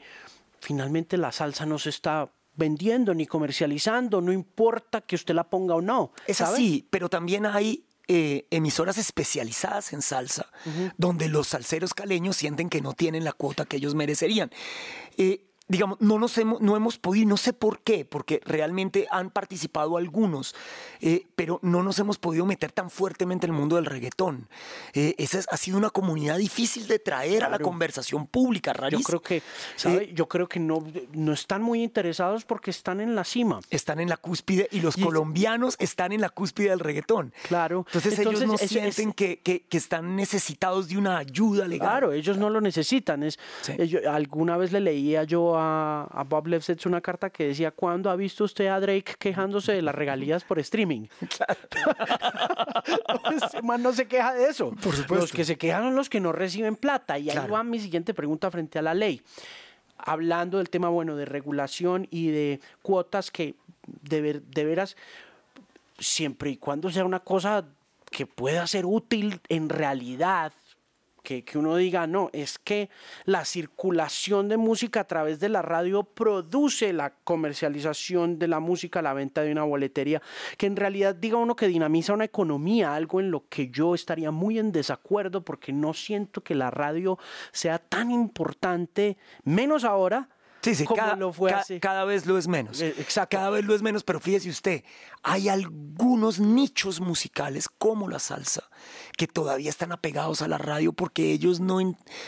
finalmente 0.59 1.18
la 1.18 1.32
salsa 1.32 1.66
no 1.66 1.80
se 1.80 1.89
está 1.89 2.30
vendiendo 2.55 3.16
ni 3.16 3.26
comercializando, 3.26 4.22
no 4.22 4.32
importa 4.32 5.01
que 5.01 5.16
usted 5.16 5.34
la 5.34 5.43
ponga 5.45 5.76
o 5.76 5.82
no. 5.82 6.11
Es 6.28 6.41
así, 6.41 6.88
pero 6.89 7.09
también 7.09 7.47
hay 7.47 7.84
eh, 8.08 8.47
emisoras 8.51 8.97
especializadas 8.97 9.93
en 9.93 10.01
salsa, 10.01 10.51
donde 10.97 11.30
los 11.30 11.47
salseros 11.47 11.93
caleños 11.93 12.36
sienten 12.36 12.70
que 12.70 12.82
no 12.82 12.93
tienen 12.93 13.24
la 13.24 13.32
cuota 13.32 13.66
que 13.66 13.78
ellos 13.78 13.95
merecerían. 13.95 14.51
Eh, 15.18 15.53
digamos, 15.68 15.99
no 16.01 16.20
nos 16.20 16.38
hemos, 16.38 16.61
no 16.61 16.76
hemos 16.76 16.97
podido, 16.97 17.28
no 17.30 17.38
sé 17.38 17.53
por 17.53 17.80
qué, 17.80 18.03
porque 18.05 18.41
realmente 18.45 19.07
han 19.09 19.30
participado 19.30 19.97
algunos, 19.97 20.55
eh, 20.99 21.26
pero 21.36 21.59
no 21.61 21.84
nos 21.84 21.97
hemos 21.99 22.18
podido 22.18 22.45
meter 22.45 22.72
tan 22.72 22.89
fuertemente 22.89 23.45
en 23.45 23.53
el 23.53 23.59
mundo 23.59 23.78
del 23.78 23.86
reggaetón. 23.86 24.49
Eh, 24.93 25.16
esa 25.18 25.39
ha 25.49 25.57
sido 25.57 25.78
una 25.78 25.89
comunidad 25.89 26.38
difícil 26.38 26.88
de 26.88 26.99
traer 26.99 27.43
a 27.43 27.49
la 27.49 27.59
conversación 27.59 28.28
pública, 28.28 28.74
rarísimo. 28.74 29.01
Yo 29.01 29.05
creo 29.05 29.22
que, 29.22 29.41
¿sabe? 29.76 30.11
Yo 30.14 30.28
creo 30.28 30.49
que 30.49 30.59
no, 30.59 30.84
no 31.14 31.32
están 31.32 31.64
muy 31.64 31.82
interesados 31.82 32.43
porque 32.43 32.70
están 32.72 32.99
en 32.99 33.16
la 33.16 33.24
cima. 33.24 33.61
Están 33.70 33.99
en 33.99 34.09
la 34.09 34.18
cúspide 34.18 34.68
y 34.72 34.82
los 34.82 34.97
colombianos 34.97 35.76
están 35.80 36.11
en 36.11 36.22
la 36.22 36.30
cúspide 36.30 36.70
del 36.70 36.80
reggaetón. 36.80 37.34
Claro. 37.47 37.86
Entonces, 37.88 38.20
ellos 38.20 38.45
no 38.45 38.57
sienten 38.57 39.14
que, 39.14 39.39
que, 39.39 39.64
están 39.78 40.16
necesitados 40.16 40.88
de 40.88 40.97
una 40.97 41.18
ayuda 41.18 41.68
legal. 41.68 41.89
Claro, 41.89 42.11
ellos 42.14 42.38
no 42.38 42.49
lo 42.49 42.61
necesitan. 42.61 43.24
Es, 43.24 43.39
alguna 44.09 44.57
vez 44.57 44.72
le 44.72 44.80
leía 44.80 45.24
yo 45.24 45.53
a, 45.58 46.26
Bob 46.28 46.47
Lefsetz 46.47 46.86
una 46.86 47.01
carta 47.01 47.30
que 47.30 47.47
decía, 47.47 47.72
¿cuándo 47.72 48.10
ha 48.10 48.16
visto 48.16 48.43
usted 48.43 48.68
a 48.68 48.80
Drake 48.80 49.16
quejándose 49.18 49.74
de 49.74 49.82
las 49.82 49.95
regalías 49.95 50.43
por 50.43 50.60
streaming? 50.60 51.08
Más 53.64 53.80
no 53.80 53.93
se 53.93 54.08
queja 54.08 54.34
de 54.34 54.45
eso. 54.45 54.72
Por 54.72 54.95
supuesto. 54.95 55.16
Los 55.16 55.32
que 55.32 55.45
se 55.45 55.58
quejan 55.58 55.84
son 55.84 55.95
los 55.95 56.10
que 56.10 56.20
no 56.20 56.32
reciben 56.32 56.76
plata. 56.76 57.18
Y 57.18 57.30
ahí 57.30 57.47
va 57.47 57.64
mi 57.64 57.80
siguiente 57.80 58.14
pregunta 58.14 58.51
frente 58.51 58.80
a 58.80 58.82
la 58.82 58.93
ley. 58.93 59.22
Hablando 59.97 60.58
del 60.58 60.70
tema, 60.70 60.89
bueno, 60.89 61.16
de 61.16 61.26
regulación 61.26 62.08
y 62.12 62.30
de 62.30 62.60
cuotas 62.82 63.32
que 63.32 63.56
de, 63.86 64.41
de 64.41 64.66
veras, 64.66 64.97
siempre 65.99 66.51
y 66.51 66.58
cuando 66.58 66.89
sea 66.89 67.06
una 67.06 67.20
cosa 67.20 67.66
que 68.10 68.26
pueda 68.26 68.66
ser 68.68 68.86
útil 68.86 69.41
en 69.49 69.70
realidad 69.70 70.54
que, 71.24 71.43
uno 71.55 71.78
diga, 71.78 72.05
no, 72.05 72.30
es 72.34 72.59
que 72.59 72.89
la 73.26 73.45
circulación 73.45 74.49
de 74.49 74.57
música 74.57 74.99
a 74.99 75.07
través 75.07 75.39
de 75.39 75.49
la 75.49 75.61
radio 75.61 76.03
produce 76.03 76.91
la 76.93 77.13
comercialización 77.24 78.38
de 78.38 78.47
la 78.49 78.59
música, 78.59 79.01
la 79.01 79.13
venta 79.13 79.41
de 79.41 79.51
una 79.51 79.63
boletería, 79.63 80.21
que 80.57 80.65
en 80.65 80.76
realidad 80.76 81.15
diga 81.15 81.38
uno 81.38 81.55
que 81.55 81.67
dinamiza 81.67 82.13
una 82.13 82.26
economía, 82.26 82.93
algo 82.93 83.19
en 83.19 83.32
lo 83.32 83.47
que 83.47 83.69
yo 83.69 83.95
estaría 83.95 84.32
muy 84.32 84.59
en 84.59 84.71
desacuerdo 84.71 85.43
porque 85.43 85.71
no 85.71 85.93
siento 85.93 86.43
que 86.43 86.55
la 86.55 86.69
radio 86.69 87.17
sea 87.51 87.80
tan 87.80 88.11
importante, 88.11 89.17
menos 89.43 89.86
ahora, 89.86 90.30
Sí, 90.64 90.76
sí, 90.76 90.86
como 90.86 90.97
cada, 90.97 91.16
lo 91.16 91.34
fue 91.34 91.51
ca- 91.51 91.59
hace. 91.59 91.80
cada 91.80 92.05
vez 92.05 92.26
lo 92.26 92.38
es 92.38 92.47
menos. 92.47 92.80
Eh, 92.82 92.95
exacto. 92.97 93.38
Cada 93.38 93.49
vez 93.49 93.66
lo 93.66 93.76
es 93.76 93.82
menos, 93.82 94.03
pero 94.03 94.20
fíjese 94.20 94.49
usted, 94.49 94.84
hay 95.22 95.49
algunos 95.49 96.39
nichos 96.39 97.01
musicales 97.01 97.68
como 97.78 98.07
la 98.09 98.20
salsa 98.20 98.64
que 99.18 99.28
todavía 99.28 99.70
están 99.70 99.91
apegados 99.91 100.41
a 100.41 100.47
la 100.47 100.57
radio 100.57 100.93
porque 100.93 101.32
ellos 101.32 101.59
no, 101.59 101.80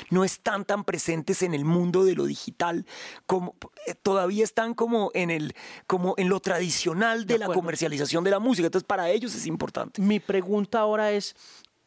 no 0.09 0.23
están 0.23 0.65
tan 0.65 0.83
presentes 0.83 1.41
en 1.41 1.53
el 1.53 1.65
mundo 1.65 2.03
de 2.03 2.15
lo 2.15 2.25
digital, 2.25 2.85
como 3.25 3.55
eh, 3.87 3.95
todavía 3.95 4.43
están 4.43 4.73
como 4.73 5.11
en 5.13 5.31
el 5.31 5.55
como 5.87 6.13
en 6.17 6.29
lo 6.29 6.39
tradicional 6.39 7.25
de, 7.25 7.35
De 7.35 7.39
la 7.39 7.47
comercialización 7.47 8.23
de 8.23 8.31
la 8.31 8.39
música. 8.39 8.65
Entonces, 8.67 8.85
para 8.85 9.09
ellos 9.09 9.33
es 9.35 9.45
importante. 9.45 10.01
Mi 10.01 10.19
pregunta 10.19 10.79
ahora 10.79 11.11
es, 11.11 11.35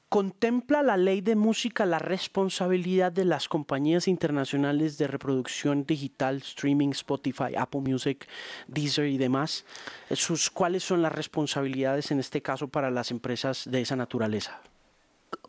¿contempla 0.09 0.83
la 0.83 0.97
ley 0.97 1.21
de 1.21 1.37
música 1.37 1.85
la 1.85 1.99
responsabilidad 1.99 3.13
de 3.13 3.25
las 3.25 3.49
compañías 3.49 4.09
internacionales 4.09 4.99
de 4.99 5.07
reproducción 5.07 5.85
digital, 5.85 6.37
streaming, 6.39 6.91
Spotify, 6.91 7.55
Apple 7.57 7.81
Music, 7.81 8.27
Deezer 8.67 9.07
y 9.07 9.19
demás? 9.19 9.65
Sus, 10.11 10.51
¿Cuáles 10.51 10.83
son 10.83 11.03
las 11.03 11.13
responsabilidades 11.13 12.11
en 12.11 12.21
este 12.21 12.43
caso 12.43 12.69
para 12.69 12.91
las 12.91 13.11
empresas 13.11 13.69
de 13.71 13.83
esa 13.83 13.97
naturaleza? 13.97 14.61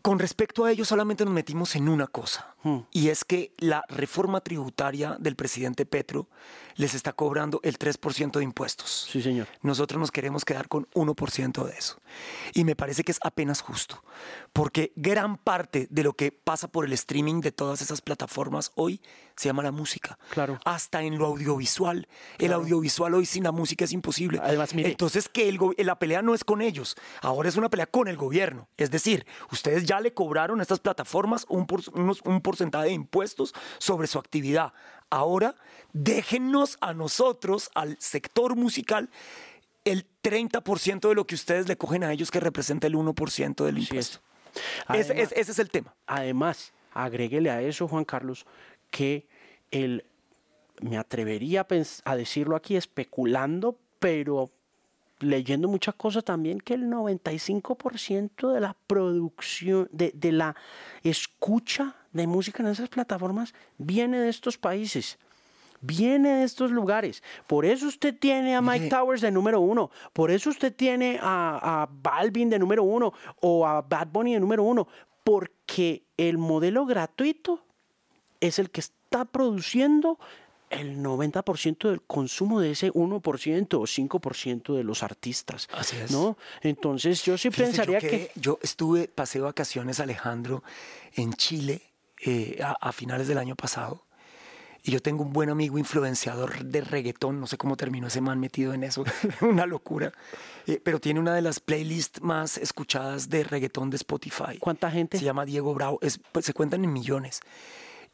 Con 0.02 0.18
respecto 0.18 0.64
a 0.64 0.72
ello, 0.72 0.84
solamente 0.84 1.24
nos 1.24 1.34
metimos 1.34 1.74
en 1.76 1.88
una 1.88 2.06
cosa, 2.06 2.54
Hmm. 2.62 2.80
y 2.90 3.08
es 3.08 3.24
que 3.24 3.52
la 3.58 3.84
reforma 3.88 4.40
tributaria 4.40 5.16
del 5.18 5.34
presidente 5.36 5.86
Petro 5.86 6.28
les 6.76 6.94
está 6.94 7.12
cobrando 7.12 7.60
el 7.62 7.78
3% 7.78 8.38
de 8.38 8.44
impuestos. 8.44 9.06
Sí, 9.10 9.20
señor. 9.22 9.46
Nosotros 9.62 9.98
nos 10.00 10.10
queremos 10.10 10.44
quedar 10.44 10.68
con 10.68 10.86
1% 10.94 11.64
de 11.66 11.72
eso. 11.74 11.98
Y 12.54 12.64
me 12.64 12.76
parece 12.76 13.02
que 13.04 13.12
es 13.12 13.18
apenas 13.22 13.60
justo, 13.60 14.02
porque 14.52 14.92
gran 14.96 15.36
parte 15.36 15.86
de 15.90 16.02
lo 16.02 16.12
que 16.14 16.32
pasa 16.32 16.68
por 16.68 16.84
el 16.84 16.92
streaming 16.92 17.40
de 17.40 17.52
todas 17.52 17.82
esas 17.82 18.00
plataformas 18.00 18.72
hoy 18.76 19.00
se 19.36 19.48
llama 19.48 19.62
la 19.62 19.72
música. 19.72 20.18
Claro. 20.30 20.58
Hasta 20.64 21.02
en 21.02 21.18
lo 21.18 21.26
audiovisual. 21.26 22.08
El 22.38 22.52
audiovisual 22.52 23.14
hoy 23.14 23.26
sin 23.26 23.44
la 23.44 23.52
música 23.52 23.84
es 23.84 23.92
imposible. 23.92 24.38
Además, 24.42 24.74
mire- 24.74 24.90
Entonces 24.90 25.28
que 25.28 25.48
el 25.48 25.58
la 25.78 25.98
pelea 25.98 26.20
no 26.22 26.34
es 26.34 26.44
con 26.44 26.60
ellos, 26.62 26.96
ahora 27.22 27.48
es 27.48 27.56
una 27.56 27.68
pelea 27.70 27.86
con 27.86 28.08
el 28.08 28.16
gobierno. 28.16 28.68
Es 28.76 28.90
decir, 28.90 29.26
ustedes 29.50 29.84
ya 29.90 30.00
le 30.00 30.14
cobraron 30.14 30.60
a 30.60 30.62
estas 30.62 30.78
plataformas 30.78 31.44
un, 31.48 31.66
por- 31.66 31.82
unos- 31.94 32.22
un 32.24 32.40
porcentaje 32.40 32.86
de 32.86 32.92
impuestos 32.92 33.52
sobre 33.78 34.06
su 34.06 34.18
actividad. 34.20 34.72
Ahora 35.10 35.56
déjennos 35.92 36.78
a 36.80 36.94
nosotros, 36.94 37.70
al 37.74 37.96
sector 37.98 38.54
musical, 38.54 39.10
el 39.84 40.06
30% 40.22 41.08
de 41.08 41.14
lo 41.16 41.26
que 41.26 41.34
ustedes 41.34 41.66
le 41.66 41.76
cogen 41.76 42.04
a 42.04 42.12
ellos 42.12 42.30
que 42.30 42.38
representa 42.38 42.86
el 42.86 42.94
1% 42.94 43.64
del 43.64 43.78
impuesto. 43.78 44.18
es. 44.54 44.60
Ese, 45.00 45.12
Además- 45.12 45.32
es- 45.32 45.38
ese 45.38 45.52
es 45.52 45.58
el 45.58 45.70
tema. 45.70 45.92
Además, 46.06 46.72
agréguele 46.94 47.50
a 47.50 47.60
eso, 47.62 47.88
Juan 47.88 48.04
Carlos, 48.04 48.46
que 48.92 49.26
el, 49.72 50.04
me 50.82 50.98
atrevería 50.98 51.66
a 52.04 52.16
decirlo 52.16 52.54
aquí 52.56 52.76
especulando, 52.76 53.76
pero 53.98 54.50
leyendo 55.20 55.68
muchas 55.68 55.94
cosas 55.94 56.24
también, 56.24 56.60
que 56.60 56.74
el 56.74 56.86
95% 56.86 58.52
de 58.52 58.60
la 58.60 58.76
producción, 58.86 59.88
de, 59.92 60.12
de 60.14 60.32
la 60.32 60.56
escucha 61.02 61.96
de 62.12 62.26
música 62.26 62.62
en 62.62 62.70
esas 62.70 62.88
plataformas 62.88 63.54
viene 63.78 64.18
de 64.18 64.28
estos 64.28 64.58
países. 64.58 65.18
Viene 65.82 66.28
de 66.36 66.44
estos 66.44 66.70
lugares. 66.70 67.22
Por 67.46 67.64
eso 67.64 67.86
usted 67.86 68.14
tiene 68.18 68.54
a 68.54 68.60
Mike. 68.60 68.88
Towers 68.88 69.22
de 69.22 69.30
número 69.30 69.60
uno. 69.60 69.90
Por 70.12 70.30
eso 70.30 70.50
usted 70.50 70.74
tiene 70.74 71.18
a, 71.22 71.82
a 71.82 71.88
Balvin 71.90 72.50
de 72.50 72.58
número 72.58 72.82
uno 72.82 73.14
o 73.40 73.66
a 73.66 73.80
Bad 73.80 74.08
Bunny 74.08 74.34
de 74.34 74.40
número 74.40 74.62
uno. 74.62 74.88
Porque 75.24 76.02
el 76.18 76.36
modelo 76.36 76.84
gratuito 76.84 77.64
es 78.40 78.58
el 78.58 78.70
que 78.70 78.80
está 78.80 79.24
produciendo 79.24 80.18
el 80.70 81.02
90% 81.02 81.88
del 81.88 82.02
consumo 82.02 82.60
de 82.60 82.70
ese 82.72 82.92
1% 82.92 83.74
o 83.74 83.82
5% 83.82 84.76
de 84.76 84.84
los 84.84 85.02
artistas. 85.02 85.68
Así 85.72 85.96
es. 85.96 86.10
¿no? 86.10 86.38
Entonces 86.62 87.22
yo 87.24 87.36
sí 87.36 87.50
Fíjese, 87.50 87.78
pensaría 87.78 87.98
yo 87.98 88.08
que... 88.08 88.30
Yo 88.36 88.58
estuve, 88.62 89.08
pasé 89.08 89.40
vacaciones, 89.40 90.00
Alejandro, 90.00 90.62
en 91.14 91.34
Chile 91.34 91.82
eh, 92.24 92.58
a, 92.62 92.72
a 92.72 92.92
finales 92.92 93.28
del 93.28 93.38
año 93.38 93.56
pasado. 93.56 94.04
Y 94.82 94.92
yo 94.92 95.02
tengo 95.02 95.22
un 95.22 95.32
buen 95.32 95.50
amigo 95.50 95.76
influenciador 95.78 96.64
de 96.64 96.80
reggaetón, 96.80 97.38
no 97.38 97.46
sé 97.46 97.58
cómo 97.58 97.76
terminó 97.76 98.06
ese 98.06 98.20
man 98.20 98.40
metido 98.40 98.72
en 98.72 98.84
eso, 98.84 99.04
una 99.42 99.66
locura. 99.66 100.12
Eh, 100.66 100.80
pero 100.82 101.00
tiene 101.00 101.20
una 101.20 101.34
de 101.34 101.42
las 101.42 101.60
playlists 101.60 102.22
más 102.22 102.56
escuchadas 102.56 103.28
de 103.28 103.44
reggaetón 103.44 103.90
de 103.90 103.96
Spotify. 103.96 104.58
¿Cuánta 104.58 104.90
gente? 104.90 105.18
Se 105.18 105.24
llama 105.24 105.44
Diego 105.44 105.74
Bravo, 105.74 105.98
es, 106.00 106.18
pues, 106.32 106.46
se 106.46 106.54
cuentan 106.54 106.84
en 106.84 106.92
millones. 106.92 107.40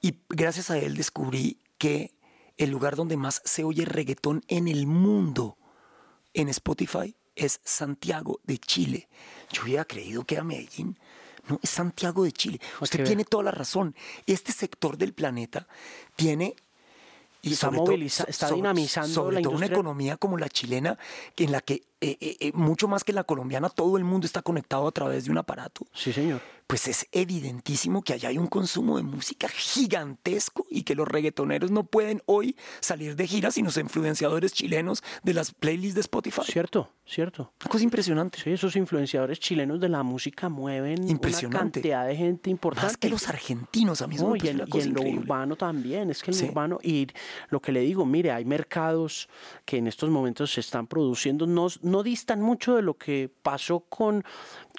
Y 0.02 0.16
gracias 0.28 0.70
a 0.70 0.78
él 0.78 0.96
descubrí 0.96 1.59
que 1.78 2.16
el 2.59 2.70
lugar 2.70 2.96
donde 2.96 3.16
más 3.16 3.42
se 3.44 3.64
oye 3.64 3.84
reggaetón 3.84 4.42
en 4.48 4.68
el 4.68 4.86
mundo 4.86 5.57
en 6.34 6.48
Spotify 6.48 7.14
es 7.34 7.61
Santiago 7.64 8.40
de 8.44 8.59
Chile. 8.59 9.09
Yo 9.52 9.62
hubiera 9.64 9.84
creído 9.84 10.24
que 10.24 10.36
era 10.36 10.44
Medellín. 10.44 10.98
No, 11.48 11.61
es 11.62 11.70
Santiago 11.70 12.24
de 12.24 12.32
Chile. 12.32 12.61
Usted 12.80 13.04
tiene 13.04 13.24
toda 13.24 13.44
la 13.44 13.50
razón. 13.50 13.94
Este 14.26 14.52
sector 14.52 14.96
del 14.96 15.12
planeta 15.12 15.66
tiene... 16.16 16.54
Y 17.42 17.52
Está 17.52 17.66
sobre 17.66 17.78
todo- 17.78 17.92
está 18.26 18.48
sobre- 18.48 18.57
dinamizando 18.57 19.09
sobre 19.14 19.36
la 19.36 19.42
todo 19.42 19.54
una 19.54 19.66
economía 19.66 20.16
como 20.16 20.36
la 20.36 20.48
chilena, 20.48 20.98
en 21.36 21.52
la 21.52 21.61
que 21.61 21.82
eh, 22.01 22.16
eh, 22.20 22.36
eh, 22.40 22.53
mucho 22.55 22.88
más 22.88 23.05
que 23.05 23.12
la 23.12 23.24
colombiana, 23.24 23.68
todo 23.70 23.97
el 23.97 24.05
mundo 24.05 24.26
está 24.26 24.42
conectado 24.42 24.86
a 24.86 24.92
través 24.92 25.24
de 25.24 25.30
un 25.30 25.38
aparato 25.38 25.86
Sí, 25.94 26.12
señor. 26.12 26.40
pues 26.66 26.88
es 26.88 27.07
evidentísimo 27.12 28.03
que 28.03 28.12
allá 28.12 28.28
hay 28.28 28.38
un 28.38 28.49
consumo 28.49 28.97
de 28.99 29.03
música 29.03 29.49
gigantesco 29.49 30.66
y 30.68 30.82
que 30.82 30.94
los 30.94 31.09
reggaetoneros 31.09 31.70
no 31.70 31.84
pueden 31.84 32.22
hoy 32.26 32.57
salir 32.80 33.16
de 33.16 33.26
gira 33.26 33.51
sin 33.51 33.64
los 33.64 33.76
influenciadores 33.76 34.53
chilenos 34.53 35.03
de 35.22 35.34
las 35.34 35.53
playlists 35.53 35.94
de 35.94 36.01
Spotify. 36.03 36.42
Cierto, 36.44 36.90
cierto. 37.07 37.53
Una 37.62 37.70
cosa 37.70 37.84
impresionante. 37.84 38.38
Sí, 38.42 38.51
esos 38.51 38.76
influenciadores 38.76 39.38
chilenos 39.40 39.80
de 39.80 39.88
la 39.88 40.03
música 40.03 40.49
mueven 40.49 41.05
una 41.05 41.49
cantidad 41.51 42.07
de 42.07 42.16
gente 42.16 42.51
importante. 42.51 42.86
Más 42.86 42.97
que 42.97 43.09
los 43.09 43.28
argentinos, 43.28 44.03
a 44.03 44.07
mí 44.07 44.16
No, 44.16 44.36
y, 44.36 44.40
en, 44.49 44.57
una 44.57 44.64
y 44.66 44.70
cosa 44.70 44.84
en 44.86 44.94
lo 44.94 45.03
urbano 45.03 45.57
también, 45.57 46.11
es 46.11 46.22
que 46.22 46.30
el 46.32 46.36
Sí. 46.36 46.44
urbano, 46.47 46.78
y 46.82 47.07
lo 47.51 47.61
que 47.61 47.72
le 47.72 47.80
digo, 47.80 48.05
mire, 48.05 48.32
hay 48.32 48.44
mercados 48.44 49.28
que 49.64 49.78
en 49.78 49.86
estos 49.86 50.11
momentos 50.11 50.53
se 50.53 50.61
están 50.61 50.86
produciendo, 50.86 51.47
no, 51.47 51.68
no 51.87 52.03
distan 52.03 52.43
mucho 52.43 52.76
de 52.76 52.82
lo 52.82 52.95
que 52.95 53.30
pasó 53.43 53.80
con, 53.80 54.24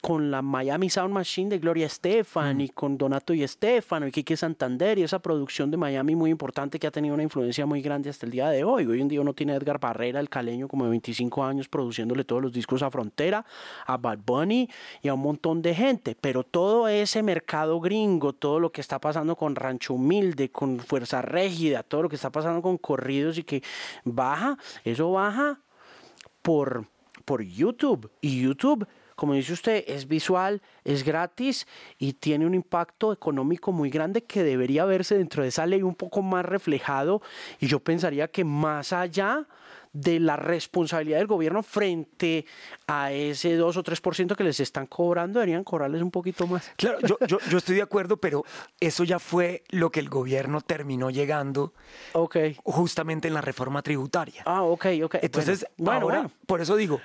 con 0.01 0.29
la 0.29 0.41
Miami 0.41 0.89
Sound 0.89 1.13
Machine 1.13 1.49
de 1.49 1.59
Gloria 1.59 1.85
Estefan 1.85 2.57
Mm. 2.57 2.61
y 2.61 2.69
con 2.69 2.97
Donato 2.97 3.33
y 3.33 3.43
Estefano 3.43 4.07
y 4.07 4.11
Kike 4.11 4.37
Santander 4.37 4.99
y 4.99 5.03
esa 5.03 5.19
producción 5.19 5.71
de 5.71 5.77
Miami 5.77 6.15
muy 6.15 6.29
importante 6.29 6.79
que 6.79 6.87
ha 6.87 6.91
tenido 6.91 7.13
una 7.13 7.23
influencia 7.23 7.65
muy 7.65 7.81
grande 7.81 8.09
hasta 8.09 8.25
el 8.25 8.31
día 8.31 8.49
de 8.49 8.63
hoy. 8.63 8.85
Hoy 8.85 9.01
en 9.01 9.07
día 9.07 9.21
uno 9.21 9.33
tiene 9.33 9.53
a 9.53 9.55
Edgar 9.55 9.79
Barrera, 9.79 10.19
el 10.19 10.29
caleño, 10.29 10.67
como 10.67 10.83
de 10.83 10.91
25 10.91 11.43
años 11.43 11.67
produciéndole 11.67 12.23
todos 12.25 12.41
los 12.41 12.51
discos 12.51 12.83
a 12.83 12.91
Frontera, 12.91 13.45
a 13.85 13.97
Bad 13.97 14.19
Bunny 14.25 14.69
y 15.01 15.07
a 15.07 15.13
un 15.13 15.21
montón 15.21 15.61
de 15.61 15.73
gente, 15.73 16.15
pero 16.19 16.43
todo 16.43 16.87
ese 16.87 17.23
mercado 17.23 17.79
gringo, 17.79 18.33
todo 18.33 18.59
lo 18.59 18.71
que 18.71 18.81
está 18.81 18.99
pasando 18.99 19.35
con 19.35 19.55
Rancho 19.55 19.93
Humilde, 19.93 20.51
con 20.51 20.79
Fuerza 20.79 21.21
Régida, 21.21 21.83
todo 21.83 22.03
lo 22.03 22.09
que 22.09 22.15
está 22.17 22.31
pasando 22.31 22.61
con 22.61 22.77
corridos 22.77 23.37
y 23.37 23.43
que 23.43 23.63
baja, 24.03 24.57
eso 24.83 25.11
baja 25.11 25.61
por, 26.41 26.87
por 27.27 27.43
YouTube. 27.43 28.09
Y 28.21 28.41
YouTube, 28.41 28.87
como 29.17 29.33
dice 29.33 29.51
usted, 29.51 29.83
es 29.85 30.07
visual, 30.07 30.61
es 30.85 31.03
gratis 31.03 31.67
y 31.99 32.13
tiene 32.13 32.45
un 32.45 32.55
impacto 32.55 33.11
económico 33.11 33.73
muy 33.73 33.89
grande 33.89 34.23
que 34.23 34.43
debería 34.43 34.85
verse 34.85 35.17
dentro 35.17 35.43
de 35.43 35.49
esa 35.49 35.65
ley 35.65 35.83
un 35.83 35.93
poco 35.93 36.21
más 36.21 36.45
reflejado. 36.45 37.21
Y 37.59 37.67
yo 37.67 37.81
pensaría 37.81 38.29
que 38.29 38.45
más 38.45 38.93
allá 38.93 39.45
de 39.99 40.19
la 40.19 40.35
responsabilidad 40.35 41.17
del 41.17 41.27
gobierno 41.27 41.63
frente 41.63 42.45
a 42.85 43.11
ese 43.11 43.55
2 43.55 43.77
o 43.77 43.83
3% 43.83 44.35
que 44.35 44.43
les 44.43 44.59
están 44.59 44.85
cobrando, 44.85 45.39
deberían 45.39 45.63
cobrarles 45.63 46.01
un 46.01 46.11
poquito 46.11 46.45
más. 46.45 46.71
Claro, 46.75 46.99
yo, 47.01 47.17
yo, 47.25 47.39
yo 47.49 47.57
estoy 47.57 47.75
de 47.77 47.81
acuerdo, 47.87 48.17
pero 48.17 48.43
eso 48.79 49.03
ya 49.03 49.17
fue 49.17 49.63
lo 49.69 49.89
que 49.89 49.99
el 49.99 50.09
gobierno 50.09 50.61
terminó 50.61 51.09
llegando 51.09 51.73
Ok. 52.13 52.37
justamente 52.63 53.27
en 53.27 53.33
la 53.33 53.41
reforma 53.41 53.81
tributaria. 53.81 54.43
Ah, 54.45 54.61
ok, 54.61 54.85
ok. 55.03 55.15
Entonces, 55.21 55.65
bueno, 55.77 56.01
ahora, 56.01 56.17
bueno. 56.19 56.31
por 56.45 56.61
eso 56.61 56.75
digo, 56.75 57.01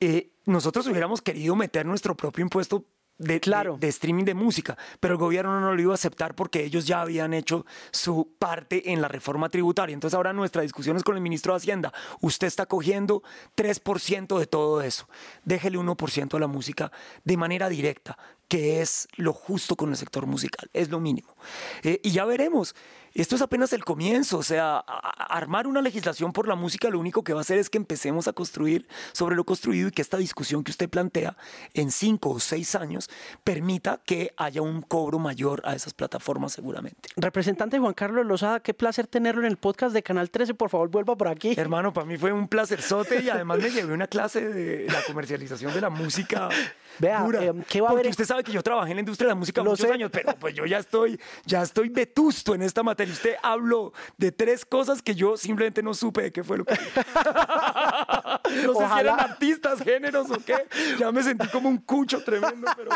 eh, 0.00 0.30
nosotros 0.46 0.86
hubiéramos 0.86 1.20
querido 1.20 1.56
meter 1.56 1.84
nuestro 1.86 2.16
propio 2.16 2.42
impuesto 2.42 2.84
de, 3.18 3.40
Claro. 3.40 3.74
de- 3.74 3.80
de 3.80 3.88
streaming 3.88 4.24
de 4.24 4.34
música, 4.34 4.78
pero 5.00 5.14
el 5.14 5.18
gobierno 5.18 5.60
no 5.60 5.74
lo 5.74 5.82
iba 5.82 5.92
a 5.92 5.94
aceptar 5.94 6.34
porque 6.34 6.64
ellos 6.64 6.86
ya 6.86 7.00
habían 7.02 7.34
hecho 7.34 7.66
su 7.90 8.34
parte 8.38 8.92
en 8.92 9.02
la 9.02 9.08
reforma 9.08 9.48
tributaria. 9.48 9.92
Entonces 9.94 10.14
ahora 10.16 10.32
nuestra 10.32 10.62
discusión 10.62 10.96
es 10.96 11.02
con 11.02 11.16
el 11.16 11.20
ministro 11.20 11.52
de 11.52 11.56
Hacienda. 11.58 11.92
Usted 12.20 12.46
está 12.46 12.66
cogiendo 12.66 13.22
3% 13.54 14.38
de 14.38 14.46
todo 14.46 14.80
eso. 14.82 15.08
Déjele 15.44 15.78
1% 15.78 16.36
a 16.36 16.40
la 16.40 16.46
música 16.46 16.92
de 17.24 17.36
manera 17.36 17.68
directa, 17.68 18.16
que 18.46 18.80
es 18.80 19.08
lo 19.16 19.32
justo 19.32 19.76
con 19.76 19.90
el 19.90 19.96
sector 19.96 20.26
musical, 20.26 20.70
es 20.72 20.88
lo 20.88 21.00
mínimo. 21.00 21.36
Eh, 21.82 22.00
y 22.02 22.10
ya 22.12 22.24
veremos. 22.24 22.74
Esto 23.22 23.36
es 23.36 23.42
apenas 23.42 23.72
el 23.72 23.84
comienzo, 23.84 24.38
o 24.38 24.42
sea, 24.42 24.78
armar 24.78 25.66
una 25.66 25.82
legislación 25.82 26.32
por 26.32 26.48
la 26.48 26.54
música 26.54 26.88
lo 26.90 26.98
único 26.98 27.22
que 27.24 27.32
va 27.32 27.40
a 27.40 27.42
hacer 27.42 27.58
es 27.58 27.70
que 27.70 27.78
empecemos 27.78 28.28
a 28.28 28.32
construir 28.32 28.86
sobre 29.12 29.36
lo 29.36 29.44
construido 29.44 29.88
y 29.88 29.90
que 29.90 30.02
esta 30.02 30.16
discusión 30.16 30.64
que 30.64 30.70
usted 30.70 30.88
plantea 30.88 31.36
en 31.74 31.90
cinco 31.90 32.30
o 32.30 32.40
seis 32.40 32.74
años 32.74 33.10
permita 33.44 34.00
que 34.04 34.32
haya 34.36 34.62
un 34.62 34.82
cobro 34.82 35.18
mayor 35.18 35.62
a 35.64 35.74
esas 35.74 35.94
plataformas 35.94 36.52
seguramente. 36.52 37.08
Representante 37.16 37.78
Juan 37.78 37.94
Carlos 37.94 38.26
Lozada, 38.26 38.60
qué 38.60 38.74
placer 38.74 39.06
tenerlo 39.06 39.42
en 39.42 39.48
el 39.48 39.56
podcast 39.56 39.94
de 39.94 40.02
Canal 40.02 40.30
13, 40.30 40.54
por 40.54 40.70
favor 40.70 40.88
vuelva 40.88 41.16
por 41.16 41.28
aquí. 41.28 41.54
Hermano, 41.56 41.92
para 41.92 42.06
mí 42.06 42.16
fue 42.16 42.32
un 42.32 42.48
placerzote 42.48 43.22
y 43.22 43.30
además 43.30 43.58
me 43.58 43.70
llevé 43.70 43.92
una 43.92 44.06
clase 44.06 44.48
de 44.48 44.86
la 44.90 45.02
comercialización 45.02 45.72
de 45.74 45.80
la 45.80 45.90
música. 45.90 46.48
Vea, 46.98 47.26
eh, 47.40 47.52
¿qué 47.68 47.80
va 47.80 47.88
a 47.88 47.92
Porque 47.92 48.08
usted 48.08 48.24
sabe 48.24 48.42
que 48.42 48.52
yo 48.52 48.62
trabajé 48.62 48.90
en 48.90 48.96
la 48.96 49.00
industria 49.00 49.26
de 49.26 49.30
la 49.32 49.38
música 49.38 49.62
muchos 49.62 49.90
años, 49.90 50.10
pero 50.12 50.34
pues 50.36 50.54
yo 50.54 50.66
ya 50.66 50.78
estoy, 50.78 51.20
ya 51.44 51.62
estoy 51.62 51.88
vetusto 51.88 52.54
en 52.54 52.62
esta 52.62 52.82
materia. 52.82 53.12
Usted 53.12 53.34
habló 53.42 53.92
de 54.16 54.32
tres 54.32 54.64
cosas 54.64 55.02
que 55.02 55.14
yo 55.14 55.36
simplemente 55.36 55.82
no 55.82 55.94
supe 55.94 56.22
de 56.22 56.32
qué 56.32 56.42
fue 56.42 56.58
lo 56.58 56.64
que. 56.64 56.74
no 58.64 58.74
sé 58.74 58.88
si 58.88 59.00
eran 59.00 59.20
artistas, 59.20 59.80
géneros 59.82 60.30
o 60.30 60.38
qué. 60.38 60.66
Ya 60.98 61.12
me 61.12 61.22
sentí 61.22 61.48
como 61.48 61.68
un 61.68 61.78
cucho 61.78 62.22
tremendo, 62.22 62.70
pero 62.76 62.90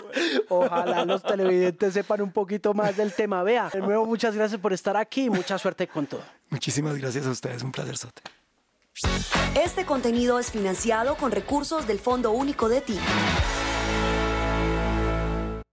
Ojalá 0.49 1.05
los 1.05 1.23
televidentes 1.23 1.95
sepan 1.95 2.23
un 2.23 2.33
poquito 2.33 2.75
más 2.75 2.97
del 2.97 3.13
tema. 3.13 3.43
Vea, 3.43 3.71
de 3.71 3.81
nuevo, 3.81 4.05
muchas 4.07 4.35
gracias 4.35 4.61
por 4.61 4.73
estar 4.73 4.97
aquí 4.97 5.25
y 5.25 5.31
mucha 5.31 5.59
suerte 5.59 5.87
con 5.87 6.07
todo. 6.07 6.23
Muchísimas 6.51 6.99
gracias 6.99 7.27
a 7.27 7.31
ustedes, 7.31 7.63
un 7.63 7.73
placer, 7.73 7.97
Sote. 7.97 8.23
Este 9.55 9.87
contenido 9.87 10.39
es 10.39 10.51
financiado 10.51 11.17
con 11.17 11.33
recursos 11.33 11.87
del 11.87 11.99
Fondo 11.99 12.33
Único 12.33 12.69
de 12.69 12.83
Ti. 12.83 12.99